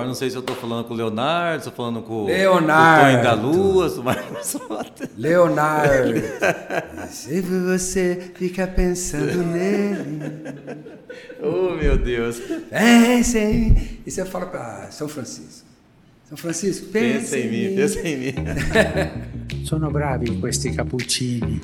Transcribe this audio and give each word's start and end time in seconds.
Agora 0.00 0.08
não 0.08 0.14
sei 0.14 0.30
se 0.30 0.36
eu 0.36 0.40
estou 0.40 0.56
falando 0.56 0.86
com 0.86 0.94
o 0.94 0.96
Leonardo, 0.96 1.58
estou 1.58 1.72
falando 1.72 2.00
com 2.00 2.24
Leonardo. 2.24 3.02
o 3.02 3.10
Tonho 3.10 3.22
da 3.22 3.34
Lua, 3.34 3.88
o 3.88 4.02
Marcos 4.02 4.52
Frota. 4.52 5.10
Leonardo. 5.14 6.22
Sempre 7.10 7.58
você 7.58 8.32
fica 8.34 8.66
pensando 8.66 9.42
nele. 9.42 10.20
Oh, 11.42 11.74
meu 11.74 11.98
Deus. 11.98 12.40
Pensa 12.70 13.38
em 13.38 13.70
mim. 13.70 14.00
E 14.06 14.10
você 14.10 14.24
fala 14.24 14.46
para 14.46 14.90
São 14.90 15.06
Francisco. 15.06 15.68
São 16.30 16.38
Francisco, 16.38 16.86
pensa, 16.86 17.36
Pensa 17.36 17.38
em 17.38 17.50
mim, 17.50 17.76
pensa 17.76 18.08
em 18.08 18.16
mim. 18.16 18.34
Sono 19.66 19.90
bravi 19.90 20.30
questi 20.40 20.72
cappuccini. 20.72 21.60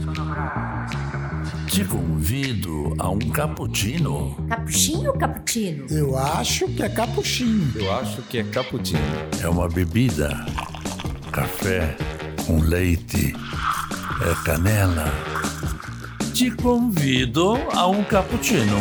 Te 1.69 1.85
convido 1.85 2.95
a 2.99 3.11
um 3.11 3.19
cappuccino. 3.19 4.37
Capuchinho 4.49 5.11
ou 5.11 5.19
cappuccino? 5.19 5.87
Eu 5.91 6.17
acho 6.17 6.69
que 6.69 6.83
é 6.83 6.89
capuchinho. 6.89 7.73
Eu 7.75 7.93
acho 7.95 8.23
que 8.23 8.39
é 8.39 8.45
cappuccino. 8.45 9.01
É 9.43 9.49
uma 9.49 9.69
bebida. 9.69 10.45
Café 11.33 11.97
com 12.47 12.61
leite. 12.61 13.35
É 14.23 14.45
canela. 14.45 15.05
Te 16.33 16.51
convido 16.51 17.57
a 17.73 17.87
um 17.87 18.03
cappuccino. 18.05 18.77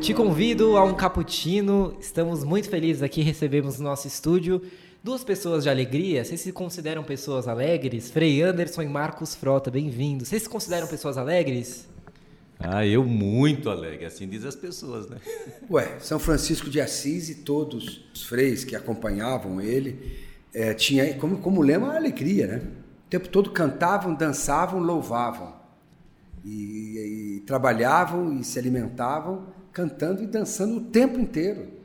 Te 0.00 0.14
convido 0.14 0.76
a 0.76 0.84
um 0.84 0.94
cappuccino. 0.94 1.96
Estamos 2.00 2.44
muito 2.44 2.68
felizes 2.68 3.02
aqui. 3.02 3.22
Recebemos 3.22 3.78
no 3.78 3.84
nosso 3.84 4.06
estúdio 4.06 4.62
duas 5.02 5.24
pessoas 5.24 5.62
de 5.64 5.70
alegria. 5.70 6.24
Vocês 6.24 6.40
se 6.40 6.52
consideram 6.52 7.02
pessoas 7.02 7.46
alegres? 7.48 8.10
Frei 8.10 8.42
Anderson 8.42 8.82
e 8.82 8.88
Marcos 8.88 9.34
Frota, 9.34 9.70
bem-vindos. 9.70 10.28
Vocês 10.28 10.42
se 10.42 10.48
consideram 10.48 10.86
pessoas 10.86 11.16
alegres? 11.16 11.86
Ah, 12.58 12.84
eu 12.84 13.04
muito 13.04 13.70
alegre, 13.70 14.04
assim 14.04 14.28
dizem 14.28 14.48
as 14.48 14.56
pessoas, 14.56 15.08
né? 15.08 15.18
Ué, 15.70 15.98
São 16.00 16.18
Francisco 16.18 16.68
de 16.68 16.80
Assis 16.80 17.28
e 17.28 17.36
todos 17.36 18.02
os 18.12 18.24
freis 18.24 18.64
que 18.64 18.74
acompanhavam 18.74 19.60
ele 19.60 20.18
é, 20.52 20.74
tinha 20.74 21.14
como, 21.14 21.38
como 21.38 21.62
lema 21.62 21.92
a 21.92 21.96
alegria, 21.96 22.46
né? 22.48 22.62
O 23.06 23.08
tempo 23.08 23.28
todo 23.28 23.50
cantavam, 23.50 24.12
dançavam, 24.12 24.80
louvavam. 24.80 25.56
E, 26.44 27.36
e 27.36 27.40
trabalhavam 27.46 28.38
e 28.38 28.44
se 28.44 28.58
alimentavam 28.58 29.46
cantando 29.72 30.22
e 30.22 30.26
dançando 30.26 30.78
o 30.78 30.80
tempo 30.80 31.20
inteiro. 31.20 31.77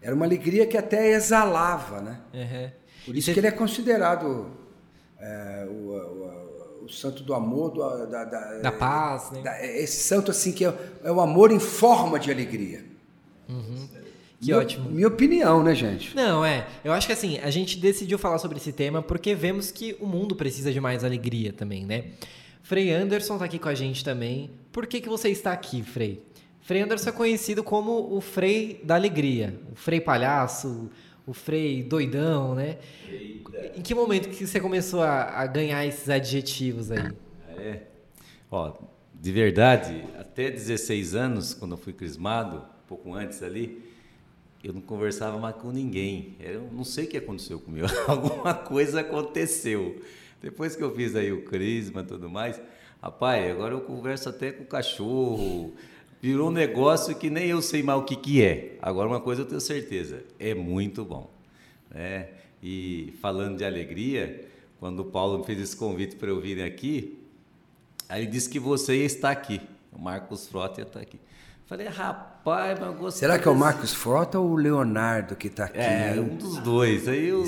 Era 0.00 0.14
uma 0.14 0.24
alegria 0.24 0.66
que 0.66 0.76
até 0.76 1.12
exalava, 1.12 2.00
né? 2.00 2.20
Uhum. 2.32 2.70
Por 3.06 3.16
isso 3.16 3.32
que 3.32 3.38
ele 3.38 3.46
é 3.46 3.52
considerado 3.52 4.50
é, 5.18 5.66
o, 5.68 5.72
o, 5.72 6.84
o, 6.84 6.88
santo 6.88 7.22
do 7.22 7.34
amor, 7.34 7.70
do, 7.70 8.06
da, 8.06 8.24
da, 8.24 8.58
da, 8.58 8.72
paz, 8.72 9.30
né? 9.30 9.42
Da, 9.42 9.64
esse 9.64 10.02
santo 10.02 10.30
assim 10.30 10.52
que 10.52 10.64
é, 10.64 10.74
é, 11.04 11.10
o 11.10 11.20
amor 11.20 11.50
em 11.50 11.60
forma 11.60 12.18
de 12.18 12.30
alegria. 12.30 12.84
Uhum. 13.48 13.88
Que 14.40 14.46
minha, 14.46 14.58
ótimo. 14.58 14.90
Minha 14.90 15.08
opinião, 15.08 15.62
né, 15.62 15.74
gente? 15.74 16.14
Não, 16.14 16.44
é. 16.44 16.66
Eu 16.84 16.92
acho 16.92 17.06
que 17.06 17.12
assim, 17.12 17.38
a 17.38 17.50
gente 17.50 17.78
decidiu 17.78 18.18
falar 18.18 18.38
sobre 18.38 18.58
esse 18.58 18.72
tema 18.72 19.00
porque 19.00 19.34
vemos 19.34 19.70
que 19.70 19.96
o 19.98 20.06
mundo 20.06 20.36
precisa 20.36 20.72
de 20.72 20.80
mais 20.80 21.04
alegria 21.04 21.52
também, 21.52 21.86
né? 21.86 22.06
Frei 22.62 22.92
Anderson 22.92 23.38
tá 23.38 23.44
aqui 23.44 23.58
com 23.58 23.68
a 23.68 23.74
gente 23.74 24.04
também. 24.04 24.50
Por 24.72 24.86
que, 24.86 25.00
que 25.00 25.08
você 25.08 25.28
está 25.30 25.52
aqui, 25.52 25.82
Frei? 25.84 26.22
Frei 26.66 26.82
Anderson 26.82 27.10
é 27.10 27.12
conhecido 27.12 27.62
como 27.62 28.12
o 28.12 28.20
Frei 28.20 28.80
da 28.82 28.96
Alegria, 28.96 29.56
o 29.70 29.76
Frei 29.76 30.00
Palhaço, 30.00 30.90
o 31.24 31.32
Frei 31.32 31.80
Doidão, 31.80 32.56
né? 32.56 32.78
Eita. 33.08 33.70
Em 33.76 33.80
que 33.80 33.94
momento 33.94 34.28
que 34.30 34.44
você 34.44 34.58
começou 34.58 35.00
a, 35.00 35.42
a 35.42 35.46
ganhar 35.46 35.86
esses 35.86 36.10
adjetivos 36.10 36.90
aí? 36.90 37.12
É. 37.56 37.82
Ó, 38.50 38.74
de 39.14 39.30
verdade, 39.30 40.04
até 40.18 40.50
16 40.50 41.14
anos, 41.14 41.54
quando 41.54 41.70
eu 41.70 41.78
fui 41.78 41.92
crismado, 41.92 42.56
um 42.56 42.88
pouco 42.88 43.14
antes 43.14 43.44
ali, 43.44 43.88
eu 44.64 44.72
não 44.72 44.80
conversava 44.80 45.38
mais 45.38 45.54
com 45.54 45.70
ninguém. 45.70 46.34
Eu 46.40 46.68
não 46.72 46.82
sei 46.82 47.04
o 47.04 47.08
que 47.08 47.16
aconteceu 47.16 47.60
comigo. 47.60 47.86
Alguma 48.08 48.54
coisa 48.54 49.02
aconteceu. 49.02 50.02
Depois 50.42 50.74
que 50.74 50.82
eu 50.82 50.92
fiz 50.96 51.14
aí 51.14 51.30
o 51.30 51.44
crisma 51.44 52.00
e 52.00 52.06
tudo 52.06 52.28
mais, 52.28 52.60
rapaz, 53.00 53.52
agora 53.52 53.72
eu 53.72 53.82
converso 53.82 54.28
até 54.28 54.50
com 54.50 54.64
o 54.64 54.66
cachorro. 54.66 55.76
Virou 56.20 56.48
um 56.48 56.52
negócio 56.52 57.14
que 57.14 57.28
nem 57.28 57.46
eu 57.46 57.60
sei 57.60 57.82
mais 57.82 58.00
o 58.00 58.04
que, 58.04 58.16
que 58.16 58.42
é. 58.42 58.76
Agora, 58.80 59.08
uma 59.08 59.20
coisa 59.20 59.42
eu 59.42 59.46
tenho 59.46 59.60
certeza: 59.60 60.24
é 60.38 60.54
muito 60.54 61.04
bom. 61.04 61.30
Né? 61.90 62.28
E 62.62 63.12
falando 63.20 63.58
de 63.58 63.64
alegria, 63.64 64.48
quando 64.80 65.00
o 65.00 65.04
Paulo 65.04 65.44
fez 65.44 65.60
esse 65.60 65.76
convite 65.76 66.16
para 66.16 66.28
eu 66.28 66.40
vir 66.40 66.62
aqui, 66.62 67.18
aí 68.08 68.22
ele 68.22 68.30
disse 68.30 68.48
que 68.48 68.58
você 68.58 68.96
está 69.04 69.30
aqui. 69.30 69.60
O 69.92 70.00
Marcos 70.00 70.46
Frota 70.48 70.80
estar 70.82 71.00
aqui. 71.00 71.18
Falei, 71.66 71.88
rapaz, 71.88 72.78
mas 72.78 72.96
gostei. 72.96 73.26
Será 73.26 73.40
que 73.40 73.48
é 73.48 73.50
o 73.50 73.54
Marcos 73.56 73.92
Frota 73.92 74.38
ou 74.38 74.52
o 74.52 74.54
Leonardo 74.54 75.34
que 75.34 75.48
está 75.48 75.64
aqui? 75.64 75.80
É, 75.80 76.14
um 76.16 76.36
dos 76.36 76.58
dois. 76.58 77.08
Aí 77.08 77.26
eu... 77.26 77.42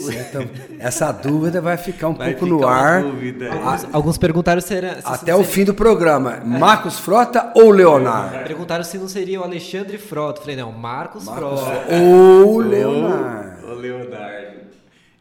Essa 0.80 1.12
dúvida 1.12 1.60
vai 1.60 1.76
ficar 1.76 2.08
um 2.08 2.14
vai 2.14 2.34
pouco 2.34 2.46
ficar 2.46 2.58
no 2.58 2.66
ar. 2.66 3.04
Alguns, 3.04 3.94
alguns, 3.94 4.18
perguntaram 4.18 4.60
se 4.60 4.74
era. 4.74 5.00
Se 5.00 5.06
Até 5.06 5.32
o 5.36 5.38
seria... 5.38 5.52
fim 5.52 5.64
do 5.64 5.72
programa. 5.72 6.38
Marcos 6.44 6.98
Frota 6.98 7.52
ou 7.54 7.70
Leonardo? 7.70 8.42
Perguntaram 8.42 8.82
se 8.82 8.98
não 8.98 9.06
seria 9.06 9.40
o 9.40 9.44
Alexandre 9.44 9.96
Frota. 9.98 10.40
Falei, 10.40 10.56
não, 10.56 10.72
Marcos, 10.72 11.24
Marcos 11.24 11.60
Frota. 11.60 11.94
Ou 11.94 12.58
Leonardo. 12.58 13.68
Ou 13.68 13.74
Leonardo. 13.76 14.58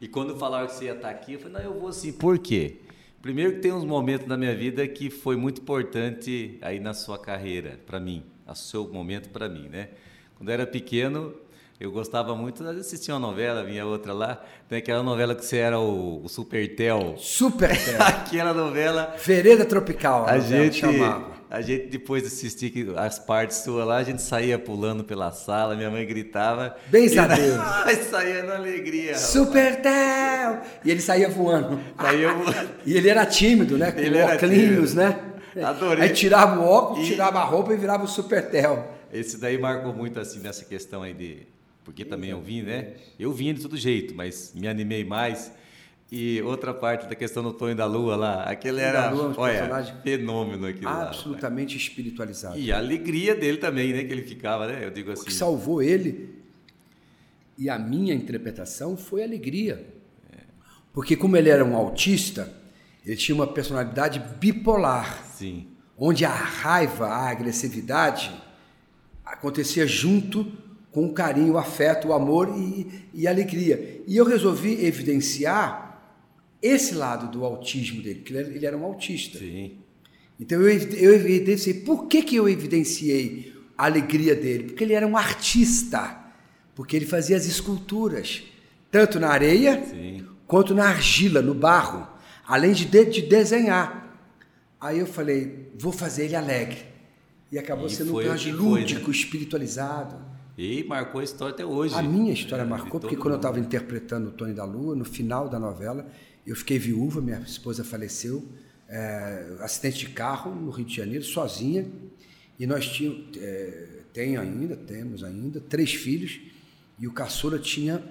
E 0.01 0.07
quando 0.07 0.35
falaram 0.39 0.65
que 0.65 0.73
você 0.73 0.85
ia 0.85 0.93
estar 0.93 1.11
aqui, 1.11 1.33
eu 1.33 1.39
falei, 1.39 1.57
não, 1.57 1.71
eu 1.71 1.79
vou 1.79 1.89
assim. 1.89 2.11
Por 2.11 2.39
quê? 2.39 2.81
Primeiro 3.21 3.53
que 3.53 3.59
tem 3.59 3.71
uns 3.71 3.85
momentos 3.85 4.25
na 4.25 4.35
minha 4.35 4.55
vida 4.55 4.87
que 4.87 5.11
foi 5.11 5.35
muito 5.35 5.61
importante 5.61 6.57
aí 6.63 6.79
na 6.79 6.95
sua 6.95 7.19
carreira, 7.19 7.79
para 7.85 7.99
mim 7.99 8.23
a 8.47 8.55
seu 8.55 8.87
momento 8.87 9.29
para 9.29 9.49
mim, 9.49 9.67
né? 9.69 9.89
Quando 10.37 10.49
eu 10.49 10.53
era 10.53 10.65
pequeno, 10.67 11.33
eu 11.79 11.91
gostava 11.91 12.35
muito 12.35 12.63
de 12.63 12.79
assistir 12.79 13.11
uma 13.11 13.19
novela, 13.19 13.63
vinha 13.63 13.85
outra 13.85 14.13
lá. 14.13 14.43
Tem 14.67 14.79
aquela 14.79 15.03
novela 15.03 15.35
que 15.35 15.45
você 15.45 15.57
era 15.57 15.79
o, 15.79 16.23
o 16.23 16.29
Supertel. 16.29 17.15
Supertel. 17.17 18.01
aquela 18.01 18.53
novela. 18.53 19.15
Vereda 19.23 19.65
Tropical. 19.65 20.25
A, 20.25 20.31
a 20.31 20.39
gente 20.39 20.79
chamava. 20.79 21.37
A 21.49 21.61
gente 21.61 21.87
depois 21.87 22.23
de 22.23 22.27
assistir 22.27 22.73
as 22.97 23.19
partes 23.19 23.57
suas 23.57 23.87
lá, 23.87 23.97
a 23.97 24.03
gente 24.03 24.21
saía 24.21 24.59
pulando 24.59 25.03
pela 25.03 25.31
sala, 25.31 25.75
minha 25.75 25.89
mãe 25.89 26.05
gritava. 26.05 26.75
Bem 26.87 27.07
a 27.17 27.27
Deus. 27.27 27.57
Mas 27.85 27.99
saía 28.07 28.43
na 28.43 28.55
alegria. 28.55 29.17
Supertel! 29.17 30.61
E 30.83 30.91
ele 30.91 30.99
saía 30.99 31.29
voando. 31.29 31.79
Saía 32.01 32.33
voando. 32.33 32.69
e 32.85 32.97
ele 32.97 33.07
era 33.07 33.25
tímido, 33.25 33.77
né? 33.77 33.91
Com 33.91 33.99
ele 33.99 34.21
óculos, 34.21 34.93
né? 34.93 35.19
Adorei. 35.63 36.03
Aí 36.03 36.13
tirava 36.13 36.59
o 36.59 36.63
óculos, 36.63 37.05
e... 37.05 37.11
tirava 37.11 37.39
a 37.39 37.43
roupa 37.43 37.73
e 37.73 37.77
virava 37.77 38.03
o 38.03 38.07
supertel. 38.07 38.95
Esse 39.11 39.37
daí 39.37 39.57
marcou 39.57 39.93
muito 39.93 40.19
assim 40.19 40.39
nessa 40.39 40.65
questão 40.65 41.01
aí 41.01 41.13
de. 41.13 41.47
Porque 41.83 42.03
também 42.03 42.31
eu 42.31 42.41
vim, 42.41 42.63
né? 42.63 42.93
Eu 43.17 43.31
vim 43.31 43.53
de 43.53 43.61
todo 43.61 43.77
jeito, 43.77 44.13
mas 44.13 44.53
me 44.53 44.67
animei 44.67 45.03
mais. 45.03 45.51
E 46.11 46.41
outra 46.41 46.73
parte 46.73 47.07
da 47.07 47.15
questão 47.15 47.43
do 47.43 47.51
Tonho 47.51 47.75
da 47.75 47.85
Lua 47.85 48.15
lá, 48.15 48.43
aquele 48.43 48.79
era, 48.79 49.09
Lua, 49.09 49.29
um 49.29 49.33
olha, 49.37 49.93
fenômeno 50.03 50.65
aquilo 50.67 50.87
Absolutamente 50.87 51.75
lá, 51.75 51.81
espiritualizado. 51.81 52.57
E 52.57 52.71
a 52.71 52.77
alegria 52.77 53.35
dele 53.35 53.57
também, 53.57 53.93
né? 53.93 54.03
Que 54.03 54.13
ele 54.13 54.23
ficava, 54.23 54.67
né? 54.67 54.85
Eu 54.85 54.91
digo 54.91 55.11
assim. 55.11 55.23
O 55.23 55.25
que 55.25 55.33
salvou 55.33 55.81
ele 55.81 56.37
e 57.57 57.69
a 57.69 57.79
minha 57.79 58.13
interpretação 58.13 58.95
foi 58.95 59.23
alegria. 59.23 59.85
Porque 60.93 61.15
como 61.15 61.37
ele 61.37 61.49
era 61.49 61.63
um 61.63 61.75
autista, 61.75 62.51
ele 63.07 63.15
tinha 63.15 63.33
uma 63.33 63.47
personalidade 63.47 64.21
bipolar. 64.37 65.23
Sim. 65.33 65.67
Onde 65.97 66.25
a 66.25 66.29
raiva, 66.29 67.07
a 67.07 67.29
agressividade 67.29 68.29
acontecia 69.25 69.87
junto 69.87 70.51
com 70.91 71.05
o 71.05 71.13
carinho, 71.13 71.53
o 71.53 71.57
afeto, 71.57 72.09
o 72.09 72.13
amor 72.13 72.53
e, 72.57 73.05
e 73.13 73.25
a 73.25 73.31
alegria. 73.31 74.01
E 74.05 74.17
eu 74.17 74.25
resolvi 74.25 74.85
evidenciar 74.85 76.01
esse 76.61 76.95
lado 76.95 77.31
do 77.31 77.45
autismo 77.45 78.01
dele, 78.01 78.19
porque 78.19 78.33
ele 78.33 78.65
era 78.65 78.77
um 78.77 78.83
autista. 78.83 79.39
Sim. 79.39 79.77
Então 80.37 80.61
eu, 80.61 80.69
eu 80.69 81.13
evidenciei. 81.13 81.75
Por 81.75 82.07
que, 82.07 82.21
que 82.21 82.35
eu 82.35 82.49
evidenciei 82.49 83.55
a 83.77 83.85
alegria 83.85 84.35
dele? 84.35 84.65
Porque 84.65 84.83
ele 84.83 84.93
era 84.93 85.07
um 85.07 85.15
artista. 85.15 86.25
Porque 86.75 86.95
ele 86.95 87.05
fazia 87.05 87.37
as 87.37 87.45
esculturas, 87.45 88.43
tanto 88.91 89.17
na 89.19 89.29
areia 89.29 89.83
Sim. 89.85 90.25
quanto 90.45 90.75
na 90.75 90.89
argila, 90.89 91.41
no 91.41 91.53
barro 91.53 92.16
além 92.47 92.71
de, 92.71 92.85
de, 92.85 93.05
de 93.05 93.21
desenhar. 93.23 94.05
Aí 94.79 94.99
eu 94.99 95.05
falei, 95.05 95.69
vou 95.77 95.91
fazer 95.91 96.25
ele 96.25 96.35
alegre. 96.35 96.85
E 97.51 97.59
acabou 97.59 97.87
e 97.87 97.89
sendo 97.89 98.11
um 98.11 98.15
personagem 98.15 98.53
lúdico, 98.53 99.01
foi, 99.01 99.13
né? 99.13 99.19
espiritualizado. 99.19 100.25
E 100.57 100.83
marcou 100.85 101.21
a 101.21 101.23
história 101.23 101.53
até 101.53 101.65
hoje. 101.65 101.93
A 101.93 102.01
minha 102.01 102.33
história 102.33 102.63
é, 102.63 102.65
marcou, 102.65 102.99
porque 102.99 103.15
quando 103.15 103.25
mundo. 103.25 103.33
eu 103.33 103.37
estava 103.37 103.59
interpretando 103.59 104.29
o 104.29 104.31
Tony 104.31 104.53
da 104.53 104.65
Lua, 104.65 104.95
no 104.95 105.05
final 105.05 105.47
da 105.47 105.59
novela, 105.59 106.07
eu 106.45 106.55
fiquei 106.55 106.79
viúva, 106.79 107.21
minha 107.21 107.39
esposa 107.39 107.83
faleceu, 107.83 108.43
é, 108.89 109.57
acidente 109.59 109.99
de 109.99 110.09
carro 110.09 110.53
no 110.55 110.71
Rio 110.71 110.85
de 110.85 110.95
Janeiro, 110.95 111.23
sozinha. 111.23 111.85
E 112.59 112.65
nós 112.65 112.87
tínhamos, 112.87 113.37
é, 113.37 113.99
tenho 114.11 114.41
ainda, 114.41 114.75
temos 114.75 115.23
ainda, 115.23 115.59
três 115.59 115.93
filhos, 115.93 116.39
e 116.99 117.07
o 117.07 117.13
caçula 117.13 117.59
tinha 117.59 118.03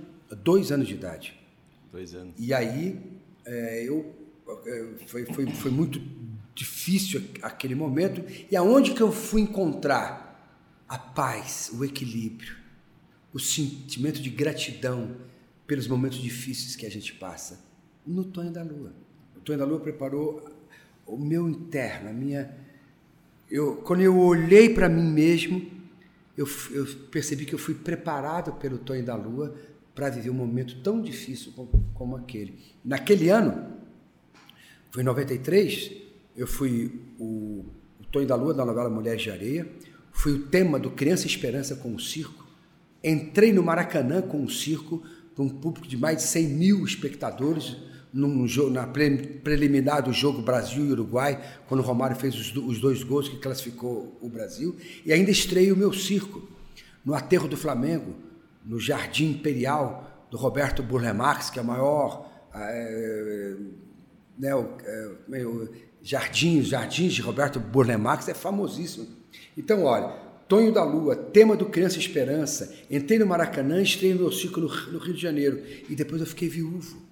dois 0.44 0.70
anos 0.70 0.86
de 0.86 0.94
idade. 0.94 1.34
Dois 1.90 2.14
anos. 2.14 2.34
E 2.38 2.54
aí 2.54 2.98
é, 3.44 3.84
eu 3.84 4.14
foi, 5.06 5.26
foi, 5.26 5.46
foi 5.46 5.70
muito 5.70 6.00
difícil 6.54 7.22
aquele 7.42 7.74
momento. 7.74 8.24
E 8.50 8.56
aonde 8.56 8.92
que 8.94 9.02
eu 9.02 9.12
fui 9.12 9.42
encontrar 9.42 10.24
a 10.88 10.96
paz, 10.96 11.70
o 11.74 11.84
equilíbrio? 11.84 12.66
o 13.36 13.38
sentimento 13.38 14.22
de 14.22 14.30
gratidão 14.30 15.14
pelos 15.66 15.86
momentos 15.86 16.16
difíceis 16.16 16.74
que 16.74 16.86
a 16.86 16.90
gente 16.90 17.12
passa? 17.12 17.60
No 18.06 18.24
Tonho 18.24 18.50
da 18.50 18.62
Lua. 18.62 18.94
O 19.36 19.40
Tonho 19.40 19.58
da 19.58 19.66
Lua 19.66 19.78
preparou 19.78 20.42
o 21.06 21.18
meu 21.18 21.46
interno, 21.46 22.08
a 22.08 22.12
minha. 22.14 22.56
Eu, 23.50 23.76
quando 23.76 24.00
eu 24.00 24.18
olhei 24.18 24.70
para 24.70 24.88
mim 24.88 25.12
mesmo, 25.12 25.70
eu, 26.34 26.48
eu, 26.70 26.86
percebi 27.10 27.44
que 27.44 27.54
eu 27.54 27.58
fui 27.58 27.74
preparado 27.74 28.52
pelo 28.54 28.78
Tonho 28.78 29.04
da 29.04 29.14
Lua 29.14 29.54
para 29.94 30.08
viver 30.08 30.30
um 30.30 30.34
momento 30.34 30.80
tão 30.80 31.02
difícil 31.02 31.52
como, 31.52 31.68
como 31.92 32.16
aquele. 32.16 32.58
Naquele 32.82 33.28
ano, 33.28 33.70
foi 34.90 35.02
em 35.02 35.06
93, 35.06 35.92
eu 36.36 36.46
fui 36.46 36.92
o, 37.18 37.64
o 38.00 38.04
Tonho 38.10 38.26
da 38.26 38.34
Lua 38.34 38.54
da 38.54 38.64
novela 38.64 38.90
Mulheres 38.90 39.22
de 39.22 39.30
Areia, 39.30 39.66
fui 40.12 40.32
o 40.32 40.46
tema 40.46 40.78
do 40.78 40.90
Criança 40.90 41.26
Esperança 41.26 41.76
com 41.76 41.94
o 41.94 42.00
circo, 42.00 42.46
entrei 43.02 43.52
no 43.52 43.62
Maracanã 43.62 44.22
com 44.22 44.42
o 44.44 44.50
circo 44.50 45.02
para 45.34 45.44
um 45.44 45.48
público 45.48 45.86
de 45.86 45.96
mais 45.96 46.18
de 46.18 46.22
100 46.24 46.48
mil 46.48 46.84
espectadores 46.84 47.76
num 48.12 48.48
jogo, 48.48 48.70
na 48.70 48.86
preliminar 48.86 50.02
do 50.02 50.12
jogo 50.12 50.40
Brasil 50.40 50.86
e 50.86 50.92
Uruguai, 50.92 51.38
quando 51.68 51.80
o 51.80 51.82
Romário 51.82 52.16
fez 52.16 52.34
os, 52.34 52.56
os 52.56 52.80
dois 52.80 53.02
gols 53.02 53.28
que 53.28 53.36
classificou 53.36 54.16
o 54.22 54.28
Brasil, 54.28 54.74
e 55.04 55.12
ainda 55.12 55.30
estreio 55.30 55.74
o 55.74 55.76
meu 55.76 55.92
circo 55.92 56.48
no 57.04 57.14
aterro 57.14 57.46
do 57.46 57.56
Flamengo, 57.56 58.14
no 58.64 58.80
Jardim 58.80 59.32
Imperial 59.32 60.26
do 60.30 60.36
Roberto 60.36 60.82
Burlemax, 60.82 61.50
que 61.50 61.58
é 61.58 61.62
o 61.62 61.64
maior 61.64 62.30
é, 62.54 63.56
né, 64.38 64.54
o, 64.54 64.68
é, 64.84 65.44
o 65.44 65.68
Jardins, 66.02 66.68
Jardins 66.68 67.14
de 67.14 67.22
Roberto 67.22 67.58
Burlemax 67.58 68.28
é 68.28 68.34
famosíssimo. 68.34 69.06
Então, 69.56 69.84
olha, 69.84 70.08
Tonho 70.48 70.72
da 70.72 70.84
Lua, 70.84 71.16
tema 71.16 71.56
do 71.56 71.66
Criança 71.66 71.98
Esperança, 71.98 72.72
entrei 72.90 73.18
no 73.18 73.26
Maracanã, 73.26 73.82
estreiei 73.82 74.14
meu 74.14 74.30
ciclo 74.30 74.68
no 74.92 74.98
Rio 74.98 75.14
de 75.14 75.20
Janeiro 75.20 75.62
e 75.88 75.94
depois 75.94 76.20
eu 76.20 76.26
fiquei 76.26 76.48
viúvo 76.48 77.04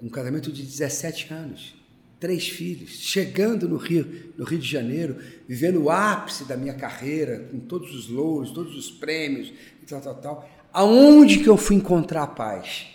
um 0.00 0.08
casamento 0.08 0.52
de 0.52 0.62
17 0.62 1.32
anos, 1.32 1.74
três 2.20 2.46
filhos, 2.46 2.90
chegando 2.90 3.66
no 3.66 3.76
Rio, 3.76 4.32
no 4.36 4.44
Rio 4.44 4.58
de 4.58 4.68
Janeiro, 4.68 5.16
vivendo 5.48 5.82
o 5.82 5.90
ápice 5.90 6.44
da 6.44 6.56
minha 6.56 6.74
carreira, 6.74 7.48
com 7.50 7.58
todos 7.58 7.94
os 7.94 8.08
louros, 8.08 8.50
todos 8.50 8.76
os 8.76 8.90
prêmios, 8.90 9.52
e 9.82 9.86
tal, 9.86 10.00
tal, 10.00 10.14
tal. 10.16 10.50
Aonde 10.72 11.38
que 11.38 11.48
eu 11.48 11.56
fui 11.56 11.76
encontrar 11.76 12.24
a 12.24 12.26
paz? 12.26 12.86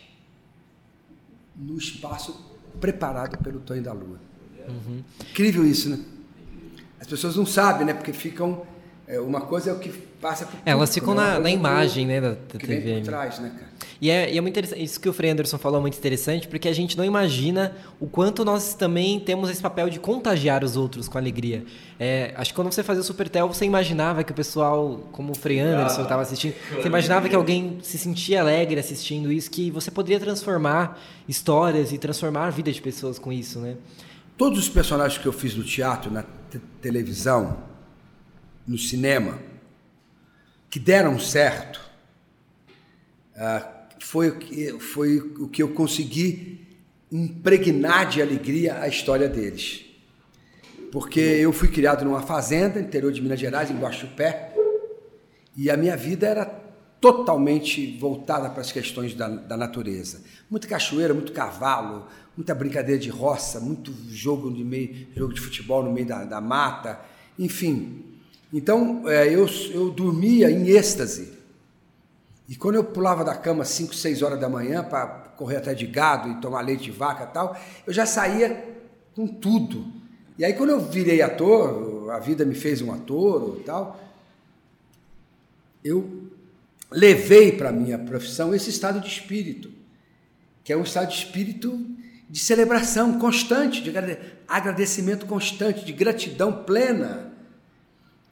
No 1.56 1.78
espaço 1.78 2.49
preparado 2.80 3.38
pelo 3.44 3.60
Tonho 3.60 3.82
da 3.82 3.94
Lua. 3.94 4.20
Uhum. 4.68 5.04
Incrível 5.32 5.66
isso, 5.66 5.90
né? 5.90 6.00
As 7.00 7.08
pessoas 7.08 7.36
não 7.36 7.46
sabem, 7.46 7.86
né? 7.86 7.94
Porque 7.94 8.14
ficam. 8.14 8.66
É, 9.08 9.20
uma 9.20 9.42
coisa 9.42 9.72
é 9.72 9.74
o 9.74 9.80
que 9.80 9.90
passa 9.90 10.46
por. 10.46 10.60
Elas 10.66 10.94
ficam 10.94 11.16
né? 11.16 11.22
na, 11.22 11.40
na 11.40 11.50
imagem, 11.50 12.06
né? 12.06 12.22
Da, 12.22 12.30
da 12.32 12.36
que 12.58 12.68
TV. 12.68 12.80
Vem 12.82 13.00
por 13.00 13.06
trás, 13.06 13.40
né, 13.40 13.52
cara? 13.58 13.69
E 14.02 14.10
é, 14.10 14.34
e 14.34 14.38
é 14.38 14.42
muito 14.42 14.54
interessante, 14.54 14.82
isso 14.82 15.00
que 15.00 15.10
o 15.10 15.14
Frei 15.14 15.32
Anderson 15.32 15.58
falou 15.58 15.80
é 15.80 15.82
muito 15.82 15.98
interessante, 15.98 16.48
porque 16.48 16.70
a 16.70 16.74
gente 16.74 16.98
não 16.98 17.04
imagina 17.04 17.76
o 18.00 18.08
quanto 18.08 18.46
nós 18.46 18.74
também 18.74 19.20
temos 19.20 19.50
esse 19.50 19.62
papel 19.62 19.90
de 19.90 20.00
contagiar 20.00 20.64
os 20.64 20.78
outros 20.78 21.10
com 21.10 21.18
alegria. 21.18 21.66
É, 22.00 22.34
acho 22.38 22.52
que 22.52 22.56
quando 22.56 22.72
você 22.72 22.82
fazia 22.82 23.02
o 23.02 23.04
Supertel, 23.04 23.48
você 23.48 23.66
imaginava 23.66 24.24
que 24.24 24.32
o 24.32 24.36
pessoal, 24.36 25.10
como 25.12 25.34
o 25.34 25.36
Frei 25.36 25.60
Anderson 25.60 26.04
estava 26.04 26.22
assistindo, 26.22 26.54
você 26.74 26.88
imaginava 26.88 27.28
que 27.28 27.36
alguém 27.36 27.80
se 27.82 27.98
sentia 27.98 28.40
alegre 28.40 28.80
assistindo 28.80 29.34
isso, 29.34 29.52
que 29.52 29.70
você 29.70 29.92
poderia 29.92 30.20
transformar 30.20 30.98
histórias 31.28 31.92
e 31.92 31.98
transformar 31.98 32.48
a 32.48 32.50
vida 32.50 32.72
de 32.72 32.82
pessoas 32.82 33.20
com 33.20 33.34
isso, 33.34 33.60
né? 33.60 33.76
Todos 34.38 34.58
os 34.60 34.70
personagens 34.70 35.22
que 35.22 35.28
eu 35.28 35.34
fiz 35.34 35.54
no 35.54 35.64
teatro, 35.66 36.10
na 36.10 36.24
televisão, 36.82 37.58
no 38.66 38.78
cinema, 38.78 39.38
que 40.70 40.80
deram 40.80 41.20
certo, 41.20 41.82
uh, 43.36 43.79
foi, 44.00 44.80
foi 44.80 45.18
o 45.18 45.48
que 45.48 45.62
eu 45.62 45.70
consegui 45.70 46.68
impregnar 47.12 48.08
de 48.10 48.22
alegria 48.22 48.80
a 48.80 48.88
história 48.88 49.28
deles. 49.28 49.86
Porque 50.92 51.20
eu 51.20 51.54
fui 51.54 51.68
criado 51.68 52.04
numa 52.04 52.22
fazenda, 52.22 52.80
interior 52.80 53.12
de 53.12 53.22
Minas 53.22 53.40
Gerais, 53.40 53.70
em 53.70 53.78
Guaxupé, 53.78 54.54
e 55.56 55.70
a 55.70 55.78
minha 55.78 55.96
vida 55.96 56.28
era 56.28 56.46
totalmente 57.00 57.98
voltada 57.98 58.50
para 58.50 58.62
as 58.62 58.72
questões 58.72 59.14
da, 59.14 59.28
da 59.28 59.56
natureza. 59.56 60.22
Muita 60.50 60.68
cachoeira, 60.68 61.14
muito 61.14 61.32
cavalo, 61.32 62.08
muita 62.36 62.54
brincadeira 62.54 63.00
de 63.00 63.10
roça, 63.10 63.60
muito 63.60 63.94
jogo 64.10 64.52
de 64.52 64.64
meio, 64.64 65.08
jogo 65.16 65.34
de 65.34 65.40
futebol 65.40 65.84
no 65.84 65.92
meio 65.92 66.08
da, 66.08 66.26
da 66.26 66.42
mata, 66.42 67.00
enfim. 67.38 68.04
Então 68.54 69.08
é, 69.08 69.28
eu, 69.28 69.48
eu 69.74 69.92
dormia 69.92 70.50
em 70.50 70.70
êxtase 70.70 71.39
e 72.50 72.56
quando 72.56 72.76
eu 72.76 72.84
pulava 72.84 73.24
da 73.24 73.36
cama 73.36 73.64
5, 73.64 73.94
6 73.94 74.24
horas 74.24 74.40
da 74.40 74.50
manhã 74.50 74.84
para 74.84 75.06
correr 75.38 75.58
até 75.58 75.76
de 75.76 75.86
gado 75.86 76.30
e 76.30 76.42
tomar 76.42 76.62
leite 76.62 76.86
de 76.86 76.92
vaca 76.92 77.26
e 77.26 77.28
tal, 77.28 77.56
eu 77.86 77.94
já 77.94 78.08
saía 78.08 78.66
com 79.16 79.28
tudo. 79.28 79.86
E 80.36 80.44
aí 80.44 80.54
quando 80.54 80.72
eu 80.72 80.80
virei 80.80 81.22
ator, 81.22 82.10
a 82.10 82.18
vida 82.18 82.44
me 82.44 82.56
fez 82.56 82.82
um 82.82 82.92
ator 82.92 83.60
e 83.60 83.64
tal, 83.64 84.00
eu 85.84 86.28
levei 86.90 87.52
para 87.52 87.70
a 87.70 87.72
minha 87.72 88.00
profissão 88.00 88.54
esse 88.56 88.72
estado 88.72 89.00
de 89.00 89.08
espírito, 89.08 89.72
que 90.64 90.74
é 90.74 90.78
um 90.78 90.82
estado 90.82 91.10
de 91.10 91.18
espírito 91.18 91.80
de 92.28 92.40
celebração 92.40 93.20
constante, 93.20 93.84
de 93.84 93.94
agradecimento 94.48 95.28
constante, 95.28 95.86
de 95.86 95.94
gratidão 95.94 96.64
plena 96.64 97.29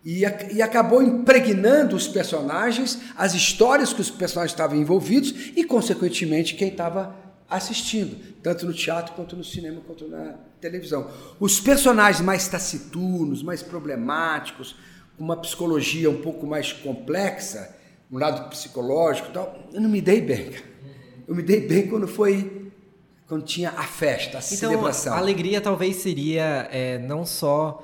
e, 0.10 0.22
e, 0.54 0.62
acabou 0.62 1.04
impregnando 1.04 1.94
os 1.94 2.08
personagens, 2.08 2.98
as 3.18 3.34
histórias 3.34 3.92
que 3.92 4.00
os 4.00 4.10
personagens 4.10 4.54
estavam 4.54 4.78
envolvidos 4.78 5.52
e, 5.54 5.66
consequentemente, 5.66 6.56
quem 6.56 6.70
estava 6.70 7.14
assistindo, 7.50 8.16
tanto 8.42 8.66
no 8.66 8.74
teatro 8.74 9.14
quanto 9.16 9.36
no 9.36 9.44
cinema 9.44 9.82
quanto 9.86 10.08
na 10.08 10.36
televisão. 10.62 11.12
Os 11.42 11.60
personagens 11.60 12.22
mais 12.22 12.48
taciturnos, 12.48 13.44
mais 13.44 13.62
problemáticos, 13.62 14.78
com 15.18 15.26
uma 15.26 15.36
psicologia 15.36 16.10
um 16.10 16.22
pouco 16.22 16.48
mais 16.48 16.72
complexa, 16.72 17.76
um 18.10 18.18
lado 18.18 18.50
psicológico, 18.50 19.34
tal, 19.34 19.68
eu 19.74 19.82
não 19.82 19.90
me 19.90 20.00
dei 20.00 20.22
bem. 20.22 20.54
Eu 21.28 21.36
me 21.36 21.44
dei 21.44 21.68
bem 21.68 21.86
quando 21.86 22.08
foi 22.08 22.72
quando 23.28 23.44
tinha 23.44 23.72
a 23.72 23.84
festa, 23.84 24.38
a 24.38 24.40
então, 24.40 24.58
celebração. 24.58 25.14
A 25.14 25.18
alegria 25.18 25.60
talvez 25.60 25.98
seria 25.98 26.70
é, 26.72 26.98
não 26.98 27.26
só 27.26 27.84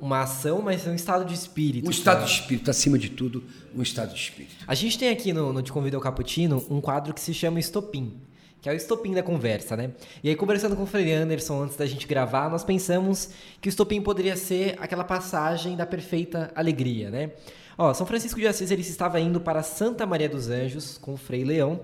uma 0.00 0.22
ação, 0.22 0.62
mas 0.62 0.86
um 0.86 0.94
estado 0.94 1.24
de 1.24 1.34
espírito. 1.34 1.86
Um 1.86 1.90
estado 1.90 2.24
de 2.24 2.30
espírito, 2.30 2.70
acima 2.70 2.98
de 2.98 3.10
tudo, 3.10 3.42
um 3.74 3.82
estado 3.82 4.14
de 4.14 4.20
espírito. 4.20 4.54
A 4.66 4.74
gente 4.74 4.98
tem 4.98 5.10
aqui 5.10 5.32
no, 5.32 5.52
no 5.52 5.62
Te 5.62 5.72
Convido 5.72 5.96
ao 5.96 6.02
Cappuccino 6.02 6.64
um 6.70 6.80
quadro 6.80 7.12
que 7.12 7.20
se 7.20 7.34
chama 7.34 7.58
Estopim, 7.58 8.14
que 8.60 8.68
é 8.68 8.72
o 8.72 8.76
estopim 8.76 9.12
da 9.12 9.22
conversa, 9.22 9.76
né? 9.76 9.92
E 10.22 10.28
aí, 10.28 10.36
conversando 10.36 10.76
com 10.76 10.82
o 10.82 10.86
Frei 10.86 11.12
Anderson 11.12 11.62
antes 11.62 11.76
da 11.76 11.86
gente 11.86 12.06
gravar, 12.06 12.50
nós 12.50 12.64
pensamos 12.64 13.30
que 13.60 13.68
o 13.68 13.70
estopim 13.70 14.00
poderia 14.00 14.36
ser 14.36 14.76
aquela 14.80 15.04
passagem 15.04 15.76
da 15.76 15.86
perfeita 15.86 16.50
alegria, 16.54 17.10
né? 17.10 17.30
Ó, 17.76 17.94
São 17.94 18.06
Francisco 18.06 18.40
de 18.40 18.46
Assis 18.46 18.70
ele 18.72 18.82
estava 18.82 19.20
indo 19.20 19.40
para 19.40 19.62
Santa 19.62 20.04
Maria 20.04 20.28
dos 20.28 20.48
Anjos 20.48 20.98
com 20.98 21.14
o 21.14 21.16
Frei 21.16 21.44
Leão 21.44 21.80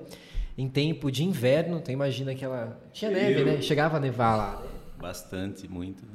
em 0.58 0.68
tempo 0.68 1.10
de 1.10 1.24
inverno, 1.24 1.78
então 1.78 1.92
imagina 1.92 2.34
que 2.34 2.44
ela 2.44 2.80
tinha 2.92 3.10
neve, 3.10 3.44
né? 3.44 3.60
Chegava 3.60 3.96
a 3.96 4.00
nevar 4.00 4.36
lá. 4.36 4.62
Bastante, 5.00 5.68
muito. 5.68 6.04
Né? 6.04 6.12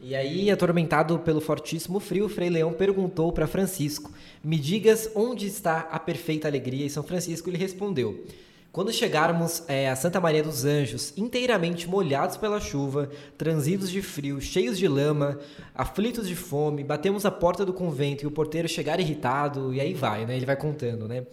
E 0.00 0.14
aí, 0.14 0.48
atormentado 0.48 1.18
pelo 1.18 1.40
fortíssimo 1.40 1.98
frio, 1.98 2.28
Frei 2.28 2.48
Leão 2.48 2.72
perguntou 2.72 3.32
para 3.32 3.48
Francisco: 3.48 4.12
Me 4.44 4.56
digas 4.56 5.10
onde 5.12 5.46
está 5.46 5.88
a 5.90 5.98
perfeita 5.98 6.46
alegria? 6.46 6.86
E 6.86 6.90
São 6.90 7.02
Francisco 7.02 7.50
lhe 7.50 7.58
respondeu: 7.58 8.24
Quando 8.70 8.92
chegarmos 8.92 9.64
é, 9.66 9.90
a 9.90 9.96
Santa 9.96 10.20
Maria 10.20 10.44
dos 10.44 10.64
Anjos, 10.64 11.12
inteiramente 11.16 11.88
molhados 11.88 12.36
pela 12.36 12.60
chuva, 12.60 13.10
transidos 13.36 13.90
de 13.90 14.00
frio, 14.00 14.40
cheios 14.40 14.78
de 14.78 14.86
lama, 14.86 15.36
aflitos 15.74 16.28
de 16.28 16.36
fome, 16.36 16.84
batemos 16.84 17.26
a 17.26 17.30
porta 17.32 17.66
do 17.66 17.72
convento 17.72 18.22
e 18.22 18.26
o 18.28 18.30
porteiro 18.30 18.68
chegar 18.68 19.00
irritado, 19.00 19.74
e 19.74 19.80
aí 19.80 19.94
vai, 19.94 20.24
né? 20.24 20.36
Ele 20.36 20.46
vai 20.46 20.56
contando, 20.56 21.08
né? 21.08 21.26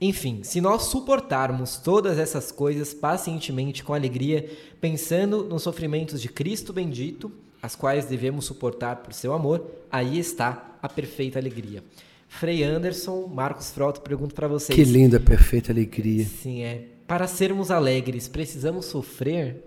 Enfim, 0.00 0.40
se 0.42 0.60
nós 0.60 0.84
suportarmos 0.84 1.76
todas 1.76 2.18
essas 2.18 2.50
coisas 2.50 2.92
pacientemente, 2.92 3.84
com 3.84 3.94
alegria, 3.94 4.50
pensando 4.80 5.44
nos 5.44 5.62
sofrimentos 5.62 6.20
de 6.20 6.28
Cristo 6.28 6.72
bendito, 6.72 7.30
as 7.62 7.74
quais 7.74 8.06
devemos 8.06 8.44
suportar 8.44 8.96
por 8.96 9.12
seu 9.12 9.32
amor, 9.32 9.64
aí 9.90 10.18
está 10.18 10.76
a 10.82 10.88
perfeita 10.88 11.38
alegria. 11.38 11.82
Frei 12.28 12.62
Anderson, 12.62 13.26
Marcos 13.26 13.70
Frota, 13.70 14.00
pergunto 14.00 14.34
para 14.34 14.48
vocês. 14.48 14.76
Que 14.76 14.84
linda, 14.84 15.18
perfeita 15.18 15.72
alegria. 15.72 16.24
Sim, 16.24 16.62
é. 16.62 16.84
Para 17.06 17.26
sermos 17.26 17.70
alegres, 17.70 18.28
precisamos 18.28 18.86
sofrer? 18.86 19.64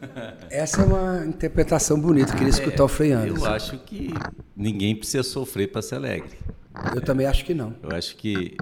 Essa 0.50 0.82
é 0.82 0.84
uma 0.84 1.26
interpretação 1.26 2.00
bonita, 2.00 2.32
queria 2.32 2.48
escutar 2.48 2.82
é, 2.82 2.82
o 2.82 2.88
Frei 2.88 3.12
Anderson. 3.12 3.46
Eu 3.46 3.52
acho 3.52 3.78
que 3.78 4.12
ninguém 4.56 4.96
precisa 4.96 5.22
sofrer 5.22 5.70
para 5.70 5.82
ser 5.82 5.96
alegre. 5.96 6.36
Eu 6.94 7.02
também 7.02 7.26
acho 7.26 7.44
que 7.44 7.54
não. 7.54 7.74
Eu 7.82 7.94
acho 7.94 8.16
que. 8.16 8.56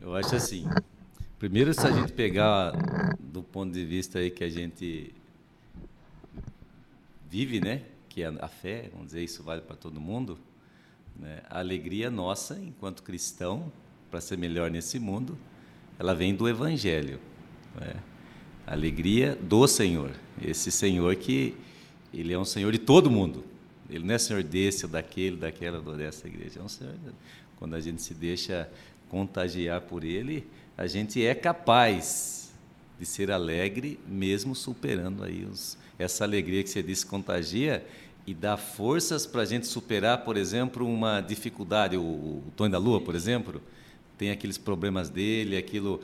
Eu 0.00 0.14
acho 0.14 0.36
assim. 0.36 0.66
Primeiro, 1.38 1.74
se 1.74 1.86
a 1.86 1.90
gente 1.90 2.12
pegar 2.12 2.72
do 3.18 3.42
ponto 3.42 3.72
de 3.72 3.84
vista 3.84 4.18
aí 4.18 4.30
que 4.30 4.44
a 4.44 4.48
gente 4.48 5.12
vive, 7.34 7.58
né? 7.58 7.82
Que 8.08 8.22
a, 8.22 8.32
a 8.40 8.46
fé, 8.46 8.88
vamos 8.92 9.08
dizer, 9.08 9.24
isso 9.24 9.42
vale 9.42 9.60
para 9.60 9.74
todo 9.74 10.00
mundo. 10.00 10.38
Né? 11.18 11.42
A 11.50 11.58
alegria 11.58 12.08
nossa, 12.08 12.56
enquanto 12.60 13.02
cristão, 13.02 13.72
para 14.08 14.20
ser 14.20 14.38
melhor 14.38 14.70
nesse 14.70 15.00
mundo, 15.00 15.36
ela 15.98 16.14
vem 16.14 16.32
do 16.32 16.48
Evangelho. 16.48 17.18
Né? 17.74 17.96
A 18.64 18.72
alegria 18.72 19.34
do 19.34 19.66
Senhor. 19.66 20.12
Esse 20.40 20.70
Senhor 20.70 21.16
que 21.16 21.56
ele 22.12 22.32
é 22.32 22.38
um 22.38 22.44
Senhor 22.44 22.70
de 22.70 22.78
todo 22.78 23.10
mundo. 23.10 23.44
Ele 23.90 24.04
não 24.04 24.14
é 24.14 24.18
Senhor 24.18 24.44
desse 24.44 24.86
daquele, 24.86 25.36
daquela 25.36 25.80
dessa 25.96 26.28
igreja. 26.28 26.60
É 26.60 26.62
um 26.62 26.68
Senhor. 26.68 26.94
Quando 27.56 27.74
a 27.74 27.80
gente 27.80 28.00
se 28.00 28.14
deixa 28.14 28.70
contagiar 29.08 29.80
por 29.80 30.04
Ele, 30.04 30.46
a 30.78 30.86
gente 30.86 31.24
é 31.24 31.34
capaz 31.34 32.54
de 32.96 33.04
ser 33.04 33.32
alegre, 33.32 33.98
mesmo 34.06 34.54
superando 34.54 35.24
aí 35.24 35.44
os, 35.44 35.76
essa 35.98 36.24
alegria 36.24 36.62
que 36.62 36.70
você 36.70 36.82
disse 36.82 37.06
contagia 37.06 37.84
e 38.26 38.32
dá 38.32 38.56
forças 38.56 39.26
para 39.26 39.42
a 39.42 39.44
gente 39.44 39.66
superar, 39.66 40.24
por 40.24 40.36
exemplo, 40.36 40.86
uma 40.86 41.20
dificuldade. 41.20 41.96
O, 41.96 42.00
o 42.00 42.44
Tony 42.56 42.72
da 42.72 42.78
Lua, 42.78 43.00
por 43.00 43.14
exemplo, 43.14 43.60
tem 44.16 44.30
aqueles 44.30 44.58
problemas 44.58 45.10
dele, 45.10 45.56
aquilo. 45.56 46.00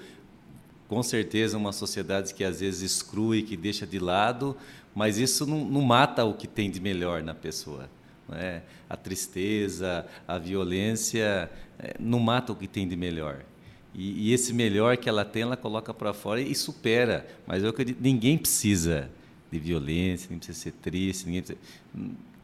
Com 0.86 1.02
certeza, 1.02 1.56
uma 1.56 1.72
sociedade 1.72 2.34
que 2.34 2.42
às 2.42 2.60
vezes 2.60 2.82
exclui, 2.82 3.42
que 3.42 3.56
deixa 3.56 3.86
de 3.86 3.98
lado, 4.00 4.56
mas 4.92 5.18
isso 5.18 5.46
não, 5.46 5.64
não 5.64 5.82
mata 5.82 6.24
o 6.24 6.34
que 6.34 6.48
tem 6.48 6.68
de 6.68 6.80
melhor 6.80 7.22
na 7.22 7.32
pessoa. 7.32 7.88
É? 8.32 8.62
A 8.88 8.96
tristeza, 8.96 10.04
a 10.26 10.36
violência, 10.36 11.50
é, 11.78 11.94
não 11.98 12.18
mata 12.18 12.52
o 12.52 12.56
que 12.56 12.66
tem 12.66 12.86
de 12.86 12.96
melhor. 12.96 13.44
E, 13.94 14.28
e 14.28 14.32
esse 14.32 14.52
melhor 14.52 14.96
que 14.96 15.08
ela 15.08 15.24
tem, 15.24 15.42
ela 15.42 15.56
coloca 15.56 15.94
para 15.94 16.12
fora 16.12 16.40
e 16.40 16.54
supera. 16.54 17.26
Mas 17.46 17.62
eu 17.62 17.70
acredito, 17.70 17.98
ninguém 18.00 18.36
precisa 18.36 19.08
de 19.50 19.58
violência, 19.58 20.24
ninguém 20.24 20.38
precisa 20.38 20.58
ser 20.58 20.72
triste, 20.72 21.26
ninguém 21.26 21.42
precisa... 21.42 21.58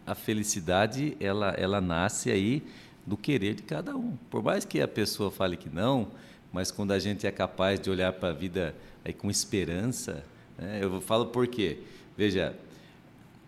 A 0.06 0.14
felicidade, 0.14 1.16
ela, 1.18 1.50
ela 1.58 1.80
nasce 1.80 2.30
aí 2.30 2.62
do 3.04 3.16
querer 3.16 3.54
de 3.54 3.62
cada 3.62 3.96
um. 3.96 4.16
Por 4.30 4.42
mais 4.42 4.64
que 4.64 4.80
a 4.80 4.86
pessoa 4.86 5.30
fale 5.30 5.56
que 5.56 5.68
não, 5.68 6.08
mas 6.52 6.70
quando 6.70 6.92
a 6.92 6.98
gente 6.98 7.26
é 7.26 7.30
capaz 7.30 7.80
de 7.80 7.90
olhar 7.90 8.12
para 8.12 8.30
a 8.30 8.32
vida 8.32 8.74
aí 9.04 9.12
com 9.12 9.30
esperança, 9.30 10.24
né? 10.56 10.80
eu 10.82 11.00
falo 11.00 11.26
por 11.26 11.46
quê? 11.46 11.78
Veja, 12.16 12.54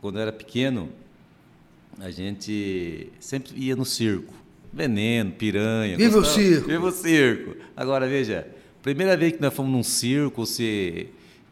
quando 0.00 0.16
eu 0.16 0.22
era 0.22 0.32
pequeno, 0.32 0.90
a 1.98 2.10
gente 2.10 3.10
sempre 3.18 3.52
ia 3.56 3.74
no 3.74 3.84
circo. 3.84 4.34
Veneno, 4.72 5.32
piranha. 5.32 5.96
Viva 5.96 6.18
o 6.18 6.24
circo! 6.24 6.68
Viva 6.68 6.86
o 6.86 6.92
circo! 6.92 7.56
Agora, 7.76 8.06
veja, 8.06 8.46
primeira 8.82 9.16
vez 9.16 9.32
que 9.32 9.40
nós 9.40 9.54
fomos 9.54 9.72
num 9.72 9.82
circo, 9.82 10.44
se 10.44 11.08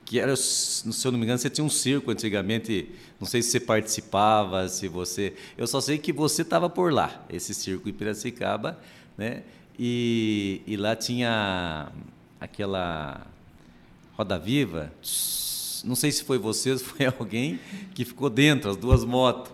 que 0.06 0.20
era, 0.20 0.36
se 0.36 0.84
eu 1.04 1.10
não 1.10 1.18
me 1.18 1.24
engano, 1.24 1.36
você 1.36 1.50
tinha 1.50 1.64
um 1.64 1.68
circo 1.68 2.12
antigamente, 2.12 2.88
não 3.20 3.26
sei 3.26 3.42
se 3.42 3.50
você 3.50 3.60
participava, 3.60 4.68
se 4.68 4.86
você... 4.86 5.34
Eu 5.58 5.66
só 5.66 5.80
sei 5.80 5.98
que 5.98 6.12
você 6.12 6.42
estava 6.42 6.70
por 6.70 6.92
lá, 6.92 7.26
esse 7.28 7.52
circo 7.52 7.88
em 7.88 7.92
Piracicaba, 7.92 8.78
né? 9.18 9.42
E, 9.76 10.62
e 10.64 10.76
lá 10.76 10.94
tinha 10.94 11.88
aquela 12.40 13.26
roda 14.16 14.38
viva, 14.38 14.92
não 15.84 15.96
sei 15.96 16.12
se 16.12 16.22
foi 16.22 16.38
você 16.38 16.72
ou 16.72 16.78
foi 16.78 17.06
alguém 17.18 17.58
que 17.92 18.04
ficou 18.04 18.30
dentro, 18.30 18.70
as 18.70 18.76
duas 18.76 19.04
motos. 19.04 19.52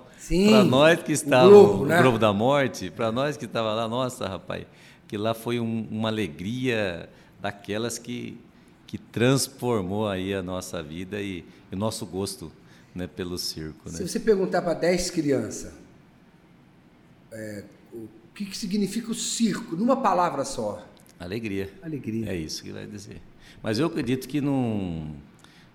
Para 0.49 0.65
nós 0.65 1.03
que 1.03 1.13
estávamos, 1.13 1.81
o, 1.81 1.85
né? 1.87 1.99
o 1.99 2.03
Globo 2.03 2.19
da 2.19 2.33
Morte, 2.33 2.91
para 2.91 3.11
nós 3.11 3.39
que 3.39 3.47
estava 3.47 3.73
lá, 3.75 3.89
nossa, 3.89 4.29
rapaz, 4.29 4.67
que 5.09 5.17
lá 5.17 5.33
foi 5.35 5.59
um, 5.59 5.89
uma 5.91 6.11
alegria 6.11 7.09
daquelas 7.41 7.99
que 7.99 8.39
que 8.93 8.99
transformou 8.99 10.07
aí 10.07 10.35
a 10.35 10.43
nossa 10.43 10.83
vida 10.83 11.19
e 11.19 11.43
o 11.73 11.77
nosso 11.77 12.05
gosto 12.05 12.53
né, 12.95 13.07
pelo 13.07 13.39
circo. 13.39 13.91
Né? 13.91 13.97
Se 13.97 14.07
você 14.07 14.21
perguntar 14.21 14.61
para 14.61 14.75
10 14.75 15.11
crianças 15.13 15.73
é, 17.33 17.65
o 17.91 18.07
que, 18.35 18.45
que 18.45 18.55
significa 18.55 19.11
o 19.11 19.15
circo, 19.15 19.77
numa 19.77 19.97
palavra 19.97 20.45
só. 20.45 20.87
Alegria. 21.19 21.73
Alegria. 21.83 22.33
É 22.33 22.37
isso 22.37 22.63
que 22.63 22.71
vai 22.71 22.87
dizer. 22.87 23.23
Mas 23.63 23.79
eu 23.79 23.87
acredito 23.87 24.29
que 24.29 24.43
não. 24.43 25.17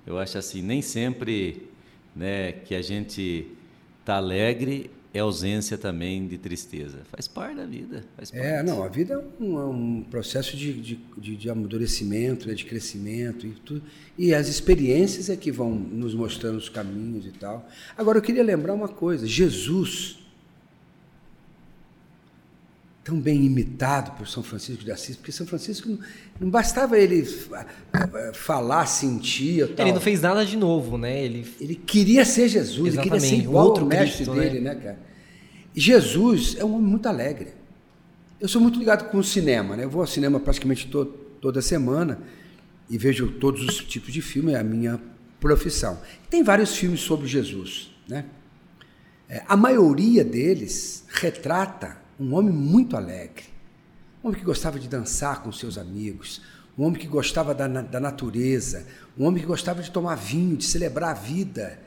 Eu 0.06 0.20
acho 0.20 0.38
assim, 0.38 0.62
nem 0.62 0.84
sempre 0.84 1.72
né, 2.16 2.52
que 2.52 2.76
a 2.76 2.84
gente 2.84 3.52
está 4.00 4.18
alegre 4.18 4.92
é 5.14 5.20
ausência 5.20 5.78
também 5.78 6.28
de 6.28 6.38
tristeza. 6.38 7.00
Faz 7.12 7.28
parte 7.28 7.58
da 7.58 7.66
vida. 7.66 8.04
É, 8.32 8.62
não, 8.62 8.84
a 8.84 8.88
vida 8.88 9.14
é 9.14 9.44
um, 9.44 9.60
é 9.60 9.66
um 9.66 10.06
processo 10.10 10.56
de, 10.56 10.74
de, 10.74 11.00
de, 11.18 11.36
de 11.36 11.50
amadurecimento, 11.50 12.48
né, 12.48 12.54
de 12.54 12.66
crescimento 12.66 13.46
e 13.48 13.52
tudo. 13.52 13.82
E 14.18 14.34
as 14.34 14.48
experiências 14.48 15.30
é 15.30 15.36
que 15.36 15.52
vão 15.52 15.72
nos 15.72 16.14
mostrando 16.14 16.58
os 16.58 16.70
caminhos 16.70 17.26
e 17.26 17.32
tal. 17.32 17.68
Agora, 17.98 18.18
eu 18.18 18.22
queria 18.22 18.44
lembrar 18.44 18.74
uma 18.74 18.88
coisa: 18.88 19.26
Jesus, 19.26 20.20
tão 23.08 23.18
bem 23.22 23.46
imitado 23.46 24.12
por 24.18 24.28
São 24.28 24.44
Francisco 24.44 24.84
de 24.84 24.92
Assis, 24.92 25.16
porque 25.16 25.32
São 25.32 25.48
Francisco 25.48 25.88
não, 25.88 25.98
não 26.42 26.50
bastava 26.50 27.00
ele 27.00 27.26
falar, 28.34 28.86
sentir. 28.86 29.66
Tal. 29.76 29.86
Ele 29.86 29.94
não 29.94 30.02
fez 30.02 30.20
nada 30.20 30.46
de 30.46 30.58
novo, 30.58 30.98
né? 30.98 31.24
Ele, 31.24 31.48
ele 31.62 31.76
queria 31.76 32.26
ser 32.26 32.50
Jesus, 32.50 32.96
Exatamente. 32.96 32.98
ele 32.98 33.10
queria 33.22 33.38
ser 33.38 33.44
igual 33.48 33.68
outro 33.68 33.84
ao 33.84 33.90
mestre 33.90 34.26
Cristo, 34.26 34.34
dele, 34.34 34.60
né, 34.60 34.74
né 34.74 34.82
cara? 34.82 35.00
Jesus 35.74 36.58
é 36.60 36.66
um 36.66 36.76
homem 36.76 36.86
muito 36.86 37.08
alegre. 37.08 37.54
Eu 38.42 38.50
sou 38.50 38.60
muito 38.60 38.78
ligado 38.78 39.10
com 39.10 39.20
o 39.20 39.24
cinema, 39.24 39.78
né? 39.78 39.86
Eu 39.86 39.90
vou 39.90 40.02
ao 40.02 40.08
cinema 40.08 40.38
praticamente 40.38 40.88
to 40.88 41.06
toda 41.40 41.62
semana 41.62 42.20
e 42.90 42.98
vejo 42.98 43.32
todos 43.40 43.64
os 43.64 43.78
tipos 43.86 44.12
de 44.12 44.22
filme, 44.22 44.52
é 44.52 44.60
a 44.60 44.64
minha 44.66 45.00
profissão. 45.40 45.98
Tem 46.30 46.44
vários 46.44 46.76
filmes 46.76 47.00
sobre 47.00 47.26
Jesus, 47.26 47.90
né? 48.06 48.26
É, 49.30 49.44
a 49.48 49.56
maioria 49.56 50.26
deles 50.26 51.06
retrata 51.08 52.06
um 52.20 52.34
homem 52.36 52.54
muito 52.54 52.96
alegre, 52.96 53.46
um 54.24 54.28
homem 54.28 54.40
que 54.40 54.46
gostava 54.46 54.80
de 54.80 54.88
dançar 54.88 55.44
com 55.44 55.52
seus 55.52 55.78
amigos, 55.78 56.42
um 56.78 56.84
homem 56.84 57.00
que 57.00 57.08
gostava 57.08 57.54
da, 57.54 57.68
da 57.68 58.00
natureza, 58.00 58.86
um 59.18 59.26
homem 59.26 59.42
que 59.42 59.48
gostava 59.48 59.82
de 59.82 59.92
tomar 59.92 60.16
vinho, 60.16 60.58
de 60.58 60.66
celebrar 60.66 61.12
a 61.12 61.14
vida. 61.14 61.80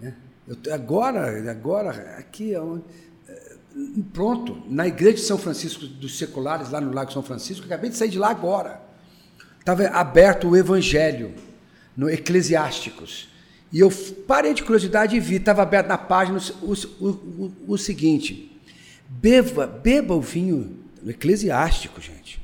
Né? 0.00 0.14
Eu, 0.46 0.74
agora, 0.74 1.50
agora 1.50 2.16
aqui 2.18 2.54
é 2.54 2.60
onde 2.60 2.84
pronto, 4.12 4.62
na 4.68 4.86
igreja 4.86 5.16
de 5.16 5.20
São 5.22 5.38
Francisco 5.38 5.86
dos 5.86 6.18
Seculares, 6.18 6.70
lá 6.70 6.80
no 6.80 6.92
Lago 6.92 7.12
São 7.12 7.22
Francisco, 7.22 7.66
acabei 7.66 7.90
de 7.90 7.96
sair 7.96 8.08
de 8.08 8.18
lá 8.18 8.30
agora. 8.30 8.80
Estava 9.58 9.86
aberto 9.88 10.48
o 10.48 10.56
Evangelho, 10.56 11.34
no 11.96 12.08
Eclesiásticos. 12.08 13.28
E 13.72 13.78
eu 13.78 13.90
parei 14.26 14.54
de 14.54 14.64
curiosidade 14.64 15.16
e 15.16 15.20
vi, 15.20 15.36
estava 15.36 15.62
aberto 15.62 15.86
na 15.86 15.98
página 15.98 16.38
o, 16.62 16.72
o, 16.72 17.08
o, 17.08 17.52
o 17.68 17.78
seguinte: 17.78 18.49
beba, 19.10 19.66
beba 19.66 20.14
o 20.14 20.20
vinho, 20.20 20.78
Eclesiástico, 21.06 22.00
gente. 22.00 22.40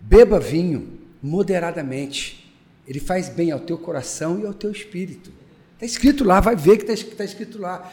Beba 0.00 0.38
vinho 0.38 1.00
moderadamente. 1.22 2.52
Ele 2.86 3.00
faz 3.00 3.28
bem 3.28 3.50
ao 3.50 3.60
teu 3.60 3.78
coração 3.78 4.38
e 4.38 4.46
ao 4.46 4.54
teu 4.54 4.70
espírito. 4.70 5.32
Está 5.74 5.86
escrito 5.86 6.22
lá, 6.22 6.38
vai 6.38 6.54
ver 6.54 6.76
que 6.76 6.90
está 6.90 7.16
tá 7.16 7.24
escrito 7.24 7.58
lá. 7.58 7.90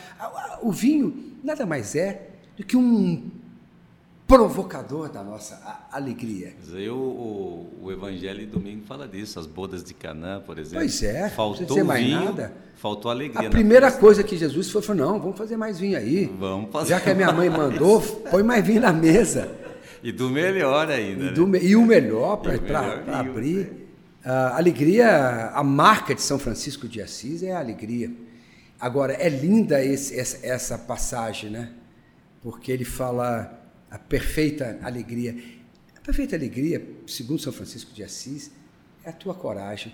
O 0.61 0.71
vinho 0.71 1.37
nada 1.43 1.65
mais 1.65 1.95
é 1.95 2.29
do 2.57 2.65
que 2.65 2.77
um 2.77 3.31
provocador 4.31 5.09
da 5.09 5.21
nossa 5.21 5.88
alegria. 5.91 6.53
Eu, 6.73 6.95
o, 6.95 7.79
o 7.81 7.91
Evangelho 7.91 8.39
de 8.39 8.45
domingo 8.45 8.85
fala 8.85 9.05
disso, 9.05 9.38
as 9.38 9.45
bodas 9.45 9.83
de 9.83 9.93
Canaã, 9.93 10.39
por 10.39 10.57
exemplo. 10.57 10.79
Pois 10.79 11.03
é, 11.03 11.29
faltou 11.29 11.77
não 11.77 11.85
mais 11.85 12.05
vinho, 12.05 12.23
nada. 12.23 12.53
faltou 12.75 13.11
alegria. 13.11 13.50
A 13.50 13.51
primeira 13.51 13.91
coisa 13.91 14.23
que 14.23 14.38
Jesus 14.38 14.71
foi, 14.71 14.81
falou, 14.81 15.05
não, 15.05 15.19
vamos 15.19 15.38
fazer 15.38 15.57
mais 15.57 15.77
vinho 15.79 15.97
aí. 15.97 16.33
Vamos 16.39 16.71
fazer. 16.71 16.91
Já 16.91 17.01
que 17.01 17.09
a 17.09 17.13
minha 17.13 17.31
mãe 17.33 17.50
mandou, 17.50 18.01
põe 18.01 18.41
mais 18.41 18.65
vinho 18.65 18.79
na 18.81 18.93
mesa. 18.93 19.51
E 20.01 20.11
do 20.13 20.29
melhor 20.29 20.89
ainda. 20.89 21.23
E, 21.23 21.25
né? 21.25 21.31
do, 21.31 21.57
e 21.57 21.75
o 21.75 21.85
melhor 21.85 22.38
para 22.38 23.19
abrir. 23.19 23.81
A 24.23 24.55
alegria, 24.55 25.51
a 25.53 25.63
marca 25.63 26.15
de 26.15 26.21
São 26.21 26.39
Francisco 26.39 26.88
de 26.88 27.01
Assis 27.01 27.43
é 27.43 27.51
a 27.51 27.59
alegria. 27.59 28.11
Agora, 28.79 29.13
é 29.13 29.27
linda 29.27 29.83
esse, 29.83 30.17
essa, 30.17 30.45
essa 30.45 30.77
passagem, 30.77 31.50
né? 31.50 31.71
porque 32.41 32.71
ele 32.71 32.85
fala 32.85 33.61
a 33.91 34.00
perfeita 34.00 34.79
alegria. 34.81 35.36
A 35.95 36.00
perfeita 36.00 36.36
alegria, 36.36 36.83
segundo 37.05 37.39
São 37.39 37.51
Francisco 37.51 37.93
de 37.93 38.03
Assis, 38.03 38.50
é 39.03 39.10
a 39.10 39.13
tua 39.13 39.36
coragem. 39.36 39.93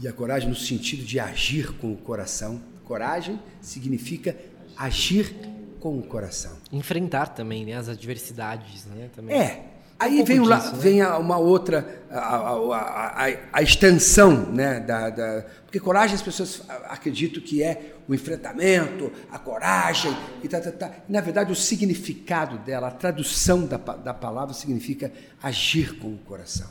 E 0.00 0.08
a 0.08 0.12
coragem 0.12 0.48
no 0.48 0.56
sentido 0.56 1.04
de 1.04 1.20
agir 1.20 1.76
com 1.76 1.92
o 1.92 1.96
coração. 1.96 2.60
Coragem 2.84 3.38
significa 3.60 4.36
agir 4.76 5.34
com 5.78 5.98
o 5.98 6.02
coração. 6.02 6.56
Enfrentar 6.72 7.26
também 7.26 7.64
né, 7.64 7.74
as 7.74 7.88
adversidades. 7.88 8.86
Né, 8.86 9.10
também. 9.14 9.36
É, 9.36 9.72
Aí 10.02 10.20
um 10.20 10.24
vem, 10.24 10.38
disso, 10.40 10.50
lá, 10.50 10.58
né? 10.58 10.78
vem 10.78 11.02
uma 11.02 11.38
outra, 11.38 12.02
a, 12.10 12.18
a, 12.18 13.26
a, 13.26 13.36
a 13.52 13.62
extensão, 13.62 14.52
né, 14.52 14.80
da, 14.80 15.10
da, 15.10 15.44
porque 15.64 15.78
coragem 15.78 16.16
as 16.16 16.22
pessoas 16.22 16.62
acreditam 16.88 17.40
que 17.40 17.62
é 17.62 17.94
o 18.08 18.14
enfrentamento, 18.14 19.12
a 19.30 19.38
coragem, 19.38 20.12
e 20.42 20.48
tá, 20.48 20.60
tá, 20.60 20.72
tá. 20.72 20.90
na 21.08 21.20
verdade 21.20 21.52
o 21.52 21.54
significado 21.54 22.58
dela, 22.58 22.88
a 22.88 22.90
tradução 22.90 23.64
da, 23.64 23.76
da 23.76 24.12
palavra 24.12 24.52
significa 24.52 25.12
agir 25.40 25.98
com 25.98 26.08
o 26.08 26.18
coração. 26.18 26.68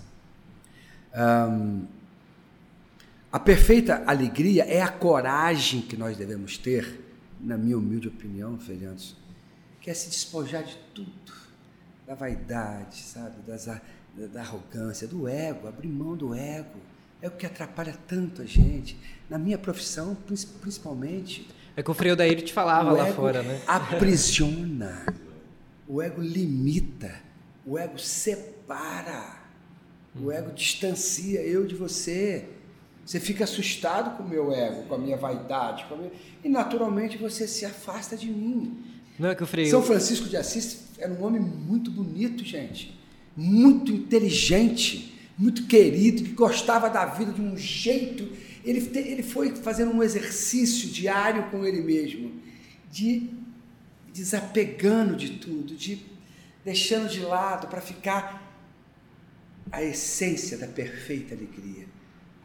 A 3.32 3.40
perfeita 3.40 4.04
alegria 4.06 4.66
é 4.66 4.82
a 4.82 4.90
coragem 4.90 5.82
que 5.82 5.96
nós 5.96 6.18
devemos 6.18 6.58
ter, 6.58 7.00
na 7.40 7.58
minha 7.58 7.78
humilde 7.78 8.10
opinião, 8.10 8.60
Fernandes, 8.60 9.16
quer 9.80 9.94
se 9.94 10.10
despojar 10.10 10.64
de 10.64 10.78
tudo, 10.94 11.12
da 12.12 12.16
vaidade, 12.16 12.98
sabe, 12.98 13.36
das, 13.48 13.66
da, 13.66 13.80
da 14.34 14.42
arrogância, 14.42 15.08
do 15.08 15.30
ego, 15.30 15.66
abrir 15.66 15.88
mão 15.88 16.14
do 16.14 16.36
ego. 16.36 16.78
É 17.22 17.30
o 17.30 17.32
que 17.32 17.46
atrapalha 17.46 17.98
tanto 18.06 18.42
a 18.42 18.46
gente. 18.46 18.98
Na 19.30 19.40
minha 19.40 19.58
profissão, 19.58 20.18
principalmente. 20.60 21.48
É 21.74 21.82
que 21.82 21.90
o 21.90 21.94
Frei 21.94 22.12
Odair 22.12 22.42
te 22.44 22.52
falava 22.52 22.92
lá 22.92 23.06
fora, 23.14 23.42
né? 23.42 23.62
Aprisiona. 23.66 25.06
O 25.88 26.02
ego 26.02 26.22
limita. 26.22 27.14
O 27.66 27.78
ego 27.78 27.98
separa. 27.98 29.38
O 30.20 30.30
ego 30.30 30.52
distancia 30.52 31.42
eu 31.42 31.66
de 31.66 31.76
você. 31.76 32.50
Você 33.06 33.22
fica 33.22 33.46
assustado 33.46 34.18
com 34.18 34.24
o 34.24 34.28
meu 34.28 34.52
ego, 34.52 34.84
com 34.84 34.96
a 34.96 34.98
minha 34.98 35.16
vaidade, 35.16 35.86
a 35.90 35.96
minha... 35.96 36.12
e 36.44 36.50
naturalmente 36.50 37.18
você 37.18 37.48
se 37.48 37.66
afasta 37.66 38.18
de 38.18 38.30
mim. 38.30 38.84
Não 39.18 39.30
é 39.30 39.36
que 39.36 39.44
o 39.44 39.48
Frei... 39.48 39.68
São 39.68 39.82
Francisco 39.82 40.28
de 40.28 40.36
Assis 40.36 40.91
era 41.02 41.12
um 41.12 41.24
homem 41.24 41.42
muito 41.42 41.90
bonito, 41.90 42.46
gente. 42.46 42.98
Muito 43.36 43.92
inteligente, 43.92 45.20
muito 45.38 45.66
querido, 45.66 46.24
que 46.24 46.32
gostava 46.32 46.90
da 46.90 47.06
vida 47.06 47.32
de 47.32 47.42
um 47.42 47.58
jeito. 47.58 48.30
Ele, 48.64 48.80
ele 48.98 49.24
foi 49.24 49.56
fazendo 49.56 49.92
um 49.92 50.04
exercício 50.04 50.90
diário 50.90 51.50
com 51.50 51.66
ele 51.66 51.82
mesmo, 51.82 52.32
de 52.92 53.30
desapegando 54.14 55.16
de 55.16 55.38
tudo, 55.38 55.76
de 55.76 56.06
deixando 56.64 57.10
de 57.10 57.22
lado 57.22 57.68
para 57.68 57.82
ficar 57.82 58.48
a 59.72 59.82
essência 59.82 60.58
da 60.58 60.68
perfeita 60.68 61.34
alegria, 61.34 61.88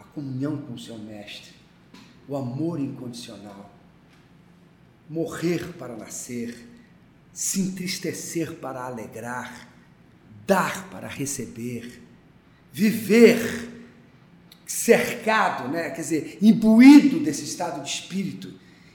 a 0.00 0.04
comunhão 0.04 0.56
com 0.56 0.74
o 0.74 0.78
seu 0.78 0.96
mestre, 0.96 1.52
o 2.26 2.36
amor 2.36 2.80
incondicional, 2.80 3.74
morrer 5.10 5.74
para 5.74 5.96
nascer, 5.96 6.75
se 7.36 7.60
entristecer 7.60 8.54
para 8.54 8.82
alegrar, 8.82 9.68
dar 10.46 10.88
para 10.88 11.06
receber, 11.06 12.02
viver 12.72 13.68
cercado, 14.64 15.68
né? 15.68 15.90
quer 15.90 16.00
dizer, 16.00 16.38
imbuído 16.40 17.20
desse 17.20 17.44
estado 17.44 17.82
de 17.82 17.90
espírito, 17.90 18.54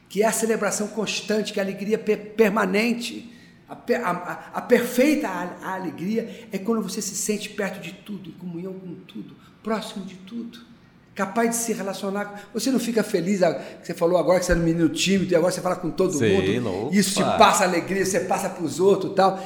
que 0.09 0.23
é 0.23 0.25
a 0.25 0.31
celebração 0.31 0.87
constante, 0.87 1.53
que 1.53 1.59
é 1.59 1.61
a 1.61 1.65
alegria 1.67 1.99
permanente 1.99 3.31
a, 3.69 3.75
a, 3.75 4.33
a 4.55 4.61
perfeita 4.61 5.27
a, 5.27 5.75
alegria 5.75 6.47
é 6.51 6.57
quando 6.57 6.81
você 6.81 6.99
se 6.99 7.15
sente 7.15 7.47
perto 7.47 7.79
de 7.79 7.93
tudo, 7.93 8.31
em 8.31 8.33
comunhão 8.33 8.73
com 8.73 8.95
tudo, 9.05 9.35
próximo 9.61 10.03
de 10.03 10.15
tudo, 10.15 10.70
capaz 11.13 11.49
de 11.49 11.55
se 11.57 11.73
relacionar. 11.73 12.49
Você 12.53 12.71
não 12.71 12.79
fica 12.79 13.03
feliz, 13.03 13.41
você 13.81 13.93
falou 13.93 14.17
agora 14.17 14.39
que 14.39 14.45
você 14.45 14.51
era 14.51 14.61
um 14.61 14.63
menino 14.63 14.89
tímido 14.89 15.33
e 15.33 15.35
agora 15.35 15.51
você 15.51 15.61
fala 15.61 15.75
com 15.75 15.91
todo 15.91 16.13
Sei, 16.13 16.59
mundo. 16.59 16.89
Isso 16.93 17.15
te 17.15 17.23
passa 17.37 17.63
alegria, 17.63 18.05
você 18.05 18.21
passa 18.21 18.49
para 18.49 18.63
os 18.63 18.79
outros 18.79 19.13
tal. 19.13 19.39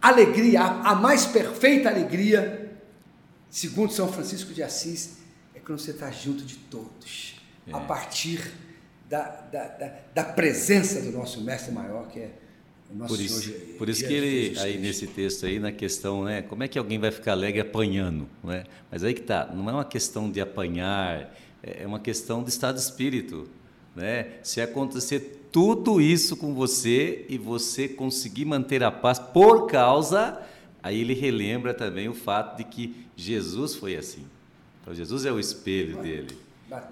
Alegria, 0.00 0.60
a, 0.60 0.90
a 0.90 0.94
mais 0.94 1.26
perfeita 1.26 1.88
alegria, 1.88 2.78
segundo 3.48 3.92
São 3.92 4.12
Francisco 4.12 4.52
de 4.52 4.62
Assis, 4.62 5.16
é 5.54 5.58
quando 5.58 5.78
você 5.78 5.90
está 5.90 6.10
junto 6.10 6.44
de 6.44 6.56
todos, 6.56 7.40
é. 7.66 7.74
a 7.74 7.80
partir 7.80 8.52
da, 9.08 9.22
da, 9.52 9.64
da, 9.64 9.92
da 10.14 10.24
presença 10.24 11.00
do 11.00 11.10
nosso 11.12 11.40
Mestre 11.40 11.72
Maior, 11.72 12.08
que 12.08 12.20
é 12.20 12.30
por 13.08 13.20
isso, 13.20 13.52
por 13.78 13.88
isso 13.88 14.06
que 14.06 14.12
ele, 14.12 14.58
aí 14.58 14.78
nesse 14.78 15.06
texto 15.06 15.44
aí, 15.44 15.58
na 15.58 15.72
questão, 15.72 16.24
né, 16.24 16.42
como 16.42 16.62
é 16.62 16.68
que 16.68 16.78
alguém 16.78 16.98
vai 16.98 17.10
ficar 17.10 17.32
alegre 17.32 17.60
apanhando, 17.60 18.28
né? 18.42 18.64
Mas 18.90 19.02
aí 19.02 19.12
que 19.12 19.22
tá, 19.22 19.50
não 19.52 19.68
é 19.68 19.72
uma 19.72 19.84
questão 19.84 20.30
de 20.30 20.40
apanhar, 20.40 21.34
é, 21.62 21.82
é 21.82 21.86
uma 21.86 21.98
questão 21.98 22.42
de 22.44 22.50
estado 22.50 22.76
de 22.76 22.82
espírito, 22.82 23.48
né? 23.94 24.34
Se 24.42 24.60
acontecer 24.60 25.48
tudo 25.50 26.00
isso 26.00 26.36
com 26.36 26.54
você 26.54 27.26
e 27.28 27.36
você 27.36 27.88
conseguir 27.88 28.44
manter 28.44 28.82
a 28.84 28.90
paz 28.90 29.18
por 29.18 29.66
causa, 29.66 30.40
aí 30.82 31.00
ele 31.00 31.14
relembra 31.14 31.74
também 31.74 32.08
o 32.08 32.14
fato 32.14 32.56
de 32.56 32.64
que 32.64 33.06
Jesus 33.16 33.74
foi 33.74 33.96
assim. 33.96 34.24
Então 34.80 34.94
Jesus 34.94 35.26
é 35.26 35.32
o 35.32 35.40
espelho 35.40 36.00
dele. 36.00 36.38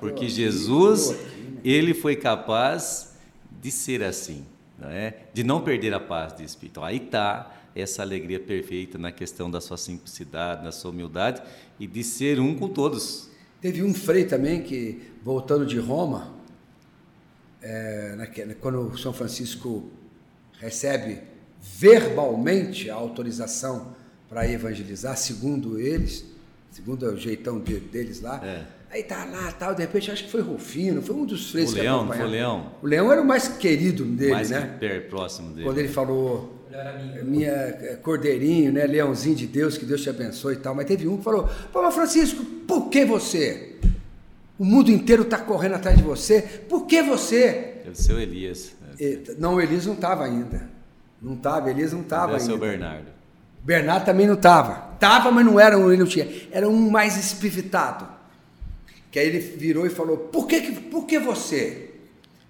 Porque 0.00 0.28
Jesus, 0.28 1.10
né? 1.10 1.18
ele 1.64 1.94
foi 1.94 2.16
capaz 2.16 3.16
de 3.62 3.70
ser 3.70 4.02
assim 4.02 4.44
não 4.78 4.88
é? 4.88 5.14
de 5.32 5.44
não 5.44 5.62
perder 5.62 5.94
a 5.94 6.00
paz 6.00 6.34
de 6.36 6.44
espírito. 6.44 6.82
Aí 6.82 6.96
está 6.96 7.50
essa 7.74 8.02
alegria 8.02 8.38
perfeita 8.38 8.98
na 8.98 9.10
questão 9.10 9.50
da 9.50 9.60
sua 9.60 9.76
simplicidade, 9.76 10.64
na 10.64 10.70
sua 10.70 10.90
humildade 10.90 11.42
e 11.78 11.86
de 11.86 12.04
ser 12.04 12.38
um 12.38 12.54
com 12.54 12.68
todos. 12.68 13.28
Teve 13.60 13.82
um 13.82 13.92
frei 13.92 14.24
também 14.24 14.62
que, 14.62 15.02
voltando 15.22 15.66
de 15.66 15.78
Roma, 15.78 16.32
é, 17.62 18.16
quando 18.60 18.96
São 18.98 19.12
Francisco 19.12 19.90
recebe 20.60 21.22
verbalmente 21.60 22.90
a 22.90 22.94
autorização 22.94 23.96
para 24.28 24.48
evangelizar, 24.48 25.16
segundo 25.16 25.78
eles, 25.78 26.24
segundo 26.70 27.06
o 27.06 27.16
jeitão 27.16 27.58
de, 27.58 27.80
deles 27.80 28.20
lá, 28.20 28.44
é. 28.44 28.66
Aí 28.94 29.02
tá 29.02 29.24
lá, 29.24 29.50
tal, 29.50 29.74
de 29.74 29.82
repente 29.82 30.08
acho 30.08 30.22
que 30.22 30.30
foi 30.30 30.40
Rufino, 30.40 31.02
foi 31.02 31.16
um 31.16 31.26
dos 31.26 31.50
freios 31.50 31.72
o 31.72 31.74
que 31.74 31.80
Leão, 31.80 32.06
foi 32.06 32.22
o 32.22 32.28
Leão. 32.28 32.72
O 32.80 32.86
Leão 32.86 33.10
era 33.10 33.20
o 33.20 33.24
mais 33.24 33.48
querido 33.48 34.04
dele, 34.04 34.30
mais 34.30 34.50
né? 34.50 34.78
Mais 34.80 35.04
próximo 35.06 35.50
dele. 35.50 35.64
Quando 35.64 35.78
ele 35.78 35.88
falou, 35.88 36.64
minha 37.24 37.50
é, 37.50 37.98
cordeirinho, 38.00 38.70
né, 38.72 38.86
leãozinho 38.86 39.34
de 39.34 39.48
Deus, 39.48 39.76
que 39.76 39.84
Deus 39.84 40.00
te 40.00 40.10
abençoe 40.10 40.54
e 40.54 40.58
tal. 40.58 40.76
Mas 40.76 40.86
teve 40.86 41.08
um 41.08 41.16
que 41.16 41.24
falou, 41.24 41.50
pô, 41.72 41.90
Francisco, 41.90 42.44
por 42.44 42.88
que 42.88 43.04
você? 43.04 43.80
O 44.56 44.64
mundo 44.64 44.92
inteiro 44.92 45.24
está 45.24 45.38
correndo 45.38 45.74
atrás 45.74 45.96
de 45.96 46.04
você, 46.04 46.42
por 46.68 46.86
que 46.86 47.02
você? 47.02 47.80
Deve 47.82 48.00
ser 48.00 48.12
o 48.12 48.20
Elias. 48.20 48.76
Não, 49.40 49.56
o 49.56 49.60
Elias 49.60 49.86
não 49.86 49.94
estava 49.94 50.24
ainda. 50.24 50.70
Não 51.20 51.34
estava, 51.34 51.68
Elias 51.68 51.92
não 51.92 52.02
estava 52.02 52.26
ainda. 52.26 52.38
Deve 52.38 52.44
ser 52.44 52.52
o 52.52 52.58
Bernardo. 52.58 53.06
Bernardo 53.60 54.04
também 54.04 54.28
não 54.28 54.34
estava. 54.34 54.94
Tava, 55.00 55.32
mas 55.32 55.44
não 55.44 55.58
era 55.58 55.76
um, 55.76 55.90
ele 55.90 56.00
não 56.00 56.06
tinha. 56.06 56.28
Era 56.52 56.68
um 56.68 56.88
mais 56.88 57.16
espivitado. 57.16 58.13
Que 59.14 59.20
aí 59.20 59.28
ele 59.28 59.38
virou 59.38 59.86
e 59.86 59.90
falou: 59.90 60.16
Por 60.16 60.48
que, 60.48 60.72
por 60.72 61.06
que 61.06 61.20
você? 61.20 61.90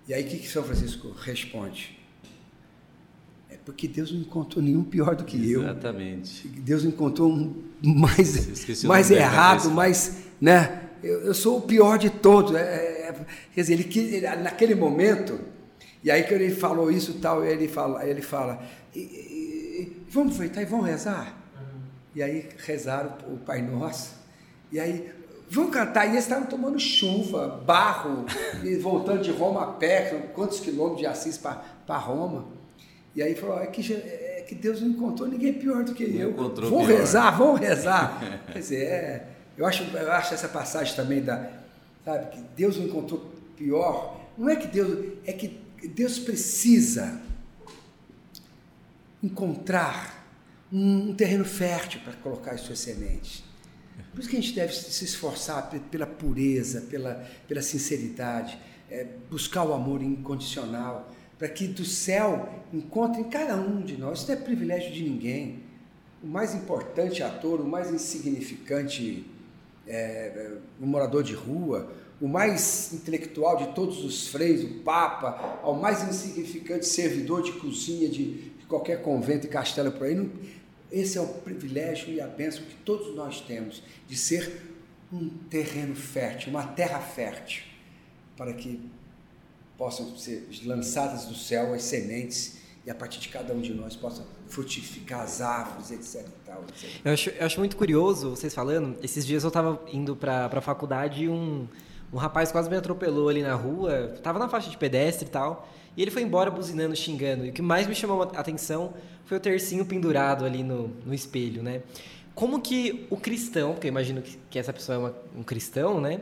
E 0.08 0.14
aí 0.14 0.24
o 0.24 0.26
que, 0.26 0.38
que 0.38 0.48
São 0.48 0.64
Francisco 0.64 1.10
responde? 1.10 1.98
É 3.50 3.56
porque 3.66 3.86
Deus 3.86 4.10
não 4.10 4.22
encontrou 4.22 4.64
nenhum 4.64 4.82
pior 4.82 5.14
do 5.14 5.24
que 5.24 5.36
Exatamente. 5.36 5.52
eu. 5.52 5.62
Exatamente. 5.62 6.48
Deus 6.62 6.84
não 6.84 6.90
encontrou 6.90 7.30
um 7.30 7.62
mais, 7.82 8.82
mais 8.82 9.10
errado, 9.10 9.70
mais. 9.72 10.20
Né? 10.40 10.88
Eu, 11.02 11.24
eu, 11.24 11.34
sou 11.34 11.58
o 11.58 11.60
pior 11.60 11.98
de 11.98 12.08
todos. 12.08 12.54
É, 12.54 13.10
é, 13.10 13.26
quer 13.54 13.60
dizer, 13.60 13.74
ele, 13.74 14.16
ele, 14.16 14.36
naquele 14.36 14.74
momento, 14.74 15.38
e 16.02 16.10
aí 16.10 16.22
que 16.22 16.32
ele 16.32 16.48
falou 16.50 16.90
isso 16.90 17.18
tal, 17.20 17.44
ele 17.44 17.68
fala, 17.68 18.08
ele 18.08 18.22
fala 18.22 18.66
e, 18.96 19.00
e, 19.00 19.96
vamos 20.08 20.32
aproveitar 20.32 20.62
e 20.62 20.64
vamos 20.64 20.86
rezar. 20.86 21.38
Uhum. 21.60 21.80
E 22.14 22.22
aí 22.22 22.48
rezaram 22.56 23.18
o 23.30 23.36
Pai 23.36 23.60
Nosso. 23.60 24.14
E 24.72 24.80
aí 24.80 25.12
Vão 25.54 25.70
cantar, 25.70 26.06
e 26.06 26.10
eles 26.10 26.24
estavam 26.24 26.46
tomando 26.46 26.80
chuva, 26.80 27.62
barro, 27.64 28.26
e 28.64 28.74
voltando 28.74 29.22
de 29.22 29.30
Roma 29.30 29.62
a 29.62 29.66
pé, 29.66 30.30
quantos 30.34 30.58
quilômetros 30.58 31.00
de 31.00 31.06
Assis 31.06 31.38
para 31.38 31.96
Roma. 31.96 32.46
E 33.14 33.22
aí 33.22 33.36
falou: 33.36 33.60
é 33.60 33.66
que, 33.68 33.92
é 33.92 34.44
que 34.48 34.54
Deus 34.54 34.80
não 34.80 34.88
encontrou 34.88 35.28
ninguém 35.28 35.52
pior 35.52 35.84
do 35.84 35.94
que 35.94 36.08
não 36.08 36.20
eu. 36.20 36.32
Vão 36.68 36.84
rezar, 36.84 37.30
vão 37.30 37.54
rezar. 37.54 38.20
Quer 38.52 38.58
dizer, 38.58 38.82
é, 38.84 39.28
eu, 39.56 39.64
acho, 39.64 39.84
eu 39.84 40.12
acho 40.12 40.34
essa 40.34 40.48
passagem 40.48 40.96
também 40.96 41.22
da. 41.22 41.48
Sabe, 42.04 42.32
que 42.32 42.42
Deus 42.56 42.76
não 42.76 42.86
encontrou 42.86 43.24
pior. 43.56 44.20
Não 44.36 44.48
é 44.48 44.56
que 44.56 44.66
Deus. 44.66 45.12
É 45.24 45.32
que 45.32 45.60
Deus 45.88 46.18
precisa 46.18 47.20
encontrar 49.22 50.26
um, 50.72 51.10
um 51.10 51.14
terreno 51.14 51.44
fértil 51.44 52.00
para 52.02 52.14
colocar 52.14 52.52
as 52.52 52.62
suas 52.62 52.80
sementes. 52.80 53.44
Por 54.12 54.20
isso 54.20 54.28
que 54.28 54.36
a 54.36 54.40
gente 54.40 54.54
deve 54.54 54.72
se 54.72 55.04
esforçar 55.04 55.70
pela 55.90 56.06
pureza, 56.06 56.82
pela, 56.82 57.26
pela 57.48 57.62
sinceridade, 57.62 58.58
é, 58.90 59.06
buscar 59.30 59.64
o 59.64 59.72
amor 59.72 60.02
incondicional, 60.02 61.10
para 61.38 61.48
que 61.48 61.66
do 61.66 61.84
céu 61.84 62.48
encontre 62.72 63.20
em 63.20 63.24
cada 63.24 63.56
um 63.56 63.82
de 63.82 63.96
nós. 63.96 64.20
Isso 64.20 64.28
não 64.28 64.38
é 64.38 64.40
privilégio 64.40 64.92
de 64.92 65.02
ninguém. 65.02 65.62
O 66.22 66.26
mais 66.26 66.54
importante 66.54 67.22
ator, 67.22 67.60
o 67.60 67.68
mais 67.68 67.92
insignificante 67.92 69.26
é, 69.86 70.52
o 70.80 70.86
morador 70.86 71.22
de 71.22 71.34
rua, 71.34 71.92
o 72.20 72.28
mais 72.28 72.92
intelectual 72.92 73.56
de 73.56 73.74
todos 73.74 74.04
os 74.04 74.28
freis, 74.28 74.62
o 74.64 74.82
Papa, 74.82 75.58
ao 75.62 75.74
mais 75.74 76.02
insignificante 76.08 76.86
servidor 76.86 77.42
de 77.42 77.52
cozinha 77.52 78.08
de, 78.08 78.34
de 78.34 78.66
qualquer 78.66 79.02
convento 79.02 79.46
e 79.46 79.50
castelo 79.50 79.92
por 79.92 80.06
aí, 80.06 80.14
não, 80.14 80.30
esse 80.94 81.18
é 81.18 81.20
o 81.20 81.26
privilégio 81.26 82.12
e 82.12 82.20
a 82.20 82.26
bênção 82.26 82.62
que 82.64 82.76
todos 82.76 83.14
nós 83.16 83.40
temos 83.40 83.82
de 84.06 84.16
ser 84.16 84.62
um 85.12 85.28
terreno 85.50 85.94
fértil, 85.96 86.50
uma 86.50 86.66
terra 86.68 87.00
fértil, 87.00 87.64
para 88.36 88.52
que 88.52 88.80
possam 89.76 90.16
ser 90.16 90.48
lançadas 90.64 91.24
do 91.26 91.34
céu 91.34 91.74
as 91.74 91.82
sementes 91.82 92.58
e 92.86 92.90
a 92.90 92.94
partir 92.94 93.18
de 93.18 93.28
cada 93.28 93.52
um 93.52 93.60
de 93.60 93.74
nós 93.74 93.96
possam 93.96 94.24
frutificar 94.46 95.22
as 95.22 95.40
árvores, 95.40 95.90
etc. 95.90 96.28
Etc. 96.68 97.00
Eu, 97.04 97.12
acho, 97.12 97.30
eu 97.30 97.46
acho 97.46 97.58
muito 97.58 97.76
curioso 97.76 98.30
vocês 98.30 98.54
falando. 98.54 98.96
Esses 99.02 99.26
dias 99.26 99.42
eu 99.42 99.48
estava 99.48 99.82
indo 99.92 100.14
para 100.14 100.46
a 100.46 100.60
faculdade 100.60 101.24
e 101.24 101.28
um, 101.28 101.66
um 102.12 102.16
rapaz 102.16 102.52
quase 102.52 102.70
me 102.70 102.76
atropelou 102.76 103.28
ali 103.28 103.42
na 103.42 103.54
rua. 103.54 104.14
Tava 104.22 104.38
na 104.38 104.48
faixa 104.48 104.70
de 104.70 104.76
pedestre 104.76 105.26
e 105.26 105.30
tal. 105.30 105.68
E 105.96 106.02
ele 106.02 106.10
foi 106.10 106.22
embora 106.22 106.50
buzinando, 106.50 106.94
xingando. 106.96 107.46
E 107.46 107.50
o 107.50 107.52
que 107.52 107.62
mais 107.62 107.86
me 107.86 107.94
chamou 107.94 108.22
a 108.22 108.26
atenção 108.40 108.94
foi 109.24 109.36
o 109.36 109.40
tercinho 109.40 109.84
pendurado 109.84 110.44
ali 110.44 110.62
no, 110.62 110.88
no 111.04 111.14
espelho, 111.14 111.62
né? 111.62 111.82
Como 112.34 112.60
que 112.60 113.06
o 113.10 113.16
cristão, 113.16 113.72
porque 113.72 113.86
eu 113.86 113.90
imagino 113.90 114.22
que, 114.50 114.58
essa 114.58 114.72
pessoa 114.72 114.96
é 114.96 114.98
uma, 114.98 115.14
um 115.36 115.42
cristão, 115.42 116.00
né? 116.00 116.20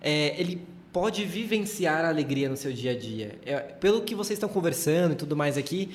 É, 0.00 0.40
ele 0.40 0.62
pode 0.92 1.24
vivenciar 1.24 2.04
a 2.04 2.08
alegria 2.08 2.48
no 2.48 2.56
seu 2.56 2.72
dia 2.72 2.92
a 2.92 2.98
dia. 2.98 3.38
É, 3.44 3.58
pelo 3.58 4.02
que 4.02 4.14
vocês 4.14 4.36
estão 4.36 4.48
conversando 4.48 5.12
e 5.12 5.16
tudo 5.16 5.36
mais 5.36 5.58
aqui, 5.58 5.90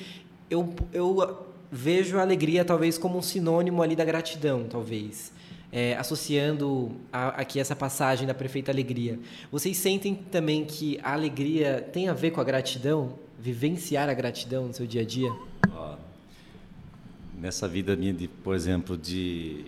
eu, 0.48 0.74
eu 0.92 1.46
vejo 1.70 2.18
a 2.18 2.22
alegria 2.22 2.64
talvez 2.64 2.96
como 2.96 3.18
um 3.18 3.22
sinônimo 3.22 3.82
ali 3.82 3.96
da 3.96 4.04
gratidão, 4.04 4.64
talvez. 4.68 5.32
É, 5.70 5.94
associando 5.96 6.92
a, 7.12 7.28
aqui 7.28 7.60
essa 7.60 7.76
passagem 7.76 8.26
da 8.26 8.32
perfeita 8.32 8.72
alegria. 8.72 9.18
Vocês 9.52 9.76
sentem 9.76 10.14
também 10.14 10.64
que 10.64 10.98
a 11.02 11.12
alegria 11.12 11.86
tem 11.92 12.08
a 12.08 12.14
ver 12.14 12.30
com 12.30 12.40
a 12.40 12.44
gratidão? 12.44 13.18
Vivenciar 13.38 14.08
a 14.08 14.14
gratidão 14.14 14.68
no 14.68 14.72
seu 14.72 14.86
dia 14.86 15.02
a 15.02 15.04
dia? 15.04 15.30
Ó, 15.70 15.96
nessa 17.38 17.68
vida 17.68 17.94
minha, 17.94 18.14
de, 18.14 18.28
por 18.28 18.54
exemplo, 18.54 18.96
de, 18.96 19.66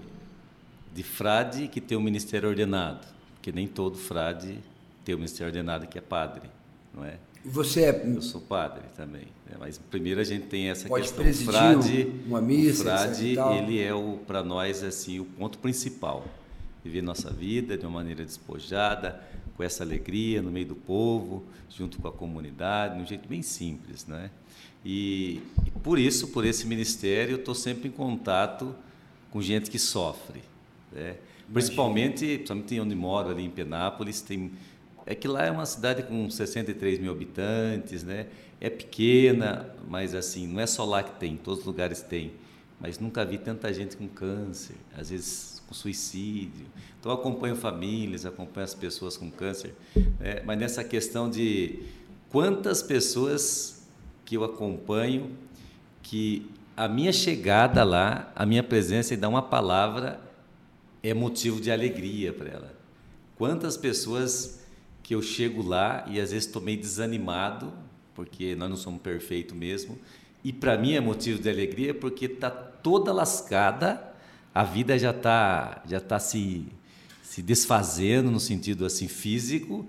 de 0.95 1.03
frade 1.03 1.69
que 1.69 1.81
tem 1.81 1.97
o 1.97 2.01
um 2.01 2.05
ministério 2.05 2.49
ordenado, 2.49 3.07
porque 3.35 3.53
nem 3.53 3.69
todo 3.69 3.97
frade 3.97 4.59
tem 5.05 5.15
o 5.15 5.19
um 5.19 5.21
ministério 5.21 5.49
ordenado 5.49 5.87
que 5.87 5.99
é 5.99 6.03
padre, 6.03 6.49
não 6.95 7.05
é? 7.05 7.19
Você 7.45 7.85
é... 7.85 8.03
Eu 8.07 8.23
sou 8.23 8.41
padre 8.41 8.83
também, 8.97 9.27
né? 9.51 9.57
mas 9.59 9.79
primeiro 9.79 10.21
a 10.21 10.25
gente 10.25 10.47
tem 10.47 10.71
essa 10.71 10.89
Pode 10.89 11.03
questão. 11.03 11.25
presidir 11.25 11.53
frade, 11.53 12.13
uma 12.27 12.41
missa, 12.41 12.81
o 12.81 12.85
frade, 12.85 13.37
ele 13.59 13.83
é 13.83 13.93
o 13.93 14.19
para 14.27 14.43
nós 14.43 14.83
assim 14.83 15.19
o 15.19 15.25
ponto 15.25 15.59
principal. 15.59 16.25
Viver 16.83 17.03
nossa 17.03 17.31
vida 17.31 17.77
de 17.77 17.85
uma 17.85 17.93
maneira 17.93 18.25
despojada, 18.25 19.21
com 19.55 19.63
essa 19.63 19.85
alegria 19.85 20.41
no 20.41 20.51
meio 20.51 20.65
do 20.67 20.75
povo, 20.75 21.45
junto 21.69 21.99
com 21.99 22.09
a 22.09 22.13
comunidade, 22.13 22.97
de 22.97 23.03
um 23.03 23.07
jeito 23.07 23.29
bem 23.29 23.43
simples, 23.43 24.07
né? 24.07 24.31
E, 24.83 25.43
e 25.67 25.71
por 25.83 25.99
isso, 25.99 26.29
por 26.29 26.47
esse 26.47 26.67
ministério, 26.67 27.35
eu 27.35 27.39
estou 27.39 27.55
sempre 27.55 27.89
em 27.89 27.91
contato 27.91 28.75
com 29.31 29.43
gente 29.43 29.71
que 29.71 29.79
sofre, 29.79 30.41
né? 30.91 31.17
Principalmente, 31.53 32.39
principalmente 32.39 32.81
onde 32.81 32.95
moro 32.95 33.29
ali 33.29 33.45
em 33.45 33.51
Penápolis, 33.51 34.23
tem 34.23 34.53
é 35.11 35.15
que 35.17 35.27
lá 35.27 35.45
é 35.45 35.51
uma 35.51 35.67
cidade 35.67 36.05
com 36.05 36.31
63 36.31 37.01
mil 37.01 37.11
habitantes, 37.11 38.05
né? 38.05 38.29
É 38.61 38.71
pequena, 38.71 39.75
mas 39.89 40.15
assim, 40.15 40.47
não 40.47 40.61
é 40.61 40.67
só 40.69 40.85
lá 40.85 41.03
que 41.03 41.19
tem, 41.19 41.33
em 41.33 41.37
todos 41.37 41.61
os 41.61 41.67
lugares 41.67 42.01
tem. 42.01 42.31
Mas 42.79 43.01
nunca 43.01 43.25
vi 43.25 43.37
tanta 43.37 43.75
gente 43.75 43.97
com 43.97 44.07
câncer, 44.07 44.77
às 44.97 45.11
vezes 45.11 45.61
com 45.67 45.75
suicídio. 45.75 46.65
Então, 47.01 47.11
acompanho 47.11 47.57
famílias, 47.57 48.25
acompanho 48.25 48.65
as 48.65 48.75
pessoas 48.75 49.17
com 49.17 49.29
câncer. 49.33 49.75
Né? 49.97 50.43
Mas 50.47 50.57
nessa 50.57 50.85
questão 50.85 51.29
de 51.29 51.83
quantas 52.29 52.81
pessoas 52.81 53.85
que 54.25 54.37
eu 54.37 54.45
acompanho 54.45 55.37
que 56.05 56.49
a 56.77 56.87
minha 56.87 57.13
chegada 57.13 57.83
lá, 57.83 58.33
a 58.37 58.47
minha 58.47 58.63
presença 58.63 59.13
e 59.13 59.17
dar 59.17 59.29
uma 59.29 59.43
palavra 59.43 60.21
é 61.03 61.13
motivo 61.13 61.61
de 61.61 61.73
alegria 61.73 62.33
para 62.33 62.49
ela. 62.49 62.75
Quantas 63.37 63.77
pessoas 63.77 64.60
que 65.11 65.15
eu 65.17 65.23
chego 65.23 65.61
lá 65.61 66.05
e 66.07 66.21
às 66.21 66.31
vezes 66.31 66.47
estou 66.47 66.63
meio 66.63 66.79
desanimado, 66.79 67.73
porque 68.15 68.55
nós 68.55 68.71
não 68.71 68.77
somos 68.77 69.03
perfeitos 69.03 69.57
mesmo, 69.57 69.99
e 70.45 70.53
para 70.53 70.79
mim 70.79 70.93
é 70.93 71.01
motivo 71.01 71.43
de 71.43 71.51
alegria 71.51 71.93
porque 71.93 72.27
está 72.27 72.49
toda 72.49 73.13
lascada, 73.13 74.01
a 74.55 74.63
vida 74.63 74.97
já 74.97 75.11
está 75.11 75.83
já 75.85 75.99
tá 75.99 76.21
se, 76.21 76.65
se 77.25 77.43
desfazendo 77.43 78.31
no 78.31 78.39
sentido 78.39 78.87
assim 78.87 79.09
físico, 79.09 79.85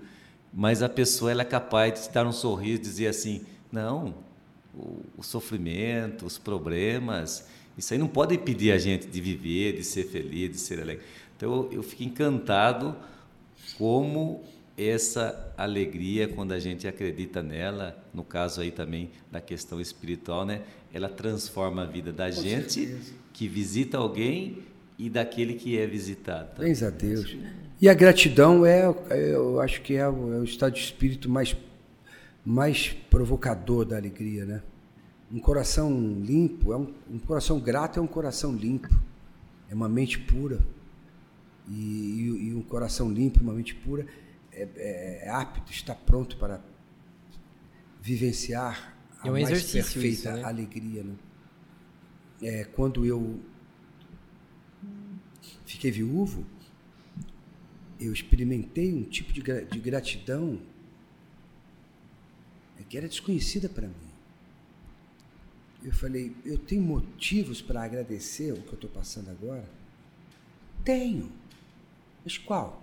mas 0.52 0.82
a 0.82 0.88
pessoa 0.88 1.30
ela 1.30 1.42
é 1.42 1.44
capaz 1.44 1.94
de 1.94 2.08
te 2.08 2.12
dar 2.12 2.26
um 2.26 2.32
sorriso 2.32 2.82
dizer 2.82 3.06
assim, 3.06 3.42
não, 3.70 4.16
o, 4.74 5.02
o 5.18 5.22
sofrimento, 5.22 6.26
os 6.26 6.36
problemas, 6.36 7.46
isso 7.78 7.94
aí 7.94 7.98
não 8.00 8.08
pode 8.08 8.34
impedir 8.34 8.72
a 8.72 8.76
gente 8.76 9.06
de 9.06 9.20
viver, 9.20 9.76
de 9.76 9.84
ser 9.84 10.02
feliz, 10.02 10.50
de 10.50 10.58
ser 10.58 10.80
alegre. 10.80 11.04
Então 11.36 11.54
eu, 11.54 11.74
eu 11.74 11.82
fico 11.84 12.02
encantado 12.02 12.96
como 13.78 14.42
essa 14.76 15.52
alegria 15.56 16.28
quando 16.28 16.52
a 16.52 16.58
gente 16.58 16.86
acredita 16.88 17.42
nela, 17.42 18.02
no 18.12 18.24
caso 18.24 18.60
aí 18.60 18.70
também 18.70 19.10
da 19.30 19.40
questão 19.40 19.80
espiritual, 19.80 20.44
né? 20.44 20.62
Ela 20.92 21.08
transforma 21.08 21.82
a 21.82 21.86
vida 21.86 22.12
da 22.12 22.26
Com 22.30 22.42
gente 22.42 22.72
certeza. 22.72 23.12
que 23.32 23.48
visita 23.48 23.98
alguém 23.98 24.58
e 24.98 25.10
daquele 25.10 25.54
que 25.54 25.78
é 25.78 25.86
visitado. 25.86 26.60
Bens 26.60 26.82
a 26.82 26.90
Deus. 26.90 27.36
E 27.80 27.88
a 27.88 27.94
gratidão 27.94 28.64
é, 28.64 28.84
eu 29.10 29.60
acho 29.60 29.82
que 29.82 29.94
é 29.94 30.08
o, 30.08 30.34
é 30.34 30.38
o 30.38 30.44
estado 30.44 30.74
de 30.74 30.80
espírito 30.80 31.28
mais, 31.28 31.56
mais 32.44 32.90
provocador 33.10 33.84
da 33.84 33.96
alegria, 33.96 34.44
né? 34.44 34.62
Um 35.32 35.38
coração 35.38 35.90
limpo, 36.20 36.72
é 36.72 36.76
um, 36.76 36.92
um 37.10 37.18
coração 37.18 37.58
grato 37.58 37.98
é 37.98 38.02
um 38.02 38.06
coração 38.06 38.54
limpo, 38.54 38.88
é 39.70 39.74
uma 39.74 39.88
mente 39.88 40.18
pura. 40.18 40.60
E, 41.68 41.72
e, 41.72 42.48
e 42.48 42.54
um 42.54 42.62
coração 42.62 43.10
limpo, 43.10 43.40
uma 43.40 43.54
mente 43.54 43.74
pura, 43.74 44.06
é, 44.52 44.68
é, 44.76 45.22
é 45.24 45.28
apto, 45.30 45.72
está 45.72 45.94
pronto 45.94 46.36
para 46.36 46.60
vivenciar 48.00 48.96
a 49.20 49.28
É 49.28 49.30
um 49.30 49.34
mais 49.34 49.70
perfeita 49.70 50.06
isso, 50.06 50.30
né? 50.30 50.44
alegria. 50.44 51.02
Né? 51.04 51.14
É, 52.42 52.64
quando 52.64 53.06
eu 53.06 53.40
fiquei 55.64 55.90
viúvo, 55.90 56.44
eu 58.00 58.12
experimentei 58.12 58.92
um 58.92 59.04
tipo 59.04 59.32
de, 59.32 59.40
de 59.40 59.78
gratidão 59.78 60.60
é, 62.78 62.82
que 62.82 62.96
era 62.96 63.08
desconhecida 63.08 63.68
para 63.68 63.86
mim. 63.86 64.12
Eu 65.84 65.92
falei, 65.92 66.36
eu 66.44 66.58
tenho 66.58 66.82
motivos 66.82 67.60
para 67.60 67.82
agradecer 67.82 68.52
o 68.52 68.62
que 68.62 68.68
eu 68.68 68.74
estou 68.74 68.90
passando 68.90 69.30
agora? 69.30 69.68
Tenho. 70.84 71.30
Mas 72.24 72.38
qual? 72.38 72.82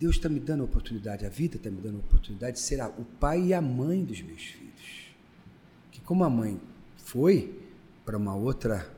Deus 0.00 0.16
está 0.16 0.28
me 0.28 0.38
dando 0.38 0.60
a 0.62 0.64
oportunidade, 0.64 1.26
a 1.26 1.28
vida 1.28 1.56
está 1.56 1.70
me 1.70 1.80
dando 1.80 1.96
a 1.96 2.00
oportunidade 2.00 2.54
de 2.54 2.60
ser 2.62 2.80
o 2.82 3.04
pai 3.18 3.46
e 3.46 3.54
a 3.54 3.60
mãe 3.60 4.04
dos 4.04 4.20
meus 4.22 4.42
filhos. 4.42 5.08
Que 5.90 6.00
como 6.00 6.22
a 6.24 6.30
mãe 6.30 6.60
foi 6.96 7.58
para 8.04 8.16
uma 8.16 8.34
outra 8.34 8.88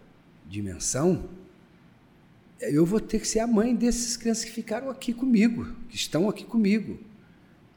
dimensão, 0.46 1.28
eu 2.60 2.84
vou 2.84 3.00
ter 3.00 3.18
que 3.20 3.26
ser 3.26 3.38
a 3.40 3.46
mãe 3.46 3.74
desses 3.74 4.16
crianças 4.16 4.44
que 4.44 4.50
ficaram 4.50 4.90
aqui 4.90 5.14
comigo, 5.14 5.64
que 5.88 5.96
estão 5.96 6.28
aqui 6.28 6.44
comigo. 6.44 6.98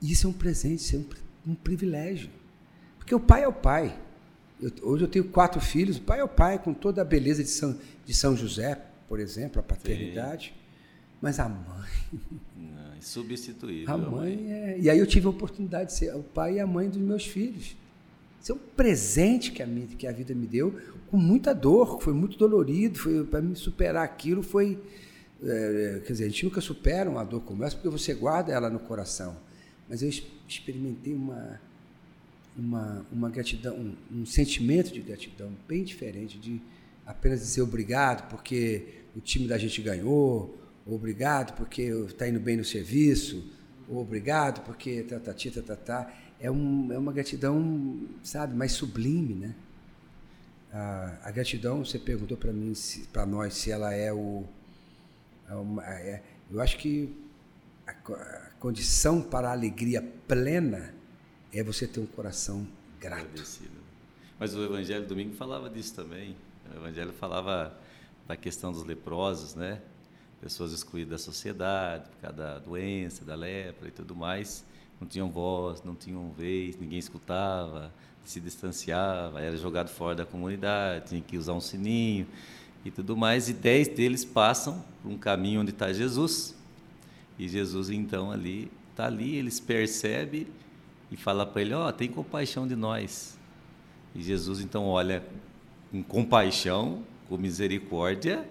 E 0.01 0.11
isso 0.11 0.27
é 0.27 0.29
um 0.29 0.33
presente, 0.33 0.79
isso 0.79 0.95
é 0.97 0.99
um, 1.47 1.51
um 1.53 1.55
privilégio. 1.55 2.29
Porque 2.97 3.15
o 3.15 3.19
pai 3.19 3.43
é 3.43 3.47
o 3.47 3.53
pai. 3.53 3.97
Eu- 4.61 4.71
hoje 4.81 5.03
eu 5.05 5.07
tenho 5.07 5.25
quatro 5.29 5.61
filhos, 5.61 5.97
o 5.97 6.01
pai 6.01 6.19
é 6.19 6.23
o 6.23 6.27
pai, 6.27 6.59
com 6.59 6.73
toda 6.73 7.01
a 7.01 7.05
beleza 7.05 7.41
de 7.41 7.49
São, 7.49 7.79
de 8.05 8.13
São 8.13 8.35
José, 8.35 8.81
por 9.07 9.19
exemplo, 9.19 9.59
a 9.61 9.63
paternidade. 9.63 10.53
Mas 11.21 11.39
a 11.39 11.47
mãe, 11.47 11.89
Não, 12.57 12.82
insubstituível. 12.97 13.93
a 13.93 13.97
mãe 13.97 14.51
é. 14.51 14.77
E 14.79 14.89
aí 14.89 14.97
eu 14.99 15.07
tive 15.07 15.27
a 15.27 15.29
oportunidade 15.29 15.91
de 15.91 15.97
ser 15.97 16.15
o 16.15 16.23
pai 16.23 16.55
e 16.55 16.59
a 16.59 16.67
mãe 16.67 16.89
dos 16.89 16.97
meus 16.99 17.25
filhos. 17.25 17.75
Isso 18.41 18.51
é 18.51 18.55
um 18.55 18.59
presente 18.75 19.51
que 19.51 19.63
a, 19.63 19.67
mi- 19.67 19.87
que 19.97 20.05
a 20.05 20.11
vida 20.11 20.33
me 20.35 20.45
deu, 20.45 20.77
com 21.09 21.15
muita 21.17 21.53
dor, 21.53 22.01
foi 22.01 22.13
muito 22.13 22.37
dolorido, 22.37 22.99
foi 22.99 23.23
para 23.23 23.41
me 23.41 23.55
superar 23.55 24.03
aquilo 24.03 24.43
foi. 24.43 24.77
é, 25.41 26.01
quer 26.05 26.11
dizer, 26.13 26.25
a 26.25 26.29
gente 26.29 26.43
nunca 26.45 26.59
supera 26.61 27.09
uma 27.09 27.23
dor 27.23 27.41
como 27.41 27.63
essa 27.63 27.75
porque 27.75 27.89
você 27.89 28.13
guarda 28.13 28.51
ela 28.51 28.69
no 28.69 28.79
coração. 28.79 29.35
Mas 29.89 30.01
eu 30.01 30.07
ex- 30.09 30.23
experimentei 30.47 31.13
uma, 31.13 31.59
uma, 32.57 33.05
uma 33.11 33.29
gratidão, 33.29 33.75
um, 33.75 33.93
um 34.21 34.25
sentimento 34.25 34.91
de 34.93 35.01
gratidão 35.01 35.51
bem 35.67 35.83
diferente 35.83 36.37
de 36.37 36.61
apenas 37.05 37.39
dizer 37.41 37.61
obrigado 37.61 38.29
porque 38.29 38.83
o 39.15 39.19
time 39.19 39.47
da 39.47 39.57
gente 39.57 39.81
ganhou, 39.81 40.11
ou 40.11 40.57
obrigado 40.85 41.55
porque 41.55 41.81
está 41.83 42.27
indo 42.27 42.39
bem 42.39 42.57
no 42.57 42.63
serviço, 42.65 43.43
obrigado 43.87 44.61
porque 44.65 45.03
tá, 45.03 45.19
tatati, 45.19 45.51
tatatá. 45.51 46.13
É, 46.39 46.51
um, 46.51 46.91
é 46.91 46.97
uma 46.97 47.13
gratidão, 47.13 48.01
sabe, 48.21 48.53
mais 48.55 48.73
sublime, 48.73 49.33
né? 49.35 49.55
A, 50.73 51.19
a 51.23 51.31
gratidão, 51.31 51.85
você 51.85 51.97
perguntou 51.99 52.35
para 52.35 52.51
mim, 52.51 52.73
para 53.11 53.25
nós, 53.25 53.53
se 53.53 53.71
ela 53.71 53.93
é 53.93 54.11
o. 54.11 54.43
é 55.49 55.53
uma- 55.55 55.83
é- 55.85 56.21
eu 56.51 56.59
acho 56.59 56.77
que 56.77 57.15
a, 57.87 57.91
a 57.91 58.49
condição 58.59 59.21
para 59.21 59.49
a 59.49 59.51
alegria 59.51 60.01
plena 60.27 60.93
é 61.53 61.63
você 61.63 61.87
ter 61.87 61.99
um 61.99 62.05
coração 62.05 62.67
grato. 62.99 63.27
Mas 64.39 64.55
o 64.55 64.63
Evangelho 64.63 65.07
domingo 65.07 65.35
falava 65.35 65.69
disso 65.69 65.93
também. 65.93 66.35
O 66.73 66.77
Evangelho 66.77 67.13
falava 67.13 67.77
da 68.27 68.35
questão 68.35 68.71
dos 68.71 68.83
leprosos, 68.83 69.53
né? 69.55 69.79
Pessoas 70.43 70.73
excluídas 70.73 71.09
da 71.09 71.17
sociedade 71.17 72.09
por 72.09 72.17
causa 72.17 72.35
da 72.35 72.59
doença, 72.59 73.23
da 73.23 73.33
lepra 73.33 73.87
e 73.87 73.91
tudo 73.91 74.13
mais. 74.13 74.65
Não 74.99 75.07
tinham 75.07 75.31
voz, 75.31 75.81
não 75.85 75.95
tinham 75.95 76.33
vez, 76.33 76.77
ninguém 76.77 76.99
escutava, 76.99 77.93
se 78.25 78.41
distanciava, 78.41 79.39
era 79.39 79.55
jogado 79.55 79.87
fora 79.87 80.15
da 80.15 80.25
comunidade, 80.25 81.07
tinha 81.07 81.21
que 81.21 81.37
usar 81.37 81.53
um 81.53 81.61
sininho 81.61 82.27
e 82.83 82.91
tudo 82.91 83.15
mais. 83.15 83.47
E 83.47 83.53
dez 83.53 83.87
deles 83.87 84.25
passam 84.25 84.83
por 85.01 85.09
um 85.13 85.17
caminho 85.17 85.61
onde 85.61 85.71
está 85.71 85.93
Jesus. 85.93 86.53
E 87.39 87.47
Jesus, 87.47 87.89
então, 87.89 88.29
ali 88.29 88.69
está 88.91 89.05
ali, 89.05 89.37
eles 89.37 89.61
percebem 89.61 90.45
e 91.09 91.15
fala 91.15 91.45
para 91.45 91.61
ele: 91.61 91.73
Ó, 91.73 91.87
oh, 91.87 91.93
tem 91.93 92.09
compaixão 92.09 92.67
de 92.67 92.75
nós. 92.75 93.39
E 94.13 94.21
Jesus 94.21 94.59
então 94.59 94.87
olha 94.87 95.23
com 95.89 96.03
compaixão, 96.03 97.01
com 97.29 97.37
misericórdia, 97.37 98.45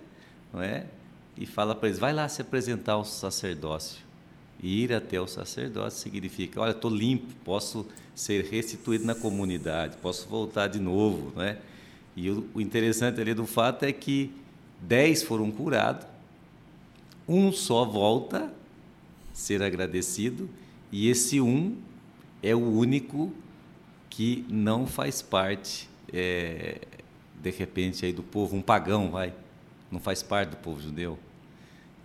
não 0.50 0.62
é? 0.62 0.86
E 1.36 1.46
fala 1.46 1.74
para 1.74 1.88
eles: 1.88 1.98
vai 1.98 2.12
lá 2.12 2.28
se 2.28 2.42
apresentar 2.42 2.92
ao 2.92 3.04
sacerdócio. 3.04 4.02
E 4.62 4.84
ir 4.84 4.92
até 4.92 5.20
o 5.20 5.26
sacerdócio 5.26 6.00
significa: 6.00 6.60
olha, 6.60 6.72
estou 6.72 6.90
limpo, 6.90 7.32
posso 7.44 7.86
ser 8.14 8.44
restituído 8.44 9.04
na 9.04 9.14
comunidade, 9.14 9.96
posso 9.96 10.28
voltar 10.28 10.68
de 10.68 10.78
novo, 10.78 11.32
não 11.34 11.42
é? 11.42 11.58
E 12.14 12.30
o, 12.30 12.46
o 12.54 12.60
interessante 12.60 13.20
ali 13.20 13.34
do 13.34 13.46
fato 13.46 13.84
é 13.84 13.92
que 13.92 14.30
dez 14.80 15.22
foram 15.22 15.50
curados, 15.50 16.06
um 17.26 17.50
só 17.50 17.84
volta 17.84 18.52
ser 19.32 19.62
agradecido, 19.62 20.48
e 20.90 21.08
esse 21.08 21.40
um 21.40 21.76
é 22.42 22.54
o 22.54 22.58
único 22.58 23.32
que 24.10 24.44
não 24.48 24.86
faz 24.86 25.22
parte, 25.22 25.88
é, 26.12 26.80
de 27.40 27.50
repente, 27.50 28.04
aí 28.04 28.12
do 28.12 28.22
povo, 28.22 28.54
um 28.54 28.60
pagão, 28.60 29.10
vai, 29.10 29.32
não 29.92 30.00
faz 30.00 30.22
parte 30.22 30.50
do 30.50 30.56
povo 30.56 30.80
judeu. 30.80 31.18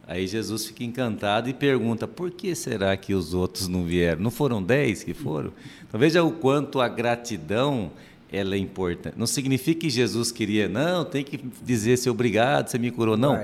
Aí 0.06 0.28
Jesus 0.28 0.66
fica 0.66 0.84
encantado 0.84 1.50
e 1.50 1.54
pergunta: 1.54 2.08
por 2.08 2.32
que 2.32 2.54
será 2.54 2.96
que 2.96 3.14
os 3.14 3.34
outros 3.34 3.68
não 3.68 3.84
vieram? 3.84 4.22
Não 4.22 4.32
foram 4.32 4.62
dez 4.62 5.04
que 5.04 5.14
foram? 5.14 5.52
Então 5.88 6.00
veja 6.00 6.24
o 6.24 6.32
quanto 6.32 6.80
a 6.80 6.88
gratidão 6.88 7.92
ela 8.32 8.56
é 8.56 8.58
importante. 8.58 9.18
Não 9.18 9.28
significa 9.28 9.82
que 9.82 9.90
Jesus 9.90 10.32
queria, 10.32 10.68
não, 10.68 11.06
tem 11.06 11.24
que 11.24 11.38
dizer 11.64 11.98
se 11.98 12.10
obrigado, 12.10 12.68
você 12.68 12.78
me 12.78 12.92
curou. 12.92 13.16
Não, 13.18 13.40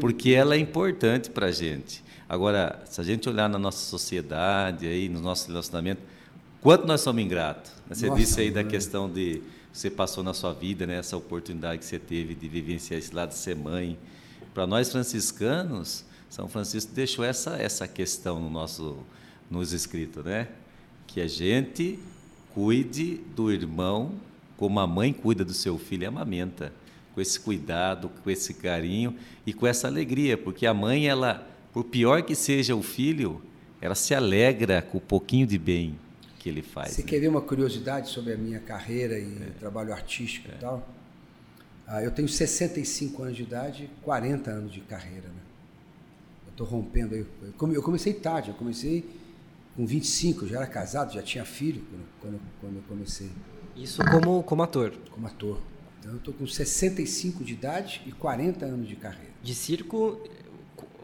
porque 0.00 0.30
ela 0.30 0.54
é 0.54 0.58
importante 0.58 1.30
para 1.30 1.46
a 1.46 1.52
gente. 1.52 2.04
Agora, 2.28 2.82
se 2.84 3.00
a 3.00 3.04
gente 3.04 3.28
olhar 3.28 3.48
na 3.48 3.58
nossa 3.58 3.78
sociedade, 3.78 4.86
aí, 4.86 5.08
no 5.08 5.20
nosso 5.20 5.48
relacionamento, 5.48 6.02
quanto 6.60 6.86
nós 6.86 7.00
somos 7.00 7.22
ingratos. 7.22 7.72
Né? 7.88 7.94
Você 7.94 8.06
nossa, 8.06 8.20
disse 8.20 8.40
aí 8.40 8.50
da 8.50 8.62
questão 8.62 9.10
de 9.10 9.40
você 9.78 9.88
passou 9.88 10.24
na 10.24 10.34
sua 10.34 10.52
vida, 10.52 10.88
né, 10.88 10.98
essa 10.98 11.16
oportunidade 11.16 11.78
que 11.78 11.84
você 11.84 12.00
teve 12.00 12.34
de 12.34 12.48
vivenciar 12.48 12.98
esse 12.98 13.14
lado 13.14 13.28
de 13.28 13.36
ser 13.36 13.54
mãe. 13.54 13.96
Para 14.52 14.66
nós 14.66 14.90
franciscanos, 14.90 16.04
São 16.28 16.48
Francisco 16.48 16.92
deixou 16.92 17.24
essa, 17.24 17.56
essa 17.56 17.86
questão 17.86 18.40
no 18.40 18.50
nosso, 18.50 18.98
nos 19.48 19.72
escritos, 19.72 20.24
né? 20.24 20.48
Que 21.06 21.20
a 21.20 21.28
gente 21.28 21.96
cuide 22.52 23.20
do 23.36 23.52
irmão 23.52 24.14
como 24.56 24.80
a 24.80 24.86
mãe 24.86 25.12
cuida 25.12 25.44
do 25.44 25.54
seu 25.54 25.78
filho 25.78 26.02
e 26.02 26.06
amamenta, 26.06 26.72
com 27.14 27.20
esse 27.20 27.38
cuidado, 27.38 28.10
com 28.24 28.28
esse 28.28 28.54
carinho 28.54 29.14
e 29.46 29.52
com 29.52 29.64
essa 29.64 29.86
alegria, 29.86 30.36
porque 30.36 30.66
a 30.66 30.74
mãe, 30.74 31.06
ela, 31.06 31.48
por 31.72 31.84
pior 31.84 32.22
que 32.22 32.34
seja 32.34 32.74
o 32.74 32.82
filho, 32.82 33.40
ela 33.80 33.94
se 33.94 34.12
alegra 34.12 34.82
com 34.82 34.98
o 34.98 35.00
pouquinho 35.00 35.46
de 35.46 35.56
bem 35.56 35.96
que 36.38 36.48
ele 36.48 36.62
faz. 36.62 36.92
Você 36.92 37.02
né? 37.02 37.08
quer 37.08 37.20
ver 37.20 37.28
uma 37.28 37.40
curiosidade 37.40 38.08
sobre 38.08 38.32
a 38.32 38.36
minha 38.36 38.60
carreira 38.60 39.18
e 39.18 39.42
é. 39.42 39.50
trabalho 39.58 39.92
artístico 39.92 40.50
é. 40.50 40.54
e 40.54 40.58
tal? 40.58 40.88
Ah, 41.86 42.02
eu 42.02 42.10
tenho 42.10 42.28
65 42.28 43.22
anos 43.22 43.36
de 43.36 43.42
idade 43.42 43.84
e 43.84 44.04
40 44.04 44.50
anos 44.50 44.72
de 44.72 44.80
carreira. 44.80 45.28
Né? 45.28 45.40
Eu 46.46 46.50
estou 46.50 46.66
rompendo 46.66 47.14
aí. 47.14 47.26
Eu 47.74 47.82
comecei 47.82 48.12
tarde, 48.12 48.50
eu 48.50 48.54
comecei 48.54 49.08
com 49.74 49.86
25, 49.86 50.44
eu 50.44 50.48
já 50.48 50.56
era 50.56 50.66
casado, 50.66 51.14
já 51.14 51.22
tinha 51.22 51.44
filho 51.44 51.82
quando, 52.20 52.40
quando 52.60 52.76
eu 52.76 52.82
comecei. 52.88 53.30
Isso 53.76 54.02
como, 54.04 54.42
como 54.42 54.62
ator? 54.62 54.92
Como 55.10 55.26
ator. 55.26 55.58
Então 56.00 56.12
eu 56.12 56.18
estou 56.18 56.34
com 56.34 56.46
65 56.46 57.42
de 57.44 57.52
idade 57.54 58.02
e 58.06 58.12
40 58.12 58.66
anos 58.66 58.88
de 58.88 58.96
carreira. 58.96 59.32
De 59.42 59.54
circo 59.54 60.20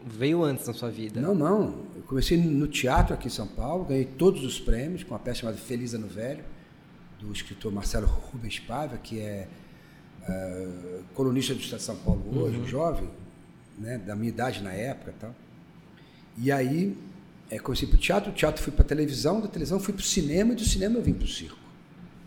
veio 0.05 0.43
antes 0.43 0.67
na 0.67 0.73
sua 0.73 0.91
vida? 0.91 1.19
Não, 1.19 1.33
não. 1.33 1.83
Comecei 2.07 2.37
no 2.37 2.67
teatro 2.67 3.13
aqui 3.13 3.27
em 3.27 3.31
São 3.31 3.47
Paulo, 3.47 3.85
ganhei 3.85 4.05
todos 4.05 4.43
os 4.43 4.59
prêmios 4.59 5.03
com 5.03 5.13
uma 5.13 5.19
peça 5.19 5.41
chamada 5.41 5.57
Feliz 5.57 5.93
Ano 5.93 6.07
Velho, 6.07 6.43
do 7.19 7.31
escritor 7.31 7.71
Marcelo 7.71 8.05
Rubens 8.05 8.59
Paiva, 8.59 8.97
que 8.97 9.19
é 9.19 9.47
uh, 10.21 11.03
colunista 11.13 11.53
do 11.53 11.59
Estado 11.59 11.79
de 11.79 11.85
São 11.85 11.95
Paulo 11.97 12.43
hoje, 12.43 12.57
uhum. 12.57 12.67
jovem, 12.67 13.09
né, 13.77 13.97
da 13.97 14.15
minha 14.15 14.29
idade 14.29 14.61
na 14.61 14.71
época 14.71 15.11
e 15.11 15.19
tal. 15.19 15.35
E 16.37 16.51
aí 16.51 16.95
é, 17.49 17.59
comecei 17.59 17.87
para 17.87 17.95
o 17.95 17.99
teatro, 17.99 18.31
do 18.31 18.35
teatro 18.35 18.61
fui 18.61 18.71
para 18.71 18.83
a 18.83 18.87
televisão, 18.87 19.39
da 19.39 19.47
televisão 19.47 19.79
fui 19.79 19.93
para 19.93 20.01
o 20.01 20.05
cinema 20.05 20.53
e 20.53 20.55
do 20.55 20.65
cinema 20.65 20.97
eu 20.97 21.01
vim 21.01 21.13
para 21.13 21.25
o 21.25 21.27
circo. 21.27 21.57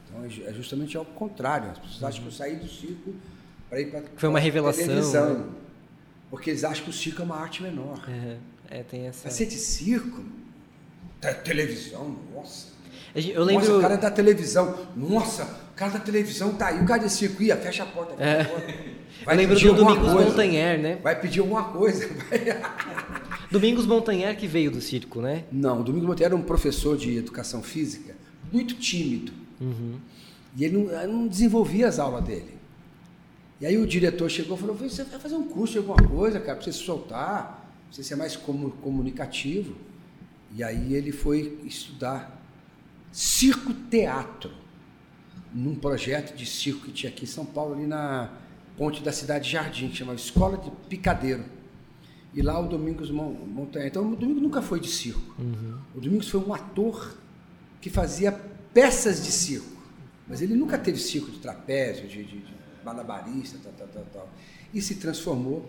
Então 0.07 0.25
é, 0.25 0.51
é 0.51 0.53
justamente 0.55 0.97
ao 0.97 1.05
contrário. 1.05 1.71
As 1.71 1.79
pessoas 1.79 2.05
acham 2.05 2.23
que 2.23 2.29
eu 2.29 2.33
saí 2.33 2.57
do 2.57 2.69
circo 2.69 3.15
para 3.69 3.81
ir 3.81 3.91
para 3.91 4.03
Foi 4.17 4.29
uma 4.29 4.39
revelação. 4.39 4.87
Televisão, 4.87 5.39
né? 5.39 5.45
Porque 6.31 6.51
eles 6.51 6.65
acham 6.65 6.85
que 6.85 6.91
o 6.91 6.93
circo 6.93 7.23
é 7.23 7.25
uma 7.25 7.37
arte 7.37 7.63
menor. 7.63 8.05
É, 8.09 8.37
é 8.71 8.83
tem 8.83 9.07
essa. 9.07 9.23
Vai 9.25 9.33
ser 9.33 9.47
de 9.47 9.57
circo? 9.57 10.23
Da 11.21 11.35
televisão, 11.35 12.17
nossa. 12.35 12.69
Eu 13.15 13.43
lembro... 13.43 13.67
Nossa, 13.67 13.79
o 13.79 13.81
cara 13.81 13.97
da 13.97 14.11
televisão. 14.11 14.89
Nossa, 14.95 15.45
o 15.73 15.75
cara 15.75 15.93
da 15.93 16.01
televisão 16.01 16.55
tá 16.55 16.69
aí. 16.69 16.81
O 16.81 16.87
cara 16.87 17.03
de 17.03 17.11
circo 17.11 17.43
ia, 17.43 17.57
fecha 17.57 17.83
a 17.83 17.87
porta, 17.87 18.17
fecha 18.17 18.29
é. 18.29 18.43
a 18.43 18.45
porta. 18.45 18.75
Vai 19.25 19.35
eu 19.35 19.39
lembro 19.39 19.59
do 19.59 19.75
Domingos 19.75 20.13
coisa. 20.13 20.31
Montanher, 20.31 20.79
né? 20.79 20.99
Vai 21.03 21.21
pedir 21.21 21.41
alguma 21.41 21.65
coisa. 21.65 22.09
Domingos 23.51 23.87
Montanher 23.87 24.37
que 24.37 24.47
veio 24.47 24.71
do 24.71 24.81
circo, 24.81 25.21
né? 25.21 25.45
Não, 25.51 25.81
o 25.81 25.83
Domingos 25.83 26.09
Montanher 26.09 26.27
era 26.27 26.37
um 26.37 26.43
professor 26.43 26.97
de 26.97 27.17
educação 27.17 27.63
física, 27.63 28.15
muito 28.53 28.75
tímido. 28.75 29.33
Uhum. 29.61 29.97
E 30.57 30.65
ele 30.65 30.79
não, 30.79 31.09
não, 31.09 31.27
desenvolvia 31.27 31.89
as 31.89 31.99
aulas 31.99 32.25
dele. 32.25 32.57
E 33.61 33.67
aí 33.67 33.77
o 33.77 33.87
diretor 33.87 34.31
chegou 34.31 34.57
e 34.57 34.61
falou: 34.61 34.77
Você 34.77 35.05
vai 35.05 35.19
fazer 35.19 35.35
um 35.35 35.49
curso 35.49 35.73
de 35.73 35.79
alguma 35.79 35.97
coisa, 35.97 36.39
cara, 36.39 36.57
para 36.57 36.65
você 36.65 36.73
se 36.73 36.85
soltar, 36.85 37.68
pra 37.68 37.68
você 37.91 38.03
ser 38.03 38.17
mais 38.17 38.37
comunicativo. 38.37 39.77
E 40.55 40.63
aí 40.63 40.95
ele 40.95 41.13
foi 41.13 41.59
estudar 41.65 42.43
circo-teatro 43.13 44.51
num 45.53 45.75
projeto 45.75 46.37
de 46.37 46.47
circo 46.47 46.87
que 46.87 46.93
tinha 46.93 47.11
aqui 47.11 47.25
em 47.25 47.29
São 47.29 47.45
Paulo, 47.45 47.75
ali 47.75 47.87
na 47.87 48.31
ponte 48.77 49.03
da 49.03 49.13
cidade 49.13 49.51
Jardim, 49.51 49.89
que 49.89 49.97
chamava 49.97 50.17
Escola 50.17 50.57
de 50.57 50.71
Picadeiro. 50.89 51.45
E 52.35 52.43
lá 52.43 52.61
o 52.61 52.69
Domingos 52.69 53.11
Montanha. 53.11 53.87
Então 53.87 54.13
o 54.13 54.17
Domingos 54.17 54.43
nunca 54.43 54.63
foi 54.63 54.79
de 54.79 54.89
circo. 54.89 55.35
Uhum. 55.39 55.79
O 55.95 56.01
Domingos 56.01 56.29
foi 56.29 56.41
um 56.41 56.53
ator 56.53 57.17
que 57.81 57.91
fazia 57.91 58.33
peças 58.73 59.25
de 59.25 59.33
circo. 59.33 59.79
Mas 60.29 60.43
ele 60.43 60.55
nunca 60.55 60.79
teve 60.79 60.99
circo 60.99 61.31
de 61.31 61.39
trapézio, 61.39 62.07
de, 62.07 62.23
de, 62.23 62.39
de 62.41 62.55
malabarista, 62.85 63.59
tal, 63.63 63.73
tal, 63.73 63.89
tal, 63.89 64.05
tal. 64.13 64.29
E 64.73 64.83
se 64.83 64.97
transformou 64.97 65.69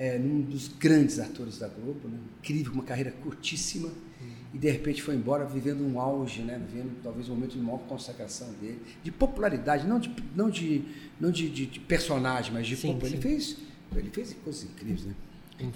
é, 0.00 0.18
num 0.18 0.40
dos 0.40 0.68
grandes 0.68 1.18
atores 1.18 1.58
da 1.58 1.68
Globo, 1.68 2.08
né? 2.08 2.16
incrível, 2.38 2.72
uma 2.72 2.82
carreira 2.82 3.10
curtíssima. 3.10 3.88
Uhum. 3.88 4.28
E 4.54 4.58
de 4.58 4.70
repente 4.70 5.02
foi 5.02 5.14
embora 5.14 5.44
vivendo 5.44 5.84
um 5.84 6.00
auge, 6.00 6.40
né? 6.40 6.58
vivendo 6.58 6.92
talvez 7.02 7.28
um 7.28 7.34
momento 7.34 7.52
de 7.52 7.58
maior 7.58 7.80
consagração 7.80 8.48
dele, 8.58 8.80
de 9.04 9.12
popularidade, 9.12 9.86
não 9.86 10.00
de, 10.00 10.10
não 10.34 10.48
de, 10.48 10.82
não 11.20 11.30
de, 11.30 11.50
de, 11.50 11.66
de 11.66 11.80
personagem, 11.80 12.50
mas 12.50 12.66
de 12.66 12.76
sim, 12.76 12.98
sim. 12.98 13.06
Ele 13.06 13.18
fez, 13.18 13.58
ele 13.94 14.08
fez 14.10 14.34
coisas 14.42 14.64
incríveis, 14.64 15.04
né? 15.04 15.14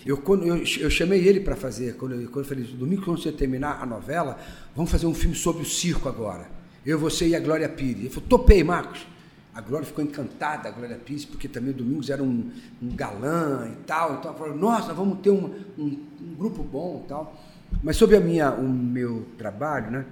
Eu, 0.07 0.17
quando, 0.17 0.47
eu, 0.47 0.57
eu 0.57 0.89
chamei 0.89 1.29
ele 1.29 1.41
para 1.41 1.55
fazer, 1.55 1.97
quando 1.97 2.15
eu, 2.15 2.31
quando 2.31 2.47
eu 2.47 2.49
falei, 2.49 2.65
domingo, 2.65 3.03
quando 3.03 3.21
você 3.21 3.31
terminar 3.31 3.83
a 3.83 3.85
novela, 3.85 4.41
vamos 4.75 4.91
fazer 4.91 5.05
um 5.05 5.13
filme 5.13 5.37
sobre 5.37 5.63
o 5.63 5.67
circo 5.67 6.09
agora. 6.09 6.51
Eu, 6.87 6.99
você 6.99 7.29
e 7.29 7.37
a 7.37 7.41
Glória 7.41 7.69
Pires. 7.69 8.01
Ele 8.01 8.09
falou, 8.09 8.27
topei, 8.27 8.65
Marcos. 8.65 9.07
A 9.55 9.61
Glória 9.61 9.87
ficou 9.87 10.05
encantada, 10.05 10.69
a 10.69 10.73
Glória 10.73 10.97
Pires, 10.97 11.25
porque 11.25 11.49
também 11.49 11.71
o 11.71 11.75
Domingos 11.75 12.11
era 12.11 12.23
um, 12.23 12.51
um 12.83 12.89
galã 12.95 13.71
e 13.73 13.77
tal. 13.85 14.15
Então 14.15 14.31
ela 14.31 14.39
falou, 14.39 14.57
nossa, 14.57 14.93
vamos 14.93 15.21
ter 15.21 15.31
um, 15.31 15.55
um, 15.79 15.99
um, 16.21 16.35
grupo 16.37 16.63
bom 16.63 17.03
e 17.05 17.09
tal. 17.09 17.41
Mas 17.83 17.97
sobre 17.97 18.17
a 18.17 18.21
minha, 18.21 18.51
o 18.53 18.69
meu 18.69 19.27
trabalho, 19.39 19.91
né? 19.91 20.07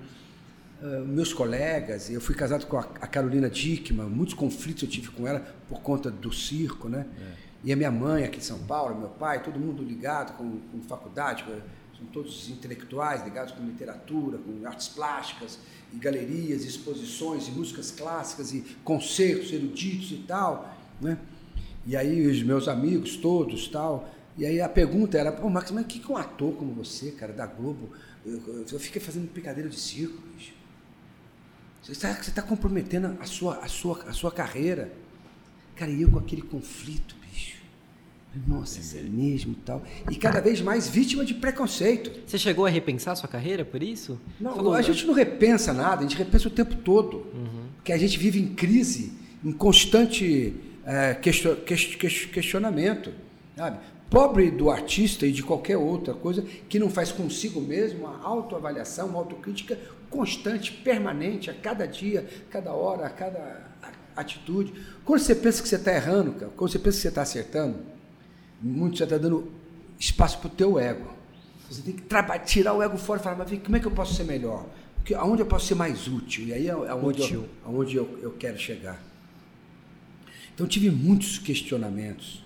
Uh, 0.80 1.06
meus 1.06 1.32
colegas, 1.32 2.10
eu 2.10 2.20
fui 2.20 2.34
casado 2.34 2.66
com 2.66 2.76
a, 2.76 2.80
a 3.00 3.06
Carolina 3.06 3.48
Dickman, 3.48 4.08
muitos 4.08 4.34
conflitos 4.34 4.82
eu 4.82 4.88
tive 4.88 5.10
com 5.10 5.26
ela 5.26 5.40
por 5.68 5.80
conta 5.80 6.10
do 6.10 6.32
circo, 6.32 6.88
né? 6.88 7.06
É. 7.20 7.52
E 7.64 7.72
a 7.72 7.76
minha 7.76 7.90
mãe 7.90 8.24
aqui 8.24 8.38
de 8.38 8.44
São 8.44 8.58
Paulo, 8.60 8.98
meu 8.98 9.08
pai, 9.08 9.42
todo 9.42 9.58
mundo 9.58 9.82
ligado 9.84 10.36
com, 10.36 10.58
com 10.72 10.80
faculdade, 10.82 11.44
são 12.02 12.06
todos 12.06 12.48
intelectuais 12.48 13.22
ligados 13.24 13.52
com 13.52 13.64
literatura, 13.64 14.38
com 14.38 14.66
artes 14.66 14.88
plásticas, 14.88 15.58
e 15.92 15.96
galerias, 15.96 16.64
e 16.64 16.68
exposições, 16.68 17.46
e 17.46 17.50
músicas 17.52 17.90
clássicas, 17.90 18.52
e 18.52 18.62
concertos 18.82 19.52
eruditos 19.52 20.10
e 20.10 20.24
tal, 20.26 20.76
né? 21.00 21.18
E 21.86 21.96
aí 21.96 22.26
os 22.26 22.42
meus 22.42 22.68
amigos 22.68 23.16
todos, 23.16 23.68
tal, 23.68 24.10
e 24.36 24.46
aí 24.46 24.60
a 24.60 24.68
pergunta 24.68 25.18
era, 25.18 25.30
pô, 25.30 25.48
Max, 25.48 25.70
mas 25.70 25.84
o 25.84 25.86
que, 25.86 26.10
um 26.10 26.16
ator 26.16 26.54
como 26.54 26.72
você, 26.72 27.10
cara, 27.12 27.32
da 27.32 27.46
Globo, 27.46 27.90
eu, 28.24 28.40
eu, 28.46 28.66
eu 28.72 29.00
fazendo 29.00 29.28
picadeiro 29.28 29.68
de 29.68 29.78
circo, 29.78 30.20
bicho. 30.34 30.54
Você 31.82 31.92
está, 31.92 32.14
você 32.14 32.30
está 32.30 32.40
comprometendo 32.40 33.16
a 33.20 33.26
sua, 33.26 33.56
a, 33.58 33.68
sua, 33.68 34.02
a 34.04 34.12
sua 34.12 34.30
carreira. 34.30 34.92
Cara, 35.74 35.90
e 35.90 36.02
eu 36.02 36.10
com 36.10 36.18
aquele 36.18 36.42
conflito, 36.42 37.16
nossa, 38.46 38.80
é 38.96 39.02
mesmo 39.02 39.54
tal. 39.64 39.82
E 40.10 40.16
cada 40.16 40.40
vez 40.40 40.60
mais 40.60 40.88
vítima 40.88 41.24
de 41.24 41.34
preconceito. 41.34 42.10
Você 42.26 42.38
chegou 42.38 42.64
a 42.64 42.70
repensar 42.70 43.12
a 43.12 43.16
sua 43.16 43.28
carreira 43.28 43.64
por 43.64 43.82
isso? 43.82 44.18
Não, 44.40 44.54
Falou, 44.54 44.74
a 44.74 44.82
gente 44.82 45.06
não 45.06 45.12
repensa 45.12 45.72
nada, 45.72 46.00
a 46.00 46.08
gente 46.08 46.16
repensa 46.16 46.48
o 46.48 46.50
tempo 46.50 46.76
todo. 46.76 47.18
Uhum. 47.34 47.66
Porque 47.76 47.92
a 47.92 47.98
gente 47.98 48.18
vive 48.18 48.40
em 48.40 48.54
crise, 48.54 49.12
em 49.44 49.52
constante 49.52 50.54
é, 50.86 51.14
question, 51.14 51.56
questionamento. 52.32 53.12
sabe? 53.56 53.78
Pobre 54.08 54.50
do 54.50 54.70
artista 54.70 55.26
e 55.26 55.32
de 55.32 55.42
qualquer 55.42 55.76
outra 55.76 56.14
coisa 56.14 56.44
que 56.68 56.78
não 56.78 56.90
faz 56.90 57.12
consigo 57.12 57.60
mesmo 57.60 58.06
uma 58.06 58.22
autoavaliação, 58.22 59.08
uma 59.08 59.18
autocrítica 59.18 59.78
constante, 60.08 60.72
permanente, 60.72 61.50
a 61.50 61.54
cada 61.54 61.86
dia, 61.86 62.26
cada 62.50 62.72
hora, 62.72 63.06
a 63.06 63.10
cada 63.10 63.72
atitude. 64.14 64.72
Quando 65.04 65.20
você 65.20 65.34
pensa 65.34 65.62
que 65.62 65.68
você 65.68 65.76
está 65.76 65.94
errando, 65.94 66.32
cara, 66.32 66.52
quando 66.54 66.70
você 66.70 66.78
pensa 66.78 66.96
que 66.96 67.02
você 67.02 67.08
está 67.08 67.22
acertando, 67.22 67.91
muito 68.62 68.96
você 68.96 69.04
está 69.04 69.18
dando 69.18 69.50
espaço 69.98 70.38
para 70.38 70.48
o 70.48 70.50
teu 70.50 70.78
ego. 70.78 71.10
Você 71.70 71.82
tem 71.82 71.94
que 71.94 72.02
trabalhar, 72.02 72.44
tirar 72.44 72.74
o 72.74 72.82
ego 72.82 72.96
fora 72.98 73.20
e 73.20 73.22
falar, 73.22 73.36
mas 73.36 73.58
como 73.62 73.76
é 73.76 73.80
que 73.80 73.86
eu 73.86 73.90
posso 73.90 74.14
ser 74.14 74.24
melhor? 74.24 74.66
Porque, 74.96 75.14
aonde 75.14 75.42
eu 75.42 75.46
posso 75.46 75.66
ser 75.66 75.74
mais 75.74 76.06
útil? 76.06 76.44
E 76.46 76.54
aí 76.54 76.68
é 76.68 76.70
aonde, 76.70 77.32
eu, 77.32 77.48
aonde 77.64 77.96
eu, 77.96 78.18
eu 78.22 78.30
quero 78.32 78.58
chegar. 78.58 79.02
Então 80.54 80.66
tive 80.66 80.90
muitos 80.90 81.38
questionamentos. 81.38 82.44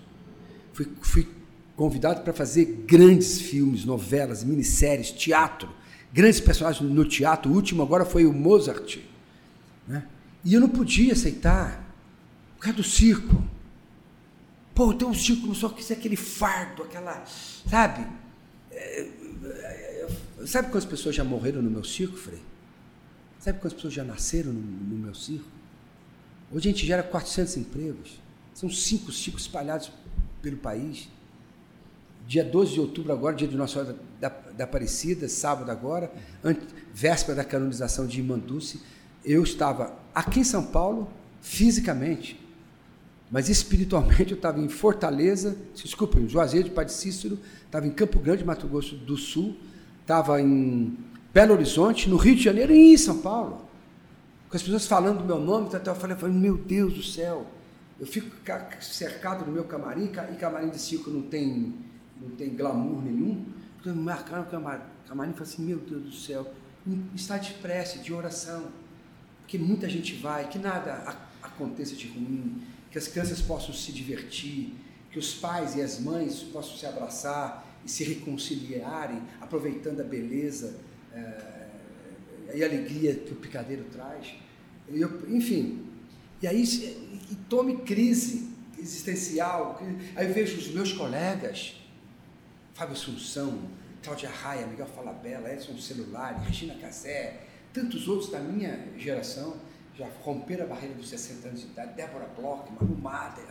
Fui, 0.73 0.87
fui 1.01 1.27
convidado 1.75 2.21
para 2.21 2.33
fazer 2.33 2.83
grandes 2.87 3.39
filmes, 3.39 3.85
novelas, 3.85 4.43
minisséries, 4.43 5.11
teatro, 5.11 5.69
grandes 6.11 6.39
personagens 6.39 6.81
no 6.81 7.05
teatro. 7.05 7.51
O 7.51 7.55
último 7.55 7.83
agora 7.83 8.05
foi 8.05 8.25
o 8.25 8.33
Mozart. 8.33 8.97
Né? 9.87 10.05
E 10.43 10.53
eu 10.53 10.61
não 10.61 10.69
podia 10.69 11.13
aceitar, 11.13 11.85
por 12.55 12.63
causa 12.63 12.77
do 12.77 12.83
circo. 12.83 13.43
Pô, 14.77 14.93
tem 14.93 15.07
um 15.07 15.13
circo, 15.13 15.55
só 15.55 15.69
que 15.69 15.91
aquele 15.91 16.15
fardo, 16.15 16.83
aquela. 16.83 17.25
Sabe? 17.67 18.05
É, 18.69 19.09
é, 19.43 20.07
sabe 20.45 20.69
quantas 20.69 20.85
pessoas 20.85 21.15
já 21.15 21.23
morreram 21.23 21.63
no 21.63 21.71
meu 21.71 21.83
circo, 21.83 22.15
Frei? 22.15 22.39
Sabe 23.39 23.57
quantas 23.57 23.73
pessoas 23.73 23.95
já 23.95 24.03
nasceram 24.03 24.53
no, 24.53 24.61
no 24.61 24.95
meu 24.99 25.15
circo? 25.15 25.47
Hoje 26.51 26.69
a 26.69 26.71
gente 26.71 26.85
gera 26.85 27.01
400 27.01 27.57
empregos. 27.57 28.19
São 28.53 28.69
cinco 28.69 29.11
circos 29.11 29.41
espalhados 29.41 29.91
pelo 30.43 30.57
país. 30.57 31.09
Dia 32.27 32.43
12 32.43 32.73
de 32.73 32.79
outubro, 32.79 33.11
agora, 33.11 33.35
dia 33.35 33.47
de 33.47 33.55
Nossa 33.55 33.73
Senhora 33.73 33.99
da, 34.19 34.29
da 34.29 34.63
Aparecida, 34.65 35.27
sábado 35.27 35.71
agora, 35.71 36.11
véspera 36.93 37.35
da 37.35 37.43
canonização 37.43 38.05
de 38.05 38.19
Imanduce, 38.19 38.79
eu 39.25 39.41
estava 39.41 39.97
aqui 40.13 40.41
em 40.41 40.43
São 40.43 40.67
Paulo, 40.67 41.11
fisicamente, 41.41 42.46
mas 43.29 43.49
espiritualmente 43.49 44.31
eu 44.31 44.37
estava 44.37 44.59
em 44.59 44.69
Fortaleza, 44.69 45.57
desculpa, 45.73 46.19
em 46.19 46.27
Juazeiro 46.29 46.69
de 46.69 46.73
Padre 46.73 46.93
Cícero, 46.93 47.37
estava 47.65 47.85
em 47.85 47.91
Campo 47.91 48.19
Grande, 48.19 48.45
Mato 48.45 48.67
Grosso 48.67 48.95
do 48.95 49.17
Sul, 49.17 49.57
estava 50.01 50.41
em 50.41 50.97
Belo 51.33 51.53
Horizonte, 51.53 52.09
no 52.09 52.15
Rio 52.15 52.35
de 52.35 52.43
Janeiro 52.43 52.73
e 52.73 52.93
em 52.93 52.97
São 52.97 53.19
Paulo. 53.19 53.67
Com 54.49 54.55
as 54.55 54.63
pessoas 54.63 54.87
falando 54.87 55.19
do 55.19 55.25
meu 55.25 55.39
nome, 55.39 55.67
até 55.75 55.89
eu 55.89 55.95
falei, 55.95 56.15
meu 56.29 56.57
Deus 56.57 56.93
do 56.93 57.03
céu, 57.03 57.45
eu 57.99 58.07
fico 58.07 58.33
cercado 58.79 59.45
no 59.45 59.51
meu 59.51 59.65
camarim, 59.65 60.05
e 60.05 60.35
camarim 60.37 60.69
de 60.69 60.79
circo 60.79 61.09
não 61.09 61.23
tem, 61.23 61.73
não 62.21 62.29
tem 62.29 62.55
glamour 62.55 63.03
nenhum, 63.03 63.43
porque 63.75 63.89
me 63.89 64.01
marcaram 64.01 64.43
o 64.43 64.45
camarim, 64.45 64.83
camarim 65.05 65.31
e 65.31 65.33
falei 65.33 65.51
assim, 65.51 65.65
meu 65.65 65.79
Deus 65.79 66.03
do 66.03 66.13
céu, 66.13 66.49
está 67.13 67.37
de 67.37 67.53
prece, 67.55 67.99
de 67.99 68.13
oração, 68.13 68.67
que 69.45 69.57
muita 69.57 69.89
gente 69.89 70.15
vai, 70.15 70.47
que 70.47 70.57
nada 70.57 71.13
aconteça 71.41 71.93
de 71.93 72.07
ruim, 72.07 72.61
que 72.97 72.99
as 72.99 73.07
crianças 73.07 73.41
possam 73.41 73.73
se 73.73 73.91
divertir, 73.91 74.73
que 75.11 75.19
os 75.19 75.35
pais 75.35 75.75
e 75.75 75.81
as 75.81 75.99
mães 75.99 76.41
possam 76.41 76.75
se 76.75 76.85
abraçar 76.85 77.79
e 77.85 77.89
se 77.89 78.03
reconciliarem, 78.03 79.21
aproveitando 79.39 80.01
a 80.01 80.03
beleza 80.03 80.79
é, 81.13 81.67
e 82.55 82.63
a 82.63 82.65
alegria 82.65 83.13
que 83.13 83.33
o 83.33 83.35
picadeiro 83.35 83.85
traz. 83.91 84.33
Eu, 84.89 85.29
enfim, 85.29 85.85
e 86.41 86.47
aí 86.47 86.63
e 87.29 87.35
tome 87.47 87.77
crise 87.81 88.49
existencial. 88.79 89.79
Aí 90.15 90.27
vejo 90.31 90.57
os 90.57 90.69
meus 90.69 90.91
colegas, 90.91 91.75
Fábio 92.73 92.95
Assunção, 92.95 93.59
Cláudia 94.01 94.29
Raia, 94.29 94.65
Miguel 94.65 94.87
Falabella, 94.87 95.53
Edson 95.53 95.77
Celular, 95.77 96.41
Regina 96.43 96.73
Casé, 96.75 97.43
tantos 97.71 98.07
outros 98.07 98.31
da 98.31 98.39
minha 98.39 98.87
geração 98.97 99.55
já 99.97 100.07
romperam 100.21 100.65
a 100.65 100.67
barreira 100.67 100.93
dos 100.93 101.09
60 101.09 101.47
anos 101.47 101.61
de 101.61 101.67
idade, 101.67 101.93
Débora 101.95 102.29
Bloch, 102.37 102.69
Manu 102.79 102.95
Mader, 102.97 103.45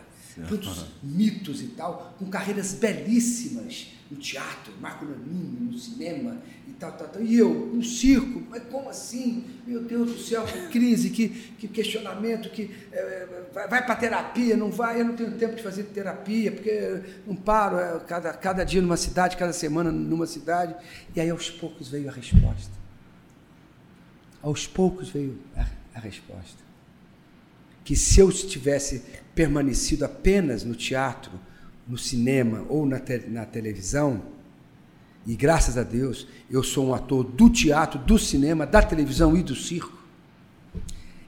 tantos 0.47 0.85
mitos 1.03 1.61
e 1.61 1.67
tal, 1.67 2.13
com 2.17 2.27
carreiras 2.27 2.73
belíssimas 2.73 3.93
no 4.09 4.17
teatro, 4.17 4.73
Marco 4.79 5.03
Nanini, 5.03 5.71
no 5.71 5.77
cinema 5.77 6.37
e 6.67 6.71
tal, 6.73 6.93
tal, 6.93 7.07
tal. 7.09 7.21
E 7.21 7.35
eu, 7.35 7.49
no 7.49 7.83
circo, 7.83 8.43
mas 8.49 8.63
como 8.71 8.89
assim? 8.89 9.43
Meu 9.65 9.83
Deus 9.83 10.11
do 10.11 10.17
céu, 10.17 10.45
que 10.45 10.67
crise, 10.69 11.09
que, 11.09 11.27
que 11.27 11.67
questionamento, 11.67 12.49
que 12.49 12.73
é, 12.93 13.27
vai, 13.53 13.67
vai 13.67 13.85
para 13.85 13.95
terapia, 13.95 14.55
não 14.55 14.71
vai, 14.71 15.01
eu 15.01 15.05
não 15.05 15.15
tenho 15.15 15.31
tempo 15.33 15.55
de 15.55 15.63
fazer 15.63 15.83
terapia, 15.85 16.51
porque 16.51 17.01
não 17.25 17.35
paro, 17.35 17.77
é, 17.77 17.99
cada, 18.07 18.31
cada 18.33 18.63
dia 18.63 18.81
numa 18.81 18.97
cidade, 18.97 19.35
cada 19.35 19.51
semana 19.51 19.91
numa 19.91 20.27
cidade. 20.27 20.75
E 21.13 21.19
aí 21.19 21.29
aos 21.29 21.49
poucos 21.49 21.89
veio 21.89 22.07
a 22.07 22.13
resposta. 22.13 22.77
Aos 24.41 24.65
poucos 24.65 25.09
veio 25.09 25.37
a, 25.57 25.65
a 25.97 25.99
resposta. 25.99 26.63
Que 27.83 27.95
se 27.95 28.19
eu 28.19 28.31
tivesse 28.31 29.03
permanecido 29.33 30.05
apenas 30.05 30.63
no 30.63 30.75
teatro, 30.75 31.31
no 31.87 31.97
cinema 31.97 32.65
ou 32.69 32.85
na, 32.85 32.99
te, 32.99 33.19
na 33.27 33.45
televisão, 33.45 34.21
e 35.25 35.35
graças 35.35 35.77
a 35.77 35.83
Deus 35.83 36.27
eu 36.49 36.63
sou 36.63 36.87
um 36.87 36.93
ator 36.93 37.23
do 37.23 37.49
teatro, 37.49 37.99
do 37.99 38.19
cinema, 38.19 38.65
da 38.65 38.81
televisão 38.81 39.35
e 39.35 39.41
do 39.41 39.55
circo, 39.55 39.97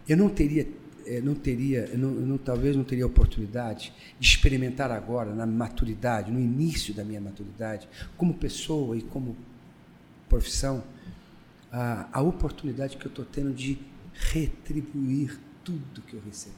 eu 0.07 0.17
não 0.17 0.29
teria, 0.29 0.67
eh, 1.05 1.21
não 1.21 1.35
teria, 1.35 1.91
não, 1.95 2.11
não, 2.11 2.37
talvez 2.37 2.75
não 2.75 2.83
teria 2.83 3.05
oportunidade 3.05 3.93
de 4.19 4.27
experimentar 4.27 4.91
agora, 4.91 5.33
na 5.33 5.45
maturidade, 5.45 6.31
no 6.31 6.39
início 6.39 6.93
da 6.93 7.03
minha 7.03 7.21
maturidade, 7.21 7.87
como 8.17 8.33
pessoa 8.33 8.97
e 8.97 9.01
como 9.01 9.35
profissão, 10.27 10.83
a, 11.71 12.07
a 12.11 12.21
oportunidade 12.21 12.97
que 12.97 13.05
eu 13.05 13.09
estou 13.09 13.25
tendo 13.25 13.53
de 13.53 13.77
retribuir 14.19 15.39
tudo 15.63 16.01
que 16.01 16.15
eu 16.15 16.21
recebi. 16.21 16.55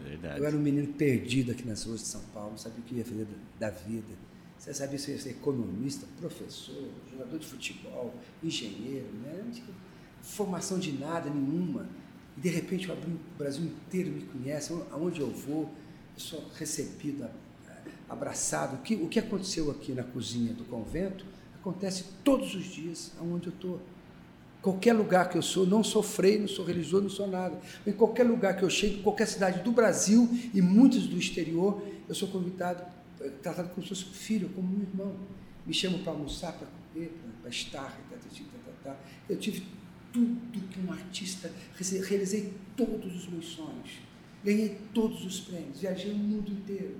Verdade. 0.00 0.40
Eu 0.40 0.46
era 0.46 0.56
um 0.56 0.60
menino 0.60 0.92
perdido 0.94 1.52
aqui 1.52 1.66
nas 1.66 1.84
ruas 1.84 2.00
de 2.00 2.06
São 2.06 2.20
Paulo, 2.32 2.50
não 2.50 2.58
sabia 2.58 2.80
o 2.80 2.82
que 2.82 2.94
ia 2.96 3.04
fazer 3.04 3.26
da, 3.58 3.70
vida. 3.70 4.08
Você 4.58 4.74
sabia 4.74 4.98
se 4.98 5.10
eu 5.10 5.16
ia 5.16 5.20
ser 5.20 5.30
economista, 5.30 6.06
professor, 6.18 6.88
jogador 7.10 7.38
de 7.38 7.46
futebol, 7.46 8.14
engenheiro, 8.42 9.06
né? 9.22 9.42
não 9.44 9.50
tinha 9.50 9.66
formação 10.22 10.78
de 10.78 10.92
nada 10.92 11.30
nenhuma. 11.30 11.88
E 12.36 12.40
de 12.40 12.48
repente 12.48 12.90
o 12.90 12.96
Brasil 13.38 13.64
inteiro 13.64 14.10
me 14.10 14.22
conhece, 14.22 14.72
aonde 14.90 15.20
eu 15.20 15.30
vou, 15.30 15.62
eu 16.14 16.20
sou 16.20 16.48
recebido, 16.56 17.28
abraçado. 18.08 18.76
O 18.76 18.78
que, 18.78 18.94
o 18.94 19.08
que 19.08 19.18
aconteceu 19.18 19.70
aqui 19.70 19.92
na 19.92 20.02
cozinha 20.02 20.52
do 20.52 20.64
convento 20.64 21.24
acontece 21.54 22.04
todos 22.22 22.54
os 22.54 22.64
dias 22.64 23.12
aonde 23.18 23.46
eu 23.46 23.52
estou. 23.52 23.80
Qualquer 24.64 24.94
lugar 24.94 25.28
que 25.28 25.36
eu 25.36 25.42
sou, 25.42 25.66
não 25.66 25.84
sou 25.84 26.02
freio, 26.02 26.40
não 26.40 26.48
sou 26.48 26.64
religioso, 26.64 27.02
não 27.02 27.10
sou 27.10 27.28
nada. 27.28 27.60
Em 27.86 27.92
qualquer 27.92 28.22
lugar 28.22 28.56
que 28.56 28.62
eu 28.62 28.70
chego, 28.70 28.96
em 28.96 29.02
qualquer 29.02 29.26
cidade 29.26 29.62
do 29.62 29.70
Brasil 29.70 30.26
e 30.54 30.62
muitos 30.62 31.06
do 31.06 31.18
exterior, 31.18 31.82
eu 32.08 32.14
sou 32.14 32.28
convidado, 32.28 32.82
eh, 33.20 33.28
tratado 33.42 33.68
como 33.68 33.82
se 33.82 33.90
fosse 33.90 34.06
um 34.06 34.14
filho, 34.14 34.48
como 34.54 34.74
um 34.74 34.80
irmão. 34.80 35.16
Me 35.66 35.74
chamam 35.74 35.98
para 35.98 36.12
almoçar, 36.12 36.54
para 36.54 36.66
comer, 36.66 37.14
para 37.42 37.50
estar, 37.50 37.82
tá, 37.82 38.16
tá, 38.16 38.72
tá, 38.82 38.96
Eu 39.28 39.36
tive 39.36 39.64
tudo 40.10 40.66
que 40.70 40.80
um 40.80 40.90
artista, 40.90 41.52
realizei 42.08 42.50
todos 42.74 43.14
os 43.14 43.28
meus 43.28 43.44
sonhos, 43.44 43.98
ganhei 44.42 44.78
todos 44.94 45.26
os 45.26 45.40
prêmios, 45.40 45.80
viajei 45.80 46.10
o 46.10 46.16
mundo 46.16 46.50
inteiro, 46.50 46.96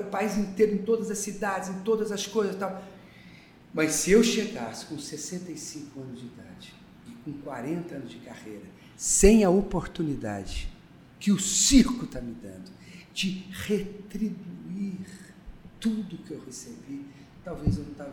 o 0.00 0.04
país 0.04 0.38
inteiro, 0.38 0.72
em 0.72 0.78
todas 0.78 1.10
as 1.10 1.18
cidades, 1.18 1.68
em 1.68 1.80
todas 1.80 2.10
as 2.10 2.26
coisas 2.26 2.56
tal. 2.56 2.82
Mas 3.72 3.92
se 3.92 4.10
eu 4.10 4.22
chegasse 4.22 4.86
com 4.86 4.98
65 4.98 6.00
anos 6.00 6.20
de 6.20 6.26
idade 6.26 6.74
e 7.08 7.12
com 7.24 7.32
40 7.40 7.94
anos 7.94 8.10
de 8.10 8.18
carreira, 8.18 8.66
sem 8.96 9.44
a 9.44 9.50
oportunidade 9.50 10.68
que 11.18 11.32
o 11.32 11.38
circo 11.38 12.04
está 12.04 12.20
me 12.20 12.34
dando 12.34 12.70
de 13.14 13.44
retribuir 13.50 15.06
tudo 15.80 16.18
que 16.18 16.32
eu 16.32 16.44
recebi, 16.44 17.06
talvez 17.44 17.76
eu 17.78 17.84
não 17.84 17.92
estava 17.92 18.12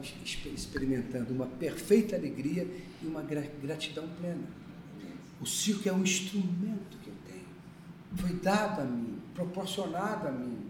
experimentando 0.54 1.34
uma 1.34 1.46
perfeita 1.46 2.16
alegria 2.16 2.68
e 3.02 3.06
uma 3.06 3.22
gratidão 3.22 4.08
plena. 4.20 4.48
O 5.42 5.46
circo 5.46 5.88
é 5.88 5.94
um 5.94 6.04
instrumento 6.04 6.98
que 7.04 7.10
eu 7.10 7.16
tenho. 7.28 7.48
Foi 8.16 8.34
dado 8.38 8.82
a 8.82 8.86
mim, 8.86 9.20
proporcionado 9.34 10.28
a 10.28 10.32
mim 10.32 10.69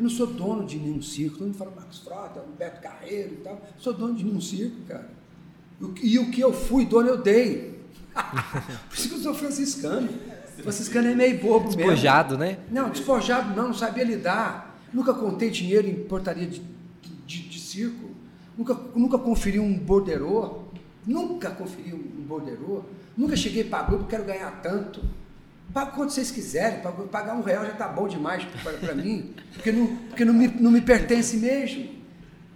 eu 0.00 0.04
não 0.04 0.10
sou 0.10 0.26
dono 0.26 0.64
de 0.64 0.78
nenhum 0.78 1.02
circo. 1.02 1.36
Todo 1.36 1.48
mundo 1.48 1.58
fala 1.58 1.72
Marcos 1.76 1.98
Frota, 1.98 2.42
Beto 2.58 2.80
Carreiro 2.80 3.34
e 3.34 3.36
tal. 3.36 3.52
Eu 3.52 3.60
sou 3.78 3.92
dono 3.92 4.14
de 4.14 4.24
nenhum 4.24 4.40
circo, 4.40 4.76
cara. 4.88 5.10
E 6.02 6.18
o 6.18 6.30
que 6.30 6.40
eu 6.40 6.54
fui 6.54 6.86
dono, 6.86 7.08
eu 7.08 7.18
dei. 7.18 7.78
Por 8.88 8.96
isso 8.96 9.08
que 9.10 9.14
eu 9.16 9.18
sou 9.18 9.34
franciscano. 9.34 10.08
Franciscano 10.62 11.08
é 11.08 11.14
meio 11.14 11.38
bobo 11.38 11.66
mesmo. 11.66 11.76
Despojado, 11.76 12.38
né? 12.38 12.58
Não, 12.70 12.88
despojado 12.88 13.54
não, 13.54 13.68
não 13.68 13.74
sabia 13.74 14.04
lidar. 14.04 14.80
Nunca 14.90 15.12
contei 15.12 15.50
dinheiro 15.50 15.86
em 15.86 15.94
portaria 15.94 16.46
de, 16.46 16.62
de, 17.26 17.42
de 17.42 17.60
circo. 17.60 18.10
Nunca, 18.56 18.74
nunca 18.94 19.18
conferi 19.18 19.60
um 19.60 19.78
borderô. 19.78 20.62
Nunca 21.06 21.50
conferi 21.50 21.92
um 21.92 22.22
borderô. 22.22 22.84
Nunca 23.14 23.36
cheguei 23.36 23.64
para 23.64 23.82
Globo, 23.82 24.06
quero 24.06 24.24
ganhar 24.24 24.62
tanto. 24.62 25.02
Paga 25.72 25.92
quanto 25.92 26.12
vocês 26.12 26.30
quiserem, 26.30 26.80
paga- 26.80 27.04
pagar 27.04 27.34
um 27.36 27.42
real 27.42 27.64
já 27.64 27.72
tá 27.72 27.86
bom 27.88 28.08
demais 28.08 28.42
para 28.80 28.94
mim, 28.94 29.32
porque, 29.54 29.70
não, 29.70 29.86
porque 30.08 30.24
não, 30.24 30.32
me, 30.34 30.48
não 30.48 30.70
me 30.70 30.80
pertence 30.80 31.36
mesmo. 31.36 31.88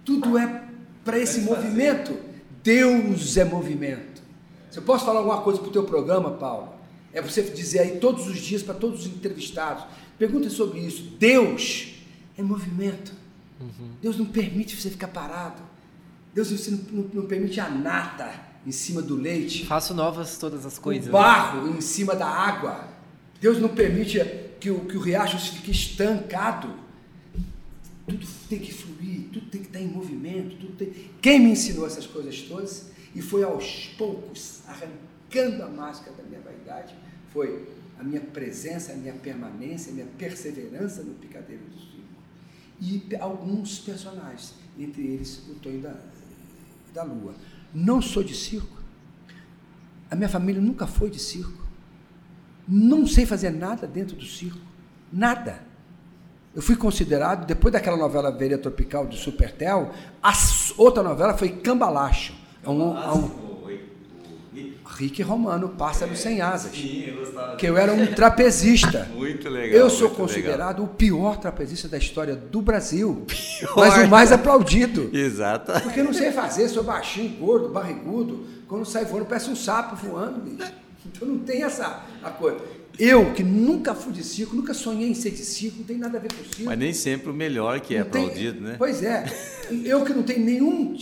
Tudo 0.03 0.37
é 0.37 0.63
para 1.03 1.17
esse 1.17 1.41
movimento. 1.41 2.17
Deus 2.63 3.37
é 3.37 3.45
movimento. 3.45 4.21
Se 4.69 4.79
eu 4.79 4.83
posso 4.83 5.05
falar 5.05 5.19
alguma 5.19 5.41
coisa 5.41 5.59
para 5.59 5.69
o 5.69 5.71
teu 5.71 5.83
programa, 5.83 6.31
Paulo, 6.31 6.73
é 7.13 7.21
você 7.21 7.41
dizer 7.43 7.79
aí 7.79 7.97
todos 7.99 8.27
os 8.27 8.37
dias 8.39 8.61
para 8.61 8.73
todos 8.73 9.01
os 9.01 9.05
entrevistados, 9.07 9.85
perguntem 10.19 10.49
sobre 10.49 10.79
isso. 10.79 11.03
Deus 11.17 11.93
é 12.37 12.43
movimento. 12.43 13.13
Deus 14.01 14.17
não 14.17 14.25
permite 14.25 14.75
você 14.79 14.89
ficar 14.89 15.07
parado. 15.07 15.61
Deus 16.33 16.51
não, 16.69 16.77
não- 16.91 17.09
não 17.13 17.25
permite 17.25 17.59
a 17.61 17.69
nata 17.69 18.29
em 18.67 18.71
cima 18.71 19.01
do 19.01 19.15
leite 19.15 19.65
Faço 19.65 19.93
novas 19.93 20.37
todas 20.37 20.65
as 20.65 20.77
coisas. 20.77 21.05
o 21.05 21.07
né? 21.07 21.13
barro 21.13 21.69
em 21.69 21.79
cima 21.79 22.13
da 22.15 22.27
água. 22.27 22.94
Deus 23.39 23.59
não 23.59 23.69
permite 23.69 24.19
que 24.59 24.69
o, 24.69 24.85
que 24.85 24.97
o 24.97 25.01
riacho 25.01 25.37
fique 25.37 25.71
estancado. 25.71 26.73
Tudo 28.07 28.25
tem 28.49 28.59
que 28.59 28.73
fluir, 28.73 29.29
tudo 29.33 29.47
tem 29.47 29.61
que 29.61 29.67
estar 29.67 29.79
em 29.79 29.87
movimento. 29.87 30.55
Tudo 30.57 30.73
tem... 30.73 31.11
Quem 31.21 31.39
me 31.39 31.51
ensinou 31.51 31.85
essas 31.85 32.05
coisas 32.05 32.41
todas 32.41 32.91
e 33.13 33.21
foi 33.21 33.43
aos 33.43 33.93
poucos 33.97 34.61
arrancando 34.67 35.63
a 35.63 35.67
máscara 35.67 36.15
da 36.15 36.23
minha 36.23 36.41
vaidade 36.41 36.95
foi 37.31 37.67
a 37.99 38.03
minha 38.03 38.21
presença, 38.21 38.93
a 38.93 38.95
minha 38.95 39.13
permanência, 39.13 39.91
a 39.91 39.95
minha 39.95 40.07
perseverança 40.17 41.01
no 41.03 41.13
picadeiro 41.15 41.63
do 41.63 41.79
circo. 41.79 41.95
E 42.79 43.15
alguns 43.19 43.79
personagens, 43.79 44.53
entre 44.77 45.01
eles 45.01 45.41
o 45.49 45.55
Tonho 45.55 45.81
da, 45.81 45.95
da 46.93 47.03
Lua. 47.03 47.33
Não 47.73 48.01
sou 48.01 48.23
de 48.23 48.35
circo. 48.35 48.81
A 50.09 50.15
minha 50.15 50.29
família 50.29 50.61
nunca 50.61 50.85
foi 50.85 51.09
de 51.09 51.19
circo. 51.19 51.64
Não 52.67 53.05
sei 53.05 53.25
fazer 53.25 53.51
nada 53.51 53.85
dentro 53.85 54.15
do 54.15 54.25
circo. 54.25 54.59
Nada. 55.11 55.59
Eu 56.55 56.61
fui 56.61 56.75
considerado, 56.75 57.45
depois 57.45 57.73
daquela 57.73 57.97
novela 57.97 58.31
Veria 58.31 58.57
Tropical 58.57 59.05
do 59.05 59.15
Supertel, 59.15 59.91
a 60.23 60.33
outra 60.77 61.03
novela 61.03 61.37
foi 61.37 61.49
Cambalacho. 61.49 62.33
É 62.63 62.69
um, 62.69 62.97
é 62.97 63.11
um 63.11 63.45
Rick 64.97 65.21
Romano, 65.21 65.69
Pássaro 65.69 66.15
Sem 66.15 66.41
Asas. 66.41 66.71
Que 66.71 67.65
eu 67.65 67.77
era 67.77 67.91
um 67.91 68.07
trapezista. 68.07 69.09
Muito 69.13 69.49
legal. 69.49 69.77
Eu 69.77 69.89
sou 69.89 70.09
considerado 70.09 70.83
o 70.83 70.87
pior 70.87 71.37
trapezista 71.37 71.89
da 71.89 71.97
história 71.97 72.35
do 72.35 72.61
Brasil. 72.61 73.25
Mas 73.75 73.97
o 73.97 74.07
mais 74.07 74.31
aplaudido. 74.31 75.05
legal. 75.05 75.21
Exato. 75.21 75.71
Porque 75.81 75.99
eu 75.99 76.05
não 76.05 76.13
sei 76.13 76.31
fazer, 76.31 76.69
sou 76.69 76.83
baixinho, 76.83 77.37
gordo, 77.37 77.69
barrigudo. 77.69 78.45
Quando 78.67 78.85
sai 78.85 79.03
voando, 79.03 79.25
parece 79.25 79.49
um 79.49 79.55
sapo 79.55 79.95
voando, 79.95 80.39
bicho. 80.39 80.71
Então 81.13 81.27
não 81.27 81.39
tem 81.39 81.63
essa 81.63 82.05
a 82.23 82.29
coisa. 82.29 82.59
Eu, 82.97 83.33
que 83.33 83.43
nunca 83.43 83.93
fui 83.93 84.13
de 84.13 84.23
circo, 84.23 84.55
nunca 84.55 84.73
sonhei 84.73 85.09
em 85.09 85.13
ser 85.13 85.31
de 85.31 85.43
circo, 85.43 85.79
não 85.79 85.85
tem 85.85 85.97
nada 85.97 86.17
a 86.17 86.21
ver 86.21 86.29
com 86.33 86.43
circo. 86.43 86.63
Mas 86.63 86.79
nem 86.79 86.93
sempre 86.93 87.29
o 87.29 87.33
melhor 87.33 87.79
que 87.81 87.93
é 87.95 87.99
Não 87.99 88.09
tem- 88.09 88.23
aplaudido, 88.23 88.61
né? 88.61 88.75
Pois 88.77 89.03
é. 89.03 89.25
Eu 89.83 90.03
que 90.05 90.13
não 90.13 90.23
tenho 90.23 90.45
nenhum. 90.45 90.97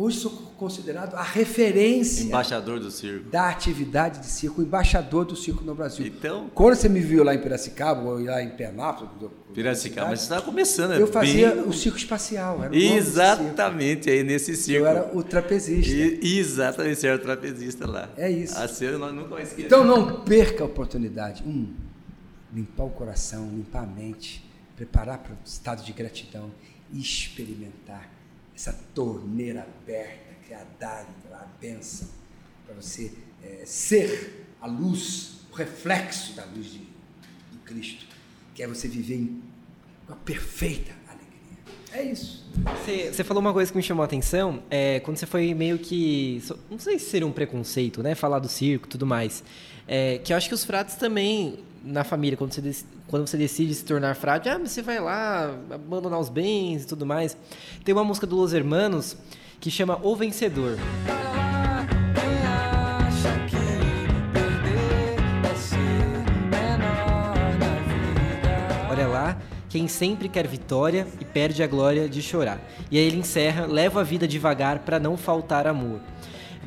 Hoje 0.00 0.18
sou 0.18 0.30
considerado 0.56 1.14
a 1.16 1.22
referência 1.24 2.22
Embaixador 2.22 2.78
do 2.78 2.88
circo. 2.88 3.28
da 3.30 3.48
atividade 3.48 4.20
de 4.20 4.26
circo, 4.26 4.62
embaixador 4.62 5.24
do 5.24 5.34
circo 5.34 5.64
no 5.64 5.74
Brasil. 5.74 6.06
Então- 6.06 6.48
Quando 6.54 6.76
você 6.76 6.88
me 6.88 7.00
viu 7.00 7.24
lá 7.24 7.34
em 7.34 7.40
Piracicaba, 7.40 8.02
ou 8.02 8.22
lá 8.24 8.40
em 8.40 8.50
Penápolis, 8.50 9.10
do- 9.18 9.28
Piracicaba, 9.52 10.10
mas 10.10 10.20
você 10.20 10.24
estava 10.26 10.42
começando, 10.42 10.90
né? 10.90 11.02
eu 11.02 11.06
fazia 11.08 11.50
Bem- 11.50 11.64
o 11.64 11.72
circo 11.72 11.98
espacial. 11.98 12.62
Era. 12.62 12.76
Exatamente, 12.76 14.08
aí 14.08 14.22
nesse 14.22 14.54
circo. 14.54 14.84
Eu 14.84 14.86
era 14.86 15.10
o 15.16 15.22
trapezista. 15.24 15.90
E, 15.92 16.38
exatamente, 16.38 17.00
você 17.00 17.08
era 17.08 17.16
o 17.16 17.20
trapezista 17.20 17.84
lá. 17.84 18.08
É 18.16 18.30
isso. 18.30 18.56
A 18.56 18.68
cena 18.68 18.98
nós 18.98 19.12
nunca 19.12 19.28
vamos 19.30 19.44
esquecer. 19.48 19.66
Então 19.66 19.84
não 19.84 20.20
perca 20.20 20.62
a 20.62 20.66
oportunidade. 20.66 21.42
Um, 21.44 21.74
limpar 22.54 22.84
o 22.84 22.90
coração, 22.90 23.48
limpar 23.50 23.82
a 23.82 23.86
mente, 23.86 24.48
preparar 24.76 25.18
para 25.18 25.32
o 25.32 25.38
estado 25.44 25.82
de 25.84 25.92
gratidão 25.92 26.52
e 26.92 27.00
experimentar 27.00 28.08
essa 28.58 28.72
torneira 28.92 29.62
aberta 29.62 30.34
que 30.44 30.52
é 30.52 30.56
a 30.56 30.66
dádiva, 30.80 31.36
a 31.36 31.46
bênção, 31.60 32.08
para 32.66 32.74
você 32.74 33.12
eh, 33.40 33.62
ser 33.64 34.46
a 34.60 34.66
luz, 34.66 35.42
o 35.52 35.54
reflexo 35.54 36.34
da 36.34 36.44
luz 36.44 36.72
de, 36.72 36.88
Cristo, 37.64 38.06
que 38.54 38.62
é 38.62 38.66
você 38.66 38.88
viver 38.88 39.16
em 39.16 39.42
uma 40.08 40.16
perfeita. 40.16 40.92
É 41.92 42.02
isso. 42.02 42.44
Você, 42.84 43.12
você 43.12 43.24
falou 43.24 43.40
uma 43.40 43.52
coisa 43.52 43.70
que 43.70 43.76
me 43.76 43.82
chamou 43.82 44.02
a 44.02 44.06
atenção, 44.06 44.62
é, 44.70 45.00
quando 45.00 45.16
você 45.16 45.26
foi 45.26 45.54
meio 45.54 45.78
que. 45.78 46.42
Não 46.70 46.78
sei 46.78 46.98
se 46.98 47.10
seria 47.10 47.26
um 47.26 47.32
preconceito, 47.32 48.02
né? 48.02 48.14
Falar 48.14 48.38
do 48.38 48.48
circo 48.48 48.86
e 48.86 48.88
tudo 48.90 49.06
mais. 49.06 49.42
É, 49.86 50.18
que 50.18 50.32
eu 50.32 50.36
acho 50.36 50.48
que 50.48 50.54
os 50.54 50.64
frades 50.64 50.96
também, 50.96 51.60
na 51.82 52.04
família, 52.04 52.36
quando 52.36 52.52
você, 52.52 52.84
quando 53.06 53.26
você 53.26 53.38
decide 53.38 53.74
se 53.74 53.84
tornar 53.84 54.14
frade, 54.14 54.48
ah, 54.48 54.58
você 54.58 54.82
vai 54.82 55.00
lá 55.00 55.54
abandonar 55.70 56.20
os 56.20 56.28
bens 56.28 56.82
e 56.82 56.86
tudo 56.86 57.06
mais. 57.06 57.36
Tem 57.84 57.94
uma 57.94 58.04
música 58.04 58.26
do 58.26 58.36
Los 58.36 58.52
Hermanos 58.52 59.16
que 59.60 59.70
chama 59.70 59.98
O 60.02 60.14
Vencedor. 60.14 60.76
Olha 61.08 61.27
quem 69.68 69.86
sempre 69.86 70.28
quer 70.28 70.46
vitória 70.46 71.06
e 71.20 71.24
perde 71.24 71.62
a 71.62 71.66
glória 71.66 72.08
de 72.08 72.22
chorar. 72.22 72.60
E 72.90 72.98
aí 72.98 73.04
ele 73.04 73.18
encerra, 73.18 73.66
leva 73.66 74.00
a 74.00 74.04
vida 74.04 74.26
devagar 74.26 74.80
para 74.80 74.98
não 74.98 75.16
faltar 75.16 75.66
amor. 75.66 76.00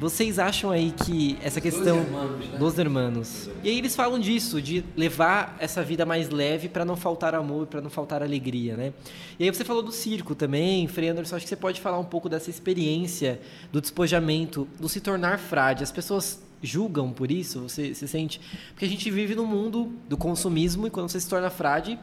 Vocês 0.01 0.39
acham 0.39 0.71
aí 0.71 0.91
que 0.91 1.37
essa 1.43 1.61
questão 1.61 1.97
né? 1.97 2.57
dos 2.57 2.79
hermanos. 2.79 3.47
E 3.63 3.69
aí 3.69 3.77
eles 3.77 3.95
falam 3.95 4.19
disso, 4.19 4.59
de 4.59 4.83
levar 4.97 5.55
essa 5.59 5.83
vida 5.83 6.07
mais 6.07 6.27
leve 6.29 6.67
para 6.67 6.83
não 6.83 6.95
faltar 6.95 7.35
amor, 7.35 7.67
para 7.67 7.81
não 7.81 7.89
faltar 7.91 8.23
alegria, 8.23 8.75
né? 8.75 8.93
E 9.37 9.43
aí 9.43 9.53
você 9.53 9.63
falou 9.63 9.83
do 9.83 9.91
circo 9.91 10.33
também, 10.33 10.87
Frei 10.87 11.09
Anderson, 11.09 11.35
acho 11.35 11.45
que 11.45 11.49
você 11.49 11.55
pode 11.55 11.79
falar 11.79 11.99
um 11.99 12.05
pouco 12.05 12.27
dessa 12.27 12.49
experiência 12.49 13.39
do 13.71 13.79
despojamento, 13.79 14.67
do 14.79 14.89
se 14.89 14.99
tornar 14.99 15.37
frade. 15.37 15.83
As 15.83 15.91
pessoas 15.91 16.41
julgam 16.63 17.13
por 17.13 17.29
isso? 17.29 17.61
Você 17.61 17.93
se 17.93 18.07
sente? 18.07 18.41
Porque 18.69 18.85
a 18.85 18.89
gente 18.89 19.09
vive 19.11 19.35
no 19.35 19.45
mundo 19.45 19.91
do 20.09 20.17
consumismo 20.17 20.87
e 20.87 20.89
quando 20.89 21.09
você 21.09 21.19
se 21.19 21.29
torna 21.29 21.51
frade, 21.51 21.99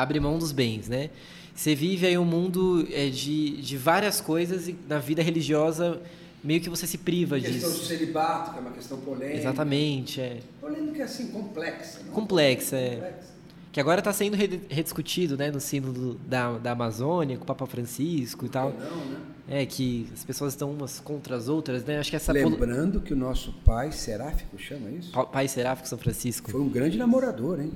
abre 0.00 0.20
mão 0.20 0.38
dos 0.38 0.52
bens, 0.52 0.88
né? 0.88 1.10
Você 1.54 1.74
vive 1.74 2.06
aí 2.06 2.16
um 2.16 2.24
mundo 2.24 2.86
é, 2.92 3.08
de, 3.08 3.60
de 3.60 3.76
várias 3.76 4.20
coisas 4.20 4.68
e 4.68 4.76
na 4.88 4.98
vida 4.98 5.22
religiosa 5.22 6.00
meio 6.42 6.60
que 6.60 6.70
você 6.70 6.86
se 6.86 6.98
priva 6.98 7.36
A 7.36 7.40
questão 7.40 7.68
do 7.68 7.74
disso. 7.74 7.86
celibato, 7.86 8.52
que 8.52 8.58
é 8.58 8.60
uma 8.60 8.70
questão 8.70 8.98
polêmica. 8.98 9.36
Exatamente, 9.38 10.20
é. 10.20 10.38
Polêmica 10.60 11.04
assim, 11.04 11.28
complexa. 11.28 12.00
não? 12.06 12.12
Complexa, 12.12 12.76
é. 12.76 12.90
Complexa. 12.94 13.28
Que 13.72 13.80
agora 13.80 13.98
está 14.00 14.12
sendo 14.12 14.34
rediscutido, 14.34 15.36
né, 15.36 15.50
no 15.50 15.60
sino 15.60 15.92
do- 15.92 16.14
da, 16.14 16.56
da 16.58 16.72
Amazônia, 16.72 17.36
com 17.36 17.42
o 17.42 17.46
Papa 17.46 17.66
Francisco 17.66 18.46
e 18.46 18.48
tal. 18.48 18.70
Não, 18.72 18.96
né? 19.06 19.18
É, 19.50 19.66
que 19.66 20.08
as 20.14 20.24
pessoas 20.24 20.52
estão 20.52 20.70
umas 20.70 21.00
contra 21.00 21.34
as 21.36 21.48
outras, 21.48 21.84
né? 21.84 21.98
Acho 21.98 22.10
que 22.10 22.16
essa... 22.16 22.32
Lembrando 22.32 23.00
que 23.00 23.12
o 23.12 23.16
nosso 23.16 23.52
pai 23.64 23.92
seráfico 23.92 24.58
chama 24.58 24.90
isso? 24.90 25.10
Pa- 25.10 25.24
Pai 25.26 25.48
Seráfico 25.48 25.88
São 25.88 25.98
Francisco. 25.98 26.50
Foi 26.50 26.60
um 26.60 26.68
grande 26.68 26.96
namorador, 26.98 27.60
hein? 27.60 27.72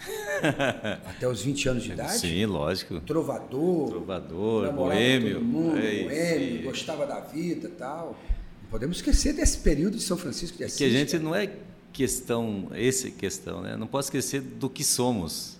Até 1.06 1.28
os 1.28 1.42
20 1.42 1.68
anos 1.68 1.82
de 1.82 1.92
idade. 1.92 2.18
Sim, 2.18 2.46
lógico. 2.46 3.00
Trovador. 3.00 3.90
Trovador, 3.90 4.72
boêmio. 4.72 5.40
Mundo, 5.42 5.78
é 5.78 6.04
boêmio, 6.04 6.58
sim. 6.58 6.64
gostava 6.64 7.06
da 7.06 7.20
vida 7.20 7.68
e 7.68 7.72
tal. 7.72 8.18
Não 8.62 8.70
podemos 8.70 8.96
esquecer 8.96 9.34
desse 9.34 9.58
período 9.58 9.96
de 9.96 10.02
São 10.02 10.16
Francisco 10.16 10.56
de 10.56 10.64
Assis. 10.64 10.78
Que 10.78 10.84
a 10.84 10.90
gente 10.90 11.18
não 11.18 11.34
é 11.34 11.52
questão, 11.92 12.68
essa 12.72 13.08
é 13.08 13.10
questão, 13.10 13.60
né? 13.60 13.76
Não 13.76 13.86
posso 13.86 14.08
esquecer 14.08 14.40
do 14.40 14.70
que 14.70 14.82
somos, 14.82 15.58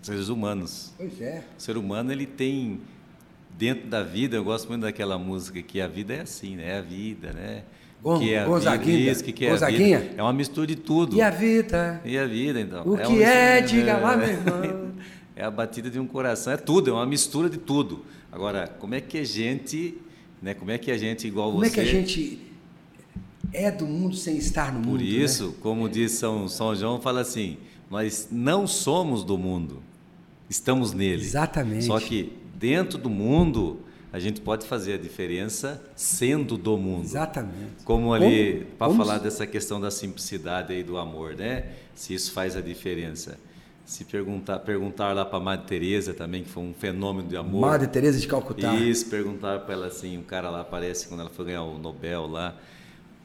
seres 0.00 0.28
humanos. 0.28 0.92
Pois 0.96 1.20
é. 1.20 1.44
O 1.58 1.60
ser 1.60 1.76
humano 1.76 2.12
ele 2.12 2.26
tem 2.26 2.80
dentro 3.58 3.88
da 3.88 4.02
vida, 4.02 4.36
eu 4.36 4.44
gosto 4.44 4.68
muito 4.68 4.82
daquela 4.82 5.18
música 5.18 5.60
que 5.62 5.80
a 5.80 5.86
vida 5.86 6.14
é 6.14 6.20
assim, 6.20 6.56
né? 6.56 6.70
É 6.70 6.78
a 6.78 6.82
vida, 6.82 7.32
né? 7.32 7.64
Gon- 8.02 8.18
que 8.18 8.32
é 8.34 8.40
a 8.40 8.46
Gonzaguinha, 8.46 9.14
vida, 9.14 9.32
que, 9.32 9.46
é 9.46 9.50
Gonzaguinha. 9.50 10.00
vida. 10.00 10.14
É 10.16 10.22
uma 10.22 10.32
mistura 10.32 10.66
de 10.66 10.74
tudo. 10.76 11.16
E 11.16 11.22
a 11.22 11.30
vida? 11.30 12.00
E 12.04 12.18
a 12.18 12.26
vida, 12.26 12.60
então. 12.60 12.82
O 12.84 12.94
uma 12.94 12.98
que 12.98 13.22
é? 13.22 13.60
Diga 13.60 13.96
lá, 13.96 14.16
meu 14.16 14.28
irmão. 14.28 14.92
É 15.34 15.42
a 15.44 15.50
batida 15.50 15.88
de 15.88 15.98
um 15.98 16.06
coração, 16.06 16.52
é 16.52 16.58
tudo, 16.58 16.90
é 16.90 16.92
uma 16.92 17.06
mistura 17.06 17.48
de 17.48 17.56
tudo. 17.56 18.04
Agora, 18.30 18.68
como 18.68 18.94
é 18.94 19.00
que 19.00 19.16
a 19.16 19.24
gente, 19.24 19.96
né? 20.42 20.52
Como 20.52 20.70
é 20.70 20.76
que 20.76 20.90
a 20.90 20.98
gente 20.98 21.26
igual 21.26 21.50
Como 21.50 21.64
você? 21.64 21.68
é 21.68 21.70
que 21.70 21.80
a 21.80 21.84
gente 21.84 22.38
é 23.50 23.70
do 23.70 23.86
mundo 23.86 24.14
sem 24.14 24.36
estar 24.36 24.70
no 24.70 24.78
mundo? 24.80 24.90
Por 24.90 24.98
né? 24.98 25.04
isso, 25.04 25.56
como 25.62 25.88
diz 25.88 26.12
São, 26.12 26.46
São 26.48 26.74
João, 26.76 27.00
fala 27.00 27.22
assim: 27.22 27.56
nós 27.90 28.28
não 28.30 28.66
somos 28.66 29.24
do 29.24 29.38
mundo, 29.38 29.82
estamos 30.50 30.92
nele. 30.92 31.22
Exatamente. 31.22 31.86
Só 31.86 31.98
que 31.98 32.32
dentro 32.54 32.98
do 32.98 33.08
mundo, 33.08 33.80
a 34.12 34.18
gente 34.18 34.42
pode 34.42 34.66
fazer 34.66 34.94
a 34.94 34.98
diferença 34.98 35.82
sendo 35.96 36.58
do 36.58 36.76
mundo. 36.76 37.04
Exatamente. 37.04 37.82
Como 37.84 38.12
ali, 38.12 38.66
para 38.78 38.92
falar 38.92 39.18
dessa 39.18 39.46
questão 39.46 39.80
da 39.80 39.90
simplicidade 39.90 40.72
aí 40.72 40.82
do 40.82 40.98
amor, 40.98 41.34
né? 41.34 41.64
Se 41.94 42.12
isso 42.12 42.30
faz 42.32 42.54
a 42.54 42.60
diferença. 42.60 43.38
Se 43.86 44.04
perguntar, 44.04 44.58
perguntar 44.60 45.14
lá 45.14 45.24
para 45.24 45.40
Madre 45.40 45.66
Teresa 45.66 46.12
também, 46.12 46.44
que 46.44 46.50
foi 46.50 46.62
um 46.62 46.74
fenômeno 46.74 47.26
de 47.26 47.36
amor. 47.36 47.62
Madre 47.62 47.88
Teresa 47.88 48.20
de 48.20 48.28
Calcutá. 48.28 48.74
Isso, 48.74 49.06
perguntaram 49.06 49.60
para 49.64 49.72
ela 49.72 49.86
assim, 49.86 50.18
um 50.18 50.22
cara 50.22 50.50
lá 50.50 50.60
aparece 50.60 51.08
quando 51.08 51.20
ela 51.20 51.30
foi 51.30 51.46
ganhar 51.46 51.62
o 51.62 51.78
Nobel 51.78 52.26
lá. 52.26 52.54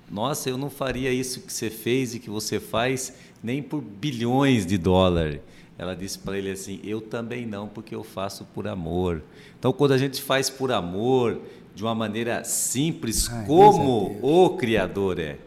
Nossa, 0.09 0.49
eu 0.49 0.57
não 0.57 0.69
faria 0.69 1.11
isso 1.11 1.41
que 1.41 1.51
você 1.51 1.69
fez 1.69 2.15
e 2.15 2.19
que 2.19 2.29
você 2.29 2.61
faz 2.61 3.13
nem 3.43 3.61
por 3.61 3.81
bilhões 3.81 4.65
de 4.65 4.77
dólares. 4.77 5.41
Ela 5.77 5.95
disse 5.95 6.17
para 6.19 6.37
ele 6.37 6.49
assim: 6.51 6.79
Eu 6.83 6.99
também 7.01 7.45
não, 7.45 7.67
porque 7.67 7.93
eu 7.93 8.03
faço 8.03 8.45
por 8.53 8.67
amor. 8.67 9.21
Então, 9.59 9.71
quando 9.71 9.91
a 9.91 9.97
gente 9.97 10.21
faz 10.21 10.49
por 10.49 10.71
amor, 10.71 11.39
de 11.75 11.83
uma 11.83 11.93
maneira 11.93 12.43
simples, 12.43 13.29
Ai, 13.29 13.45
como 13.45 14.09
Deus 14.09 14.17
é 14.17 14.25
o 14.25 14.49
Criador 14.57 15.19
é, 15.19 15.37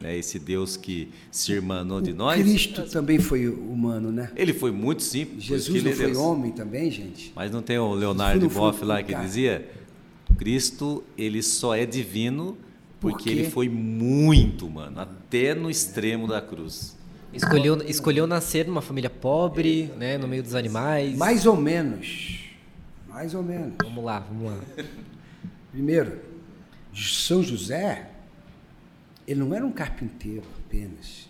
né? 0.00 0.16
esse 0.16 0.38
Deus 0.38 0.76
que 0.76 1.08
se 1.32 1.50
irmanou 1.52 2.00
de 2.00 2.12
nós, 2.12 2.40
Cristo 2.40 2.82
também 2.88 3.18
foi 3.18 3.48
humano, 3.48 4.12
né? 4.12 4.30
ele 4.36 4.52
foi 4.52 4.70
muito 4.70 5.02
simples. 5.02 5.44
por 5.44 5.58
Jesus 5.58 5.82
não 5.82 5.90
é 5.90 5.94
foi 5.94 6.06
Deus. 6.06 6.18
homem 6.18 6.52
também, 6.52 6.88
gente? 6.90 7.32
Mas 7.34 7.50
não 7.50 7.60
tem 7.62 7.78
o 7.78 7.92
Leonardo 7.92 8.48
Boff 8.48 8.84
lá 8.84 9.02
que 9.02 9.14
dizia: 9.16 9.68
Cristo 10.38 11.02
ele 11.18 11.42
só 11.42 11.74
é 11.74 11.84
divino 11.84 12.56
Por 13.00 13.10
porque 13.12 13.24
quê? 13.24 13.30
ele 13.30 13.50
foi 13.50 13.68
muito 13.68 14.66
humano, 14.66 15.00
até 15.00 15.54
no 15.54 15.68
extremo 15.70 16.28
da 16.28 16.40
cruz. 16.40 16.95
Escolheu, 17.36 17.82
escolheu 17.82 18.26
nascer 18.26 18.66
numa 18.66 18.82
família 18.82 19.10
pobre, 19.10 19.92
né, 19.96 20.16
no 20.16 20.26
meio 20.26 20.42
dos 20.42 20.54
animais. 20.54 21.16
Mais 21.16 21.46
ou 21.46 21.56
menos. 21.56 22.50
Mais 23.08 23.34
ou 23.34 23.42
menos. 23.42 23.74
Vamos 23.82 24.04
lá, 24.04 24.20
vamos 24.20 24.50
lá. 24.50 24.58
Primeiro, 25.70 26.20
São 26.94 27.42
José, 27.42 28.10
ele 29.26 29.40
não 29.40 29.54
era 29.54 29.64
um 29.64 29.72
carpinteiro 29.72 30.44
apenas. 30.64 31.28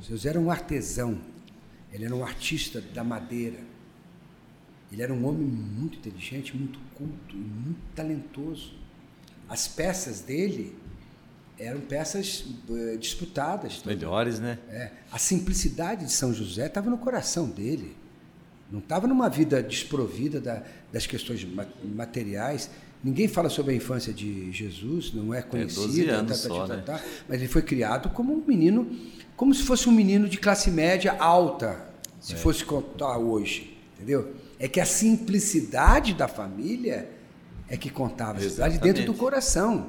São 0.00 0.16
José 0.16 0.30
era 0.30 0.40
um 0.40 0.50
artesão. 0.50 1.18
Ele 1.92 2.04
era 2.04 2.14
um 2.14 2.24
artista 2.24 2.80
da 2.80 3.02
madeira. 3.02 3.58
Ele 4.92 5.02
era 5.02 5.12
um 5.12 5.26
homem 5.26 5.46
muito 5.46 5.98
inteligente, 5.98 6.56
muito 6.56 6.78
culto 6.94 7.36
muito 7.36 7.80
talentoso. 7.94 8.74
As 9.48 9.66
peças 9.66 10.20
dele 10.20 10.76
eram 11.60 11.80
peças 11.80 12.44
eh, 12.70 12.96
disputadas. 12.96 13.82
Melhores, 13.84 14.38
né? 14.40 14.58
É, 14.70 14.90
a 15.12 15.18
simplicidade 15.18 16.06
de 16.06 16.12
São 16.12 16.32
José 16.32 16.66
estava 16.66 16.88
no 16.90 16.98
coração 16.98 17.48
dele. 17.48 17.96
Não 18.70 18.78
estava 18.78 19.06
numa 19.06 19.28
vida 19.28 19.62
desprovida 19.62 20.40
da- 20.40 20.62
das 20.92 21.06
questões 21.06 21.44
ma- 21.44 21.66
materiais. 21.84 22.70
Ninguém 23.02 23.26
fala 23.28 23.48
sobre 23.48 23.72
a 23.72 23.76
infância 23.76 24.12
de 24.12 24.52
Jesus, 24.52 25.12
não 25.12 25.32
é 25.34 25.42
conhecido, 25.42 25.86
12 25.86 26.00
anos 26.08 26.36
só, 26.38 26.66
né? 26.66 26.76
mas 27.28 27.38
ele 27.40 27.48
foi 27.48 27.62
criado 27.62 28.10
como 28.10 28.32
um 28.34 28.44
menino, 28.46 28.90
como 29.36 29.54
se 29.54 29.62
fosse 29.62 29.88
um 29.88 29.92
menino 29.92 30.28
de 30.28 30.36
classe 30.38 30.70
média 30.70 31.16
alta, 31.18 31.88
se 32.20 32.34
fosse 32.36 32.64
contar 32.64 33.16
hoje, 33.18 33.76
entendeu? 33.96 34.34
É 34.58 34.68
que 34.68 34.78
a 34.78 34.84
simplicidade 34.84 36.12
da 36.14 36.28
família 36.28 37.08
é 37.68 37.76
que 37.76 37.88
contava, 37.88 38.32
a 38.32 38.34
simplicidade 38.40 38.78
dentro 38.78 39.04
do 39.06 39.14
coração, 39.14 39.88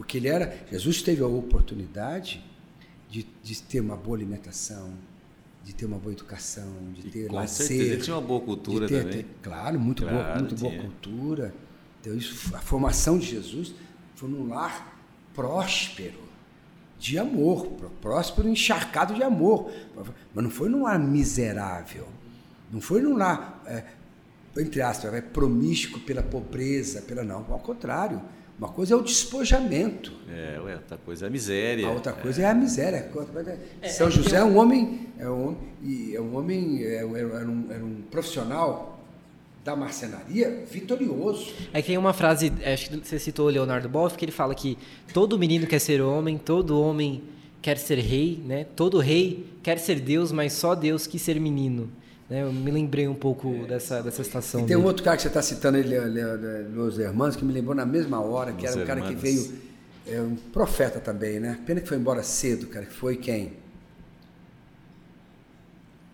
porque 0.00 0.16
ele 0.16 0.28
era, 0.28 0.56
Jesus 0.72 1.02
teve 1.02 1.22
a 1.22 1.26
oportunidade 1.26 2.42
de, 3.10 3.26
de 3.42 3.62
ter 3.62 3.80
uma 3.80 3.96
boa 3.96 4.16
alimentação, 4.16 4.94
de 5.62 5.74
ter 5.74 5.84
uma 5.84 5.98
boa 5.98 6.14
educação, 6.14 6.72
de 6.94 7.02
ter 7.10 7.28
com 7.28 7.34
lazer. 7.36 7.66
certeza, 7.66 7.92
ele 7.92 8.02
tinha 8.02 8.16
uma 8.16 8.26
boa 8.26 8.40
cultura 8.40 8.88
ter- 8.88 9.02
também. 9.04 9.18
ter- 9.18 9.26
claro, 9.42 9.78
muito 9.78 10.02
boa, 10.06 10.14
Claro, 10.24 10.38
muito 10.40 10.54
boa 10.56 10.70
tinha. 10.72 10.82
cultura. 10.84 11.54
Então, 12.00 12.14
isso, 12.14 12.56
a 12.56 12.60
formação 12.60 13.18
de 13.18 13.26
Jesus 13.26 13.74
foi 14.14 14.30
num 14.30 14.48
lar 14.48 14.98
próspero, 15.34 16.18
de 16.98 17.18
amor, 17.18 17.66
pró- 17.66 17.90
próspero, 18.00 18.48
encharcado 18.48 19.12
de 19.14 19.22
amor. 19.22 19.70
Mas 20.34 20.42
não 20.42 20.50
foi 20.50 20.70
num 20.70 20.84
lar 20.84 20.98
miserável. 20.98 22.08
Não 22.72 22.80
foi 22.80 23.02
num 23.02 23.18
lar, 23.18 23.62
é, 23.66 23.84
entre 24.56 24.80
aspas, 24.80 25.12
é, 25.12 25.20
promíscuo 25.20 26.00
pela 26.00 26.22
pobreza, 26.22 27.02
pela 27.02 27.22
não. 27.22 27.44
Ao 27.52 27.58
contrário. 27.58 28.22
Uma 28.60 28.68
coisa 28.68 28.92
é 28.92 28.96
o 28.96 29.00
despojamento. 29.00 30.12
É, 30.30 30.60
ué, 30.62 30.74
outra 30.74 30.98
coisa 30.98 31.24
é 31.24 31.28
a 31.28 31.30
miséria. 31.30 31.86
A 31.88 31.90
outra 31.92 32.12
coisa 32.12 32.42
é, 32.42 32.44
a 32.50 32.54
miséria. 32.54 33.10
São 33.88 34.10
José 34.10 34.36
é 34.36 34.44
um 34.44 34.58
homem, 34.58 35.06
é 35.18 35.26
um, 35.26 35.46
homem- 35.48 35.58
e 35.82 36.14
é 36.14 36.20
um 36.20 36.36
homem, 36.36 36.84
é 36.84 37.02
um- 37.06 37.16
era 37.16 37.48
um, 37.48 37.64
era 37.70 37.82
um 37.82 38.02
profissional 38.10 39.00
da 39.64 39.74
marcenaria 39.74 40.62
vitorioso. 40.70 41.54
É 41.72 41.80
que 41.80 41.86
tem 41.88 41.96
uma 41.96 42.12
frase, 42.12 42.52
acho 42.62 42.90
que 42.90 42.98
você 43.08 43.18
citou 43.18 43.46
o 43.46 43.50
Leonardo 43.50 43.88
Boff, 43.88 44.14
que 44.18 44.26
ele 44.26 44.32
fala 44.32 44.54
que 44.54 44.76
todo 45.14 45.38
menino 45.38 45.66
quer 45.66 45.78
ser 45.78 46.02
homem, 46.02 46.36
todo 46.36 46.78
homem 46.78 47.22
quer 47.62 47.78
ser 47.78 47.98
rei, 47.98 48.42
né? 48.44 48.66
Todo 48.76 48.98
rei 48.98 49.46
quer 49.62 49.78
ser 49.78 50.00
Deus, 50.00 50.32
mas 50.32 50.52
só 50.52 50.74
Deus 50.74 51.06
quis 51.06 51.22
ser 51.22 51.40
menino. 51.40 51.90
Né? 52.30 52.42
Eu 52.42 52.52
me 52.52 52.70
lembrei 52.70 53.08
um 53.08 53.14
pouco 53.14 53.66
dessa, 53.66 54.02
dessa 54.02 54.22
situação. 54.24 54.60
E 54.60 54.66
tem 54.66 54.76
um 54.76 54.84
outro 54.84 55.02
cara 55.02 55.16
que 55.16 55.22
você 55.22 55.28
está 55.28 55.42
citando, 55.42 55.76
ele, 55.76 55.98
Los 56.72 56.98
Hermanos, 56.98 57.34
que 57.36 57.44
me 57.44 57.52
lembrou 57.52 57.74
na 57.74 57.84
mesma 57.84 58.20
hora, 58.20 58.52
que 58.52 58.62
Los 58.64 58.72
era 58.76 58.82
um 58.82 58.86
cara 58.86 59.00
que 59.00 59.06
Hermanos. 59.08 59.22
veio, 59.22 59.58
é 60.06 60.20
um 60.22 60.36
profeta 60.36 61.00
também, 61.00 61.40
né? 61.40 61.58
Pena 61.66 61.80
que 61.80 61.88
foi 61.88 61.96
embora 61.96 62.22
cedo, 62.22 62.68
cara, 62.68 62.86
que 62.86 62.94
foi 62.94 63.16
quem? 63.16 63.54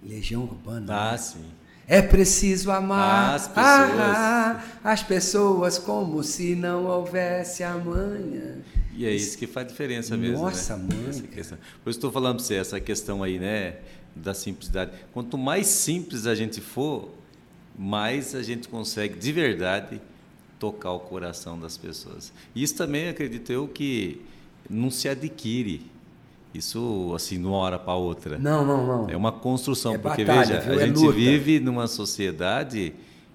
Legião 0.02 0.42
Urbana. 0.44 0.86
Ah, 0.92 1.12
né? 1.12 1.18
sim. 1.18 1.44
É 1.88 2.02
preciso 2.02 2.70
amar 2.72 3.30
Ah, 3.30 3.34
as 3.36 3.46
pessoas. 3.46 4.00
ah, 4.00 4.64
as 4.82 5.02
pessoas 5.04 5.78
como 5.78 6.20
se 6.24 6.56
não 6.56 6.84
houvesse 6.84 7.62
amanhã. 7.62 8.56
E 8.92 9.06
é 9.06 9.12
isso 9.14 9.38
que 9.38 9.46
faz 9.46 9.68
diferença 9.68 10.16
mesmo. 10.16 10.38
Nossa, 10.42 10.76
né? 10.76 10.88
mãe, 10.94 11.08
Essa 11.10 11.22
questão. 11.22 11.58
Por 11.84 11.90
isso 11.90 11.98
estou 11.98 12.10
falando 12.10 12.36
para 12.36 12.44
você, 12.44 12.54
essa 12.56 12.80
questão 12.80 13.22
aí, 13.22 13.38
né? 13.38 13.76
Da 14.16 14.32
simplicidade. 14.34 14.92
Quanto 15.12 15.36
mais 15.36 15.66
simples 15.66 16.26
a 16.26 16.34
gente 16.34 16.60
for, 16.60 17.10
mais 17.78 18.34
a 18.34 18.42
gente 18.42 18.66
consegue, 18.68 19.18
de 19.18 19.30
verdade, 19.30 20.00
tocar 20.58 20.92
o 20.92 21.00
coração 21.00 21.58
das 21.60 21.76
pessoas. 21.76 22.32
Isso 22.54 22.74
também, 22.74 23.08
acredito 23.08 23.52
eu, 23.52 23.68
que 23.68 24.22
não 24.70 24.90
se 24.90 25.08
adquire. 25.08 25.82
Isso, 26.54 27.12
assim, 27.14 27.38
de 27.38 27.44
uma 27.46 27.58
hora 27.58 27.78
para 27.78 27.94
outra. 27.94 28.38
Não, 28.38 28.64
não, 28.64 28.86
não. 28.86 29.10
É 29.10 29.16
uma 29.16 29.30
construção, 29.30 29.94
É 29.94 29.98
porque 29.98 30.24
batalha, 30.24 30.58
veja, 30.58 30.60
viu? 30.60 30.78
a 30.78 30.82
É 30.82 30.86
gente 30.86 30.98
luta. 30.98 31.12
vive 31.12 31.60
numa 31.60 31.86
sociedade 31.86 32.94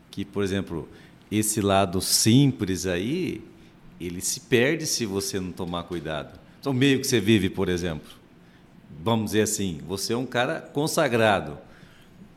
que, 0.09 0.25
por 0.25 0.43
exemplo, 0.43 0.89
esse 1.31 1.61
lado 1.61 2.01
simples 2.01 2.87
aí, 2.87 3.43
ele 3.99 4.19
se 4.21 4.39
perde 4.39 4.87
se 4.87 5.05
você 5.05 5.39
não 5.39 5.51
tomar 5.51 5.83
cuidado. 5.83 6.39
Então, 6.59 6.71
o 6.71 6.75
meio 6.75 6.99
que 6.99 7.05
você 7.05 7.19
vive, 7.19 7.47
por 7.51 7.69
exemplo, 7.69 8.09
vamos 9.03 9.25
dizer 9.31 9.41
assim, 9.43 9.79
você 9.87 10.13
é 10.13 10.17
um 10.17 10.25
cara 10.25 10.61
consagrado. 10.73 11.57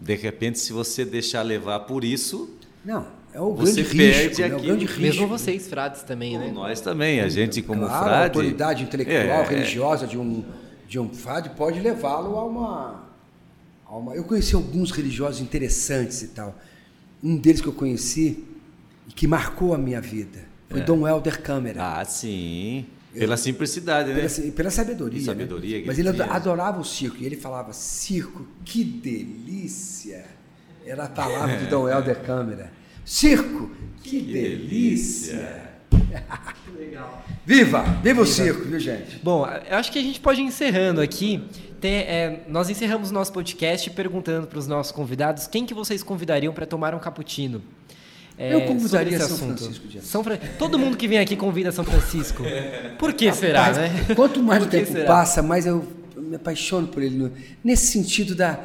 De 0.01 0.15
repente, 0.15 0.59
se 0.59 0.73
você 0.73 1.05
deixar 1.05 1.43
levar 1.43 1.81
por 1.81 2.05
isso, 2.05 2.51
Não, 2.85 3.07
é 3.33 3.41
o 3.41 3.55
Você 3.55 3.83
grande 3.83 3.97
perde 3.97 4.29
risco, 4.29 4.43
né? 4.43 4.57
o 4.57 4.61
grande 4.61 4.85
risco. 4.85 5.01
Mesmo 5.01 5.27
vocês, 5.29 5.67
frades, 5.67 6.03
também, 6.03 6.39
né? 6.39 6.51
nós 6.53 6.81
também, 6.81 7.21
a 7.21 7.29
gente 7.29 7.63
como 7.63 7.81
claro, 7.81 7.95
a 7.95 7.99
frade... 8.05 8.25
autoridade 8.25 8.83
intelectual, 8.83 9.43
É, 9.43 9.49
religiosa 9.49 10.07
de 10.07 10.19
um, 10.19 10.45
de 10.87 10.99
um 10.99 11.09
frade 11.09 11.51
pode 11.51 11.81
levá-lo 11.81 12.37
a 12.39 12.45
uma, 12.45 13.05
a 13.87 13.97
uma... 13.97 14.15
Eu 14.15 14.25
conheci 14.25 14.55
alguns 14.55 14.91
religiosos 14.91 15.41
interessantes 15.41 16.23
e 16.23 16.29
tal. 16.29 16.55
Um 17.23 17.37
deles 17.37 17.61
que 17.63 17.69
eu 17.69 17.73
conheci 17.73 18.45
e 19.09 19.13
que 19.13 19.27
marcou 19.27 19.73
a 19.75 19.79
minha 19.79 20.01
vida 20.01 20.45
foi 20.69 20.81
É. 20.81 20.85
Dom 20.85 21.09
Helder 21.09 21.41
Câmara. 21.41 21.99
Ah, 21.99 22.05
sim. 22.05 22.85
Pela 23.19 23.37
simplicidade, 23.37 24.13
né? 24.13 24.29
Pela, 24.29 24.53
pela 24.53 24.71
sabedoria. 24.71 25.21
E 25.21 25.25
sabedoria 25.25 25.77
né? 25.77 25.83
que 25.83 25.87
Mas 25.87 25.99
ele 25.99 26.09
adorava 26.09 26.81
o 26.81 26.85
circo. 26.85 27.17
E 27.21 27.27
ele 27.27 27.37
falava, 27.37 27.73
circo, 27.73 28.47
que 28.65 28.83
delícia. 28.83 30.25
Era 30.85 31.05
a 31.05 31.09
palavra 31.09 31.57
de 31.57 31.67
Dom 31.67 31.89
Helder 31.89 32.21
Câmara. 32.23 32.73
Circo, 33.05 33.71
que, 34.03 34.21
delícia. 34.21 35.71
Viva! 37.47 37.83
Viva 38.03 38.23
o 38.23 38.27
circo, 38.27 38.65
viu, 38.65 38.81
gente? 38.81 39.19
Bom, 39.23 39.47
eu 39.47 39.77
acho 39.77 39.93
que 39.93 39.99
a 39.99 40.03
gente 40.03 40.21
pode 40.21 40.41
ir 40.41 40.45
encerrando 40.45 41.01
aqui. 41.01 41.45
Tem, 41.81 41.93
é, 41.97 42.45
nós 42.49 42.71
encerramos 42.71 43.11
o 43.11 43.15
nosso 43.15 43.33
podcast 43.33 43.91
perguntando 43.91 44.47
para 44.47 44.59
os 44.59 44.67
nossos 44.67 44.91
convidados 44.91 45.47
quem 45.47 45.67
que 45.67 45.75
vocês 45.75 46.03
convidariam 46.03 46.55
para 46.55 46.65
tomar 46.65 46.95
um 46.95 46.99
cappuccino. 46.99 47.63
É, 48.37 48.53
Eu 48.55 48.63
convidaria 48.63 49.17
São 49.19 49.27
assunto. 49.37 49.59
Francisco 49.59 49.87
de 49.87 49.99
Assis. 49.99 50.11
São 50.11 50.25
Fran- 50.25 50.39
Todo 50.59 50.79
mundo 50.79 50.97
que 50.97 51.07
vem 51.07 51.19
aqui 51.19 51.37
convida 51.37 51.71
São 51.71 51.85
Francisco. 51.85 52.43
Por 52.99 53.13
que 53.13 53.33
será, 53.33 53.65
Rapaz, 53.67 53.77
né? 53.77 54.15
Quanto 54.17 54.43
mais 54.43 54.65
o 54.65 54.67
tempo 54.67 54.91
será? 54.91 55.07
passa, 55.07 55.41
mais 55.43 55.67
eu, 55.67 55.87
me 56.17 56.35
apaixono 56.37 56.89
por 56.89 57.03
ele. 57.03 57.31
nesse 57.63 57.87
sentido 57.93 58.35
da, 58.35 58.59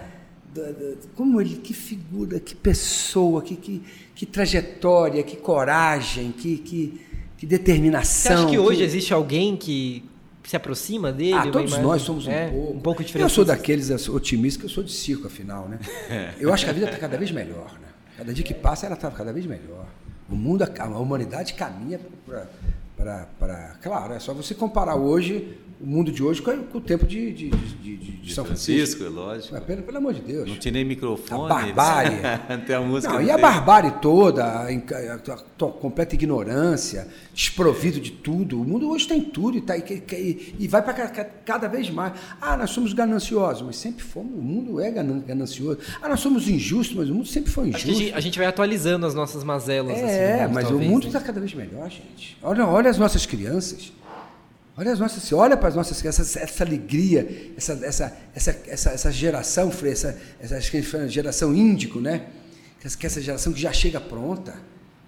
da- 0.53 0.71
da- 0.71 0.95
Como 1.15 1.39
ele, 1.39 1.55
que 1.57 1.73
figura, 1.73 2.39
que 2.39 2.55
pessoa, 2.55 3.43
que, 3.43 3.55
que, 3.55 3.83
que 4.15 4.25
trajetória, 4.25 5.21
que 5.21 5.35
coragem, 5.37 6.31
que, 6.31 6.57
que, 6.57 7.01
que 7.37 7.41
Você 7.41 7.45
determinação. 7.45 8.37
acha 8.43 8.49
que 8.49 8.57
hoje 8.57 8.77
que- 8.79 8.83
existe 8.85 9.13
alguém 9.13 9.55
que 9.55 10.03
se 10.45 10.55
aproxima 10.55 11.11
dele? 11.11 11.33
Ah, 11.33 11.45
todos 11.47 11.77
nós 11.77 12.01
somos 12.01 12.25
um 12.25 12.31
é, 12.31 12.47
pouco. 12.49 12.73
Um 12.73 12.79
pouco 12.79 13.01
Eu 13.01 13.05
diferente. 13.05 13.31
sou 13.31 13.45
daqueles 13.45 13.91
eu 13.91 13.99
sou 13.99 14.15
otimistas 14.15 14.59
que 14.61 14.65
eu 14.65 14.69
sou 14.69 14.83
de 14.83 14.91
circo, 14.91 15.27
afinal, 15.27 15.69
né? 15.69 15.77
Eu 16.39 16.51
acho 16.51 16.65
que 16.65 16.71
a 16.71 16.73
vida 16.73 16.87
está 16.87 16.97
cada 16.97 17.15
vez 17.19 17.29
melhor, 17.29 17.71
né? 17.79 17.88
Cada 18.19 18.33
dia 18.33 18.43
que 18.43 18.53
passa, 18.53 18.85
ela 18.85 18.95
está 18.95 19.09
cada 19.09 19.31
vez 19.31 19.45
melhor. 19.45 19.85
O 20.29 20.35
mundo, 20.35 20.61
a 20.61 20.99
humanidade 20.99 21.53
caminha 21.53 21.97
para. 22.27 23.77
Claro, 23.81 24.13
é 24.13 24.19
só 24.19 24.33
você 24.33 24.53
comparar 24.53 24.95
hoje 24.95 25.57
o 25.81 25.85
mundo 25.87 26.11
de 26.11 26.21
hoje 26.21 26.41
com, 26.41 26.51
com 26.63 26.77
o 26.77 26.81
tempo 26.81 27.05
de, 27.07 27.31
de, 27.31 27.49
de, 27.49 27.95
de- 27.97 28.09
de 28.19 28.33
São 28.33 28.43
Francisco. 28.45 28.97
Francisco, 28.97 29.03
é 29.05 29.09
lógico. 29.09 29.53
Mas, 29.53 29.63
pelo, 29.63 29.81
pelo 29.83 29.97
amor 29.97 30.13
de 30.13 30.21
Deus. 30.21 30.47
Não 30.49 30.57
tinha 30.57 30.71
nem 30.73 30.83
microfone. 30.85 31.45
A 31.45 31.47
barbárie. 31.47 32.17
Não 32.49 32.59
tem 32.65 32.75
a 32.75 32.81
música. 32.81 33.13
Não, 33.13 33.19
não 33.21 33.27
e 33.27 33.31
a 33.31 33.35
tem. 33.35 33.41
barbárie 33.41 33.91
toda, 34.01 34.43
a, 34.43 34.63
a- 34.67 34.67
a- 34.69 35.65
a 35.65 35.71
completa 35.71 36.15
ignorância, 36.15 37.07
desprovido 37.33 37.99
de 37.99 38.11
tudo. 38.11 38.61
O 38.61 38.65
mundo 38.65 38.89
hoje 38.89 39.07
tem 39.07 39.21
tudo 39.21 39.57
e, 39.57 39.61
tá, 39.61 39.77
e, 39.77 39.81
e- 40.11 40.55
e 40.59 40.67
vai 40.67 40.81
para 40.81 40.93
cada 41.45 41.67
vez 41.67 41.89
mais. 41.89 42.13
Ah, 42.41 42.57
nós 42.57 42.69
somos 42.71 42.91
gananciosos, 42.93 43.61
mas 43.63 43.77
sempre 43.77 44.03
fomos. 44.03 44.33
O 44.37 44.41
mundo 44.41 44.79
é 44.81 44.91
ganan- 44.91 45.19
ganancioso. 45.25 45.79
Ah, 46.01 46.09
nós 46.09 46.19
somos 46.19 46.47
injustos, 46.49 46.95
mas 46.97 47.09
o 47.09 47.13
mundo 47.15 47.27
sempre 47.27 47.51
foi 47.51 47.69
que 47.69 47.75
a 47.75 47.79
injusto. 47.79 47.99
gente, 48.03 48.13
a 48.13 48.19
gente 48.19 48.37
vai 48.37 48.47
atualizando 48.47 49.05
as 49.05 49.15
nossas 49.15 49.43
mazelas. 49.43 49.93
assim, 49.93 50.03
É, 50.03 50.33
no 50.35 50.43
mundo, 50.43 50.53
mas 50.55 50.63
talvez, 50.67 50.87
o 50.89 50.91
mundo 50.93 51.03
né? 51.03 51.07
está 51.09 51.21
cada 51.21 51.39
vez 51.39 51.53
melhor, 51.53 51.89
gente. 51.89 52.37
Olha, 52.43 52.65
olha 52.67 52.89
as 52.89 52.97
nossas 52.97 53.25
crianças. 53.25 53.91
Olha 54.79 54.93
as 54.93 54.99
nossas, 54.99 55.33
olha 55.33 55.57
para 55.57 55.67
as 55.67 55.75
nossas 55.75 55.99
crianças, 55.99 56.37
essa, 56.37 56.39
essa 56.39 56.63
alegria, 56.63 57.51
essa, 57.57 57.73
essa, 57.83 58.17
essa, 58.33 58.51
essa, 58.65 58.89
essa 58.91 59.11
geração, 59.11 59.69
essa, 59.83 60.17
essa 60.39 60.55
acho 60.55 60.71
que 60.71 60.77
a 60.77 60.79
gente 60.79 60.89
fala 60.89 61.05
geração 61.09 61.53
índico, 61.53 61.99
né? 61.99 62.27
Que 62.79 62.87
essa, 63.05 63.21
geração 63.21 63.51
que 63.51 63.59
já 63.59 63.73
chega 63.73 63.99
pronta, 63.99 64.55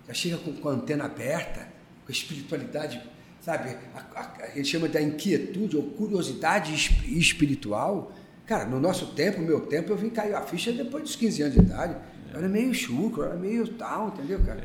já 0.10 0.14
chega 0.14 0.38
com, 0.40 0.52
com 0.52 0.68
a 0.68 0.74
antena 0.74 1.06
aberta, 1.06 1.62
com 2.06 2.10
a 2.10 2.12
espiritualidade, 2.12 3.02
sabe? 3.40 3.70
A, 3.96 4.00
a- 4.20 4.34
a 4.52 4.58
gente 4.58 4.68
chama 4.68 4.90
da 4.90 5.02
inquietude 5.02 5.78
ou 5.78 5.84
curiosidade 5.84 6.74
es- 6.76 6.92
espiritual. 7.08 8.12
Cara, 8.46 8.66
no 8.66 8.78
nosso 8.78 9.14
tempo, 9.14 9.40
meu 9.42 9.62
tempo, 9.62 9.94
eu 9.94 9.96
vim 9.96 10.10
cair 10.10 10.34
a 10.36 10.42
ficha 10.42 10.74
depois 10.74 11.04
dos 11.04 11.16
15 11.16 11.44
anos 11.44 11.54
de 11.56 11.62
idade. 11.62 11.96
Eu 12.30 12.40
era 12.40 12.50
meio 12.50 12.74
chucro, 12.74 13.24
era 13.24 13.36
meio 13.36 13.66
tal, 13.70 14.10
entendeu, 14.10 14.42
cara? 14.42 14.62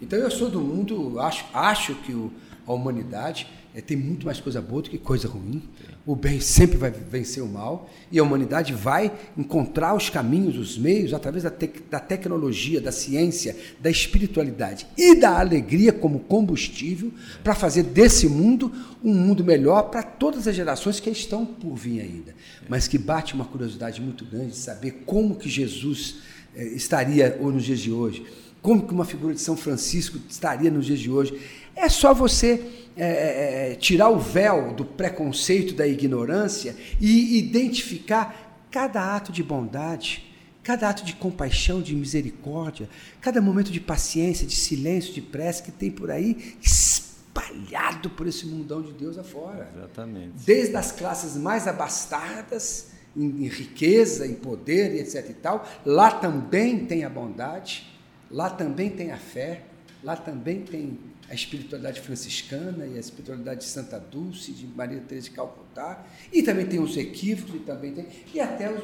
Então 0.00 0.18
eu 0.18 0.30
sou 0.30 0.48
do 0.48 0.58
mundo, 0.58 1.20
acho, 1.20 1.44
acho 1.52 1.94
que 1.96 2.14
o- 2.14 2.32
a 2.66 2.72
humanidade 2.72 3.46
eh, 3.78 3.82
tem 3.82 3.96
muito 3.96 4.26
mais 4.26 4.40
coisa 4.40 4.60
boa 4.60 4.82
do 4.82 4.90
que 4.90 4.98
coisa 4.98 5.28
ruim. 5.28 5.62
O 6.04 6.16
bem 6.16 6.40
sempre 6.40 6.76
vai 6.78 6.90
vencer 6.90 7.42
o 7.42 7.46
mal 7.46 7.88
e 8.10 8.18
a 8.18 8.22
humanidade 8.22 8.72
vai 8.72 9.12
encontrar 9.36 9.94
os 9.94 10.08
caminhos, 10.10 10.56
os 10.56 10.78
meios, 10.78 11.12
através 11.12 11.44
da, 11.44 11.50
tec- 11.50 11.82
da 11.90 12.00
tecnologia, 12.00 12.80
da 12.80 12.90
ciência, 12.90 13.54
da 13.78 13.90
espiritualidade 13.90 14.86
e 14.96 15.14
da 15.14 15.38
alegria 15.38 15.92
como 15.92 16.20
combustível 16.20 17.12
para 17.44 17.54
fazer 17.54 17.82
desse 17.82 18.26
mundo 18.26 18.72
um 19.04 19.14
mundo 19.14 19.44
melhor 19.44 19.90
para 19.90 20.02
todas 20.02 20.48
as 20.48 20.56
gerações 20.56 20.98
que 20.98 21.10
estão 21.10 21.44
por 21.44 21.74
vir 21.76 22.00
ainda. 22.00 22.34
Mas 22.68 22.88
que 22.88 22.98
bate 22.98 23.34
uma 23.34 23.44
curiosidade 23.44 24.00
muito 24.00 24.24
grande 24.24 24.52
de 24.52 24.56
saber 24.56 25.02
como 25.04 25.36
que 25.36 25.48
Jesus 25.48 26.16
eh, 26.56 26.64
estaria 26.68 27.36
ou 27.40 27.52
nos 27.52 27.64
dias 27.64 27.80
de 27.80 27.92
hoje. 27.92 28.24
Como 28.60 28.86
que 28.86 28.92
uma 28.92 29.04
figura 29.04 29.34
de 29.34 29.40
São 29.40 29.56
Francisco 29.56 30.18
estaria 30.28 30.70
nos 30.70 30.86
dias 30.86 30.98
de 30.98 31.10
hoje? 31.10 31.38
É 31.78 31.88
só 31.88 32.12
você 32.12 32.60
é, 32.96 33.70
é, 33.70 33.74
tirar 33.76 34.08
o 34.08 34.18
véu 34.18 34.74
do 34.74 34.84
preconceito, 34.84 35.74
da 35.74 35.86
ignorância 35.86 36.74
e 37.00 37.38
identificar 37.38 38.66
cada 38.68 39.14
ato 39.14 39.30
de 39.30 39.44
bondade, 39.44 40.28
cada 40.64 40.88
ato 40.88 41.04
de 41.04 41.14
compaixão, 41.14 41.80
de 41.80 41.94
misericórdia, 41.94 42.88
cada 43.20 43.40
momento 43.40 43.70
de 43.70 43.78
paciência, 43.78 44.44
de 44.44 44.56
silêncio, 44.56 45.14
de 45.14 45.22
prece 45.22 45.62
que 45.62 45.70
tem 45.70 45.92
por 45.92 46.10
aí 46.10 46.56
espalhado 46.60 48.10
por 48.10 48.26
esse 48.26 48.44
mundão 48.46 48.82
de 48.82 48.92
Deus 48.92 49.16
afora 49.16 49.70
Exatamente. 49.76 50.32
desde 50.44 50.74
as 50.74 50.90
classes 50.90 51.36
mais 51.36 51.68
abastadas, 51.68 52.88
em, 53.16 53.44
em 53.44 53.48
riqueza, 53.48 54.26
em 54.26 54.34
poder 54.34 54.96
e 54.96 54.98
etc 54.98 55.30
e 55.30 55.34
tal, 55.34 55.64
lá 55.86 56.10
também 56.10 56.84
tem 56.86 57.04
a 57.04 57.08
bondade, 57.08 57.88
lá 58.28 58.50
também 58.50 58.90
tem 58.90 59.12
a 59.12 59.16
fé, 59.16 59.62
lá 60.02 60.16
também 60.16 60.62
tem 60.62 60.98
a 61.30 61.34
espiritualidade 61.34 62.00
franciscana 62.00 62.86
e 62.86 62.96
a 62.96 63.00
espiritualidade 63.00 63.60
de 63.60 63.66
Santa 63.66 63.98
Dulce, 63.98 64.50
de 64.52 64.66
Maria 64.66 65.00
Teresa 65.06 65.28
de 65.28 65.34
Calcutá, 65.34 66.04
e 66.32 66.42
também 66.42 66.64
tem 66.66 66.80
os 66.80 66.96
equívocos, 66.96 67.54
e 67.54 67.58
também 67.58 67.92
tem, 67.92 68.06
e 68.32 68.40
até 68.40 68.72
os, 68.72 68.82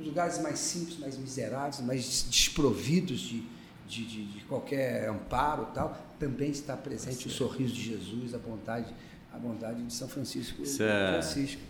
os 0.00 0.06
lugares 0.06 0.40
mais 0.40 0.58
simples, 0.58 0.98
mais 0.98 1.16
miseráveis, 1.16 1.80
mais 1.80 2.26
desprovidos 2.28 3.20
de, 3.20 3.42
de, 3.86 4.04
de- 4.06 4.24
de 4.24 4.40
qualquer 4.44 5.08
amparo 5.08 5.66
tal, 5.74 5.96
também 6.18 6.50
está 6.50 6.76
presente 6.76 7.28
o 7.28 7.30
sorriso 7.30 7.74
de 7.74 7.82
Jesus, 7.82 8.34
a 8.34 8.38
bondade, 8.38 8.92
a 9.32 9.38
bondade 9.38 9.82
de 9.82 9.92
São 9.92 10.08
Francisco. 10.08 10.62
Isso 10.62 10.82
é- 10.82 11.12
Francisco. 11.20 11.60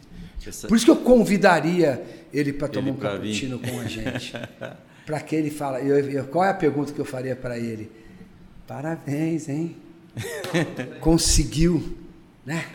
Essa- 0.46 0.68
Por 0.68 0.76
isso 0.76 0.84
que 0.86 0.90
eu 0.90 0.96
convidaria 0.96 2.02
ele 2.32 2.52
para 2.52 2.68
tomar 2.68 2.88
Ele 2.88 2.96
um 2.96 3.00
vir. 3.00 3.02
cappuccino 3.02 3.58
com 3.58 3.80
a 3.80 3.84
gente. 3.88 4.32
para 5.04 5.20
que 5.20 5.36
ele 5.36 5.50
fala. 5.50 5.80
eu- 5.82 5.98
eu- 6.10 6.24
qual 6.28 6.44
é 6.46 6.50
a 6.50 6.54
pergunta 6.54 6.92
que 6.94 6.98
eu 7.00 7.04
faria 7.04 7.36
para 7.36 7.58
ele? 7.58 7.90
Parabéns, 8.66 9.48
hein? 9.48 9.76
Conseguiu, 11.00 11.96
né? 12.44 12.66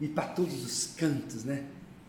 Ir 0.00 0.08
para 0.08 0.24
todos 0.24 0.64
os 0.64 0.94
cantos, 0.96 1.44
né? 1.44 1.62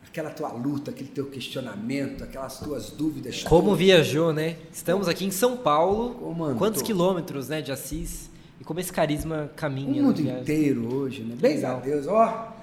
Aquela 0.08 0.30
tua 0.30 0.52
luta, 0.54 0.92
aquele 0.92 1.10
teu 1.10 1.26
questionamento, 1.26 2.24
aquelas 2.24 2.60
tuas 2.60 2.90
dúvidas. 2.92 3.44
Como 3.44 3.76
viajou, 3.76 4.32
né? 4.32 4.56
Estamos 4.72 5.08
aqui 5.08 5.26
em 5.26 5.32
São 5.32 5.58
Paulo. 5.58 6.16
Como 6.16 6.44
andou? 6.46 6.58
Quantos 6.58 6.82
quilômetros, 6.82 7.50
né, 7.50 7.62
de 7.62 7.72
Assis? 7.72 8.30
E 8.60 8.64
como 8.64 8.80
esse 8.80 8.94
carisma 8.94 9.50
O 9.52 9.56
caminha. 9.56 10.02
mundo 10.02 10.18
na 10.18 10.24
viagem. 10.24 10.42
inteiro 10.42 10.94
hoje, 10.96 11.22
né? 11.22 11.36
Bem 11.38 11.64
a. 11.66 11.74
Deus, 11.76 12.08
ó. 12.08 12.54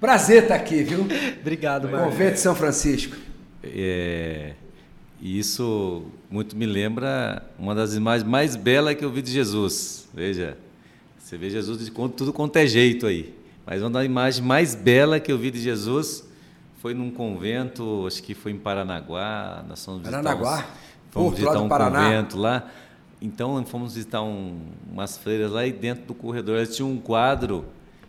Prazer 0.00 0.44
estar 0.44 0.54
aqui, 0.54 0.82
viu? 0.82 1.00
Obrigado, 1.40 1.88
Marcos. 1.90 2.12
Convento 2.12 2.34
de 2.34 2.40
São 2.40 2.54
Francisco. 2.54 3.16
É, 3.62 4.52
e 5.20 5.38
isso 5.38 6.04
muito 6.30 6.56
me 6.56 6.64
lembra 6.66 7.42
uma 7.58 7.74
das 7.74 7.94
imagens 7.94 8.28
mais 8.28 8.56
belas 8.56 8.94
que 8.94 9.04
eu 9.04 9.10
vi 9.10 9.20
de 9.20 9.30
Jesus. 9.30 10.08
Veja, 10.14 10.56
você 11.24 11.38
vê 11.38 11.48
Jesus 11.48 11.78
de 11.84 11.90
tudo 11.90 12.32
quanto 12.32 12.56
é 12.56 12.66
jeito 12.66 13.06
aí. 13.06 13.34
Mas 13.66 13.80
uma 13.80 13.90
das 13.90 14.04
imagens 14.04 14.44
mais 14.44 14.74
belas 14.74 15.20
que 15.20 15.32
eu 15.32 15.38
vi 15.38 15.50
de 15.50 15.58
Jesus 15.58 16.22
foi 16.82 16.92
num 16.92 17.10
convento, 17.10 18.04
acho 18.06 18.22
que 18.22 18.34
foi 18.34 18.52
em 18.52 18.58
Paranaguá. 18.58 19.64
Nós 19.66 19.82
fomos 19.82 20.00
visitar 20.02 20.22
Paranaguá? 20.22 20.58
uns- 20.58 20.64
fomos 21.10 21.30
lado 21.32 21.36
visitar 21.40 21.60
um 21.62 21.68
Paraná. 21.68 22.02
convento 22.04 22.36
lá. 22.38 22.70
Então 23.22 23.64
fomos 23.64 23.94
visitar 23.94 24.22
um- 24.22 24.58
umas 24.92 25.16
freiras 25.16 25.50
lá 25.50 25.66
e 25.66 25.72
dentro 25.72 26.04
do 26.04 26.12
corredor 26.14 26.58
eles 26.58 26.76
tinham 26.76 26.90
um 26.92 26.98
quadro 26.98 27.64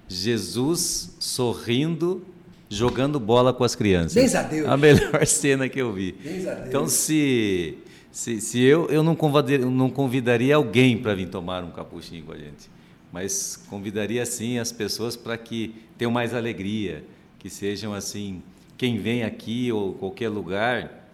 Jesus 0.10 1.16
sorrindo, 1.20 2.22
jogando 2.70 3.18
bola 3.20 3.54
com 3.54 3.64
as 3.64 3.76
crianças. 3.76 4.14
Bens 4.14 4.36
a 4.36 4.42
Deus. 4.44 4.68
A 4.68 4.76
melhor 4.76 5.24
cena 5.26 5.70
que 5.70 5.80
eu 5.80 5.94
vi. 5.94 6.12
Bens 6.22 6.46
a 6.48 6.54
Deus. 6.56 6.68
Então, 6.68 6.88
se, 6.88 7.78
se, 8.12 8.42
se 8.42 8.62
eu, 8.62 8.88
eu 8.90 9.02
não 9.04 9.16
convidaria, 9.16 9.66
não 9.66 9.90
convidaria 9.90 10.56
alguém 10.58 10.98
para 10.98 11.16
vir 11.16 11.30
tomar 11.30 11.64
um 11.64 11.72
capuchinho 11.72 12.24
com 12.26 12.34
a 12.34 12.38
gente, 12.38 12.70
mas 13.16 13.56
convidaria 13.70 14.26
sim 14.26 14.60
as 14.60 14.74
pessoas 14.74 15.16
para 15.16 15.38
que 15.38 15.74
tenham 15.98 16.12
mais 16.12 16.34
alegria, 16.34 17.02
que 17.40 17.50
sejam 17.50 17.94
assim, 17.94 18.44
quem 18.78 18.98
vem 18.98 19.24
aqui 19.24 19.72
ou 19.72 19.94
qualquer 19.94 20.28
lugar, 20.28 21.08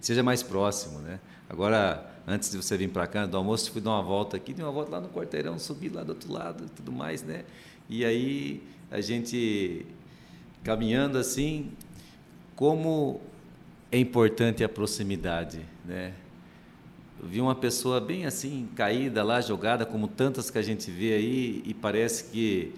seja 0.00 0.22
mais 0.22 0.44
próximo, 0.44 1.00
né? 1.00 1.18
Agora, 1.50 2.08
antes 2.24 2.52
de 2.52 2.56
você 2.56 2.76
vir 2.76 2.90
para 2.90 3.04
cá, 3.08 3.26
do 3.26 3.36
almoço, 3.36 3.72
fui 3.72 3.80
dar 3.80 3.90
uma 3.90 4.02
volta 4.02 4.36
aqui, 4.36 4.54
dei 4.54 4.64
uma 4.64 4.70
volta 4.70 4.92
lá 4.92 5.00
no 5.00 5.08
quarteirão, 5.08 5.58
subi 5.58 5.88
lá 5.88 6.04
do 6.04 6.10
outro 6.10 6.32
lado 6.32 6.66
e 6.66 6.68
tudo 6.68 6.92
mais, 6.92 7.24
né? 7.24 7.44
E 7.90 8.04
aí 8.04 8.62
a 8.88 9.00
gente 9.00 9.84
caminhando 10.62 11.18
assim, 11.18 11.72
como 12.54 13.20
é 13.90 13.98
importante 13.98 14.62
a 14.62 14.68
proximidade, 14.68 15.62
né? 15.84 16.14
Vi 17.22 17.40
uma 17.40 17.54
pessoa 17.54 18.00
bem 18.00 18.26
assim, 18.26 18.68
caída 18.76 19.22
lá, 19.24 19.40
jogada, 19.40 19.84
como 19.84 20.06
tantas 20.06 20.50
que 20.50 20.58
a 20.58 20.62
gente 20.62 20.90
vê 20.90 21.14
aí, 21.14 21.62
e 21.66 21.74
parece 21.74 22.24
que 22.30 22.72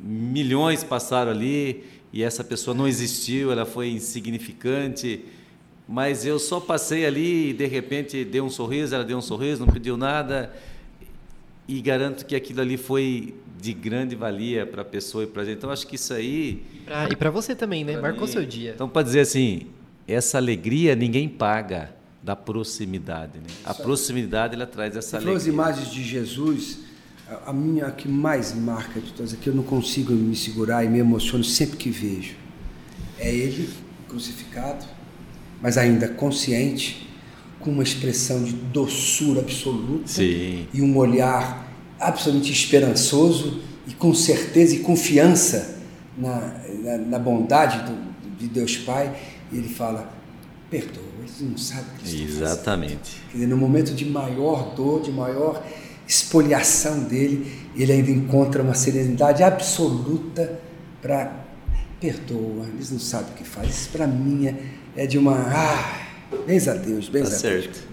milhões 0.00 0.84
passaram 0.84 1.30
ali 1.30 1.84
e 2.12 2.22
essa 2.22 2.44
pessoa 2.44 2.74
não 2.76 2.86
existiu, 2.86 3.50
ela 3.50 3.64
foi 3.64 3.88
insignificante, 3.90 5.24
mas 5.88 6.26
eu 6.26 6.38
só 6.38 6.60
passei 6.60 7.06
ali 7.06 7.50
e 7.50 7.52
de 7.52 7.66
repente 7.66 8.24
deu 8.24 8.44
um 8.44 8.50
sorriso, 8.50 8.94
ela 8.94 9.04
deu 9.04 9.16
um 9.16 9.22
sorriso, 9.22 9.64
não 9.64 9.72
pediu 9.72 9.96
nada, 9.96 10.52
e 11.66 11.80
garanto 11.80 12.26
que 12.26 12.34
aquilo 12.36 12.60
ali 12.60 12.76
foi 12.76 13.34
de 13.60 13.72
grande 13.72 14.14
valia 14.16 14.66
para 14.66 14.82
a 14.82 14.84
pessoa 14.84 15.24
e 15.24 15.26
para 15.26 15.42
a 15.42 15.44
gente. 15.44 15.58
Então, 15.58 15.70
acho 15.70 15.86
que 15.86 15.94
isso 15.94 16.12
aí 16.12 16.62
Pra- 16.84 17.08
e 17.10 17.16
pra 17.16 17.30
você 17.30 17.54
também, 17.54 17.84
né? 17.84 17.96
Marcou 18.00 18.26
mim. 18.26 18.32
seu 18.32 18.44
dia. 18.44 18.72
Então, 18.74 18.88
para 18.88 19.02
dizer 19.02 19.20
assim, 19.20 19.66
essa 20.06 20.36
alegria 20.36 20.96
ninguém 20.96 21.28
paga 21.28 21.94
da 22.22 22.36
proximidade. 22.36 23.38
Né? 23.38 23.46
A 23.64 23.74
proximidade 23.74 24.54
ela 24.54 24.66
traz 24.66 24.96
essa 24.96 25.18
Você 25.18 25.24
falou 25.24 25.36
as 25.36 25.42
alegria. 25.44 25.52
imagens 25.52 25.90
de 25.90 26.02
Jesus, 26.04 26.78
a- 27.28 27.50
a 27.50 27.52
minha 27.52 27.90
que 27.90 28.08
mais 28.08 28.54
marca 28.54 29.00
de 29.00 29.12
todas, 29.12 29.32
que 29.34 29.48
eu 29.48 29.54
não 29.54 29.62
consigo 29.64 30.12
me 30.12 30.36
segurar 30.36 30.84
e 30.84 30.88
me 30.88 30.98
emociono 30.98 31.42
sempre 31.42 31.76
que 31.76 31.90
vejo, 31.90 32.34
é 33.18 33.32
ele 33.34 33.68
crucificado, 34.08 34.84
mas 35.60 35.76
ainda 35.78 36.08
consciente, 36.08 37.08
com 37.58 37.70
uma 37.70 37.82
expressão 37.82 38.42
de 38.42 38.52
doçura 38.52 39.40
absoluta 39.40 40.08
Sim. 40.08 40.66
e 40.74 40.82
um 40.82 40.96
olhar 40.96 41.68
absolutamente 41.98 42.52
esperançoso 42.52 43.60
e 43.86 43.92
com 43.94 44.12
certeza 44.12 44.74
e 44.74 44.80
confiança 44.80 45.78
na, 46.18 46.40
na, 46.82 46.98
na 46.98 47.18
bondade 47.20 47.78
do- 47.88 48.12
de 48.36 48.48
Deus 48.48 48.76
Pai. 48.76 49.16
E 49.52 49.56
ele 49.58 49.68
fala: 49.68 50.12
perdoa, 50.68 51.04
eles 51.22 51.40
não 51.40 51.56
sabem 51.56 51.84
o 51.84 51.98
que 51.98 52.08
eles 52.08 52.12
estão 52.12 52.26
fazendo." 52.28 52.42
Exatamente. 52.44 53.22
Quer 53.30 53.32
dizer, 53.34 53.46
no 53.46 53.56
momento 53.56 53.94
de 53.94 54.04
maior 54.04 54.74
dor, 54.74 55.02
de 55.02 55.10
maior 55.10 55.64
expoliação 56.06 57.04
dele, 57.04 57.50
ele 57.76 57.92
ainda 57.92 58.10
encontra 58.10 58.62
uma 58.62 58.74
serenidade 58.74 59.42
absoluta 59.42 60.60
para 61.00 61.42
perdoa, 62.00 62.66
eles 62.74 62.90
não 62.90 62.98
sabem 62.98 63.32
o 63.32 63.36
que 63.36 63.44
faz. 63.44 63.68
Isso 63.70 63.88
para 63.90 64.06
mim 64.06 64.46
é, 64.48 64.56
é 64.96 65.06
de 65.06 65.16
uma. 65.16 65.36
Ah, 65.36 66.06
bens 66.46 66.66
a 66.66 66.74
Deus, 66.74 67.08
bens 67.08 67.22
Tá 67.22 67.26
a 67.28 67.30
Deus. 67.30 67.40
certo. 67.40 67.92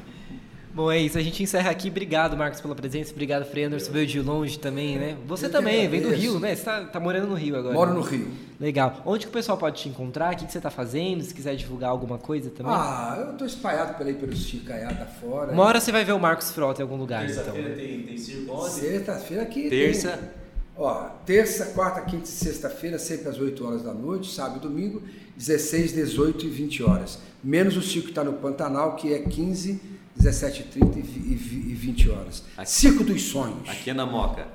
Bom, 0.73 0.91
é 0.91 0.97
isso. 0.97 1.17
A 1.17 1.21
gente 1.21 1.43
encerra 1.43 1.69
aqui. 1.71 1.89
Obrigado, 1.89 2.37
Marcos, 2.37 2.61
pela 2.61 2.75
presença. 2.75 3.11
Obrigado, 3.11 3.45
Frei 3.45 3.65
Anderson. 3.65 3.91
Veio 3.91 4.07
de 4.07 4.19
longe 4.21 4.57
também, 4.57 4.97
né? 4.97 5.17
Você 5.27 5.47
Eu 5.47 5.51
também, 5.51 5.87
vem 5.89 6.01
do. 6.01 6.09
Rio, 6.09 6.39
né? 6.39 6.55
Você 6.55 6.63
tá, 6.63 6.85
tá 6.85 6.99
morando 6.99 7.27
no 7.27 7.35
Rio 7.35 7.55
agora. 7.55 7.73
Moro 7.73 7.91
né? 7.91 7.97
no 7.97 8.01
Rio. 8.01 8.27
Legal. 8.59 9.01
Onde 9.05 9.25
que 9.25 9.29
o 9.29 9.33
pessoal 9.33 9.57
pode 9.57 9.81
te 9.81 9.87
encontrar? 9.87 10.33
O 10.33 10.37
que, 10.37 10.45
que 10.45 10.51
você 10.51 10.59
tá 10.59 10.69
fazendo? 10.69 11.23
Se 11.23 11.33
quiser 11.33 11.55
divulgar 11.55 11.89
alguma 11.91 12.17
coisa 12.17 12.49
também. 12.49 12.73
Ah, 12.75 13.15
eu 13.27 13.37
tô 13.37 13.45
espalhado 13.45 13.93
por 13.97 14.05
aí 14.05 14.13
pelos 14.13 14.39
chicaiados 14.39 15.07
fora. 15.21 15.51
Uma 15.53 15.63
hora 15.63 15.79
você 15.79 15.91
vai 15.91 16.03
ver 16.03 16.11
o 16.11 16.19
Marcos 16.19 16.51
Frota 16.51 16.81
em 16.81 16.83
algum 16.83 16.97
lugar, 16.97 17.23
então. 17.23 17.35
Terça-feira 17.37 17.75
tem, 17.75 18.03
tem 18.03 18.17
circo 18.17 18.51
onde? 18.53 18.71
Sexta-feira 18.73 19.43
aqui. 19.43 19.69
Terça. 19.69 20.09
Tem, 20.11 20.29
ó, 20.75 21.03
terça, 21.25 21.67
quarta, 21.67 22.01
quinta 22.01 22.25
e 22.25 22.27
sexta-feira, 22.27 22.99
sempre 22.99 23.29
às 23.29 23.39
8 23.39 23.65
horas 23.65 23.81
da 23.81 23.93
noite, 23.93 24.29
sábado 24.33 24.57
e 24.57 24.59
domingo, 24.61 25.03
16, 25.37 25.93
18 25.93 26.45
e 26.45 26.49
20 26.49 26.83
horas. 26.83 27.17
Menos 27.41 27.77
o 27.77 27.81
circo 27.81 28.07
que 28.07 28.11
está 28.11 28.25
no 28.25 28.33
Pantanal, 28.33 28.97
que 28.97 29.13
é 29.13 29.19
15, 29.19 29.81
17 30.17 30.63
30 30.63 30.99
e 30.99 31.01
vi- 31.01 31.31
e 31.31 31.35
vi- 31.35 31.71
e 31.71 31.73
20 31.73 32.09
horas. 32.09 32.43
Aqui. 32.57 32.69
Circo 32.69 33.05
dos 33.05 33.21
Sonhos. 33.21 33.69
Aqui 33.69 33.89
é 33.89 33.93
na 33.93 34.05
Moca. 34.05 34.45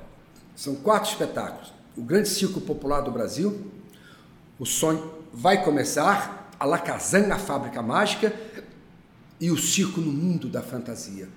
São 0.55 0.75
quatro 0.75 1.09
espetáculos. 1.09 1.73
O 1.97 2.01
grande 2.03 2.29
circo 2.29 2.61
popular 2.61 3.01
do 3.01 3.09
Brasil, 3.09 3.71
o 4.57 4.65
sonho 4.65 5.11
vai 5.33 5.63
começar, 5.63 6.51
a 6.59 6.65
Lacazan, 6.65 7.33
a 7.33 7.37
fábrica 7.37 7.81
mágica, 7.81 8.33
e 9.39 9.51
o 9.51 9.57
circo 9.57 9.99
no 9.99 10.11
mundo 10.11 10.47
da 10.47 10.61
fantasia. 10.61 11.27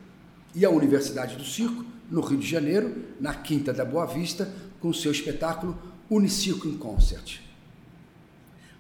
E 0.55 0.65
a 0.65 0.71
Universidade 0.71 1.37
do 1.37 1.45
Circo, 1.45 1.85
no 2.11 2.21
Rio 2.21 2.39
de 2.39 2.47
Janeiro, 2.47 2.95
na 3.21 3.35
Quinta 3.35 3.73
da 3.73 3.85
Boa 3.85 4.07
Vista, 4.07 4.53
com 4.81 4.93
seu 4.93 5.11
espetáculo 5.11 5.77
Unicirco 6.09 6.69
em 6.69 6.77
Concert. 6.77 7.41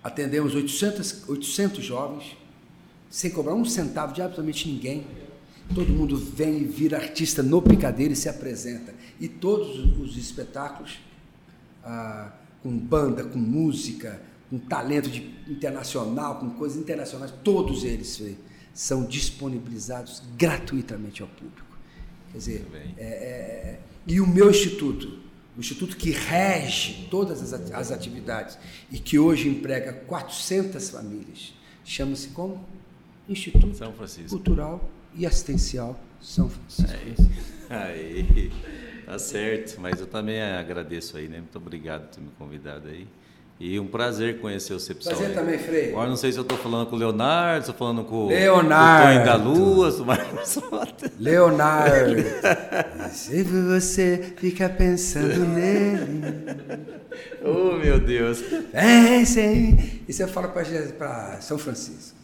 Atendemos 0.03 0.55
800, 0.55 1.28
800 1.28 1.84
jovens, 1.84 2.36
sem 3.11 3.30
cobrar 3.30 3.55
um 3.55 3.64
centavo 3.64 4.14
de 4.14 4.22
absolutamente 4.22 4.68
ninguém. 4.68 5.07
Todo 5.74 5.93
mundo 5.93 6.16
vem 6.16 6.59
e 6.59 6.64
vira 6.64 6.97
artista 6.97 7.43
no 7.43 7.61
picadeiro 7.61 8.12
e 8.12 8.16
se 8.16 8.28
apresenta. 8.28 8.95
E 9.20 9.28
todos 9.28 9.78
os 9.99 10.16
espetáculos, 10.16 10.99
ah, 11.84 12.32
com 12.62 12.70
banda, 12.78 13.24
com 13.24 13.39
música, 13.39 14.20
com 14.51 14.59
talento 14.59 15.09
de- 15.11 15.35
internacional, 15.49 16.37
com 16.41 16.51
coisas 16.51 16.79
internacionais, 16.79 17.33
todos 17.45 17.85
eles 17.85 18.21
são 18.73 19.05
disponibilizados 19.05 20.23
gratuitamente 20.37 21.23
ao 21.23 21.29
público. 21.29 21.67
Quer 22.33 22.39
dizer, 22.39 22.67
é- 22.97 23.03
é- 23.05 23.81
e 24.07 24.21
o 24.21 24.27
meu 24.27 24.51
instituto, 24.51 25.19
o 25.57 25.61
instituto 25.61 25.97
que 25.97 26.11
rege 26.11 27.09
todas 27.11 27.53
as, 27.53 27.73
as 27.73 27.91
atividades 27.93 28.59
e 28.91 28.99
que 28.99 29.19
hoje 29.19 29.49
emprega 29.49 29.93
400 29.93 30.91
famílias, 30.91 31.53
chama-se 31.85 32.29
como? 32.29 32.65
Instituto. 33.29 33.77
Cultural 34.31 34.89
e 35.15 35.27
Assistencial 35.27 35.99
São 36.21 36.49
Francisco. 36.49 36.91
Aí, 37.69 38.51
tá 39.05 39.19
certo. 39.19 39.79
Mas 39.81 40.01
eu 40.01 40.07
também 40.07 40.41
agradeço 40.41 41.17
aí, 41.19 41.29
né? 41.29 41.39
Muito 41.39 41.57
obrigado 41.59 42.09
por 42.09 42.15
ter 42.17 42.21
me 42.23 42.31
convidado 42.39 42.89
aí. 42.89 43.07
E 43.61 43.79
um 43.81 43.89
prazer 43.89 44.39
conhecer 44.39 44.73
você 44.75 44.95
pessoal. 44.95 45.17
Prazer 45.17 45.35
também, 45.35 45.59
Frei. 45.59 45.89
Agora 45.91 46.09
não 46.09 46.15
sei 46.17 46.31
se 46.31 46.39
eu 46.39 46.45
tô 46.45 46.57
falando 46.57 46.87
com 46.87 46.95
o 46.95 46.99
Leonardo, 46.99 47.65
se 47.65 47.71
eu 47.71 47.75
tô 47.75 47.79
falando 47.79 48.05
com 48.05 48.27
o- 48.27 48.29
Leonardo. 48.29 49.05
o 49.09 49.13
Tonho 49.15 49.25
da 49.27 49.35
Lua, 49.35 49.91
o 49.91 50.05
Marcos 50.07 50.57
Mota. 50.71 51.13
Leonardo, 51.19 52.23
se 53.11 53.43
você 53.43 54.33
fica 54.37 54.69
pensando 54.69 55.45
nele, 55.45 56.21
Oh, 57.45 57.77
meu 57.77 57.99
Deus. 57.99 58.41
pense 58.71 59.41
em 59.41 59.73
mim. 59.73 60.03
Isso 60.09 60.23
eu 60.23 60.29
falo 60.29 60.51
para 60.51 61.39
São 61.41 61.59
Francisco. 61.59 62.17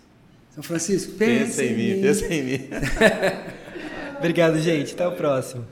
São 0.55 0.63
Francisco, 0.63 1.13
pense 1.15 1.47
Pensa 1.47 1.65
em 1.65 1.77
mim, 1.97 2.01
pensa 2.01 2.33
em 2.33 2.43
mim. 2.45 2.69
Obrigado, 4.19 4.59
gente. 4.61 4.95
Até 4.95 5.07
o 5.09 5.13
próximo. 5.13 5.67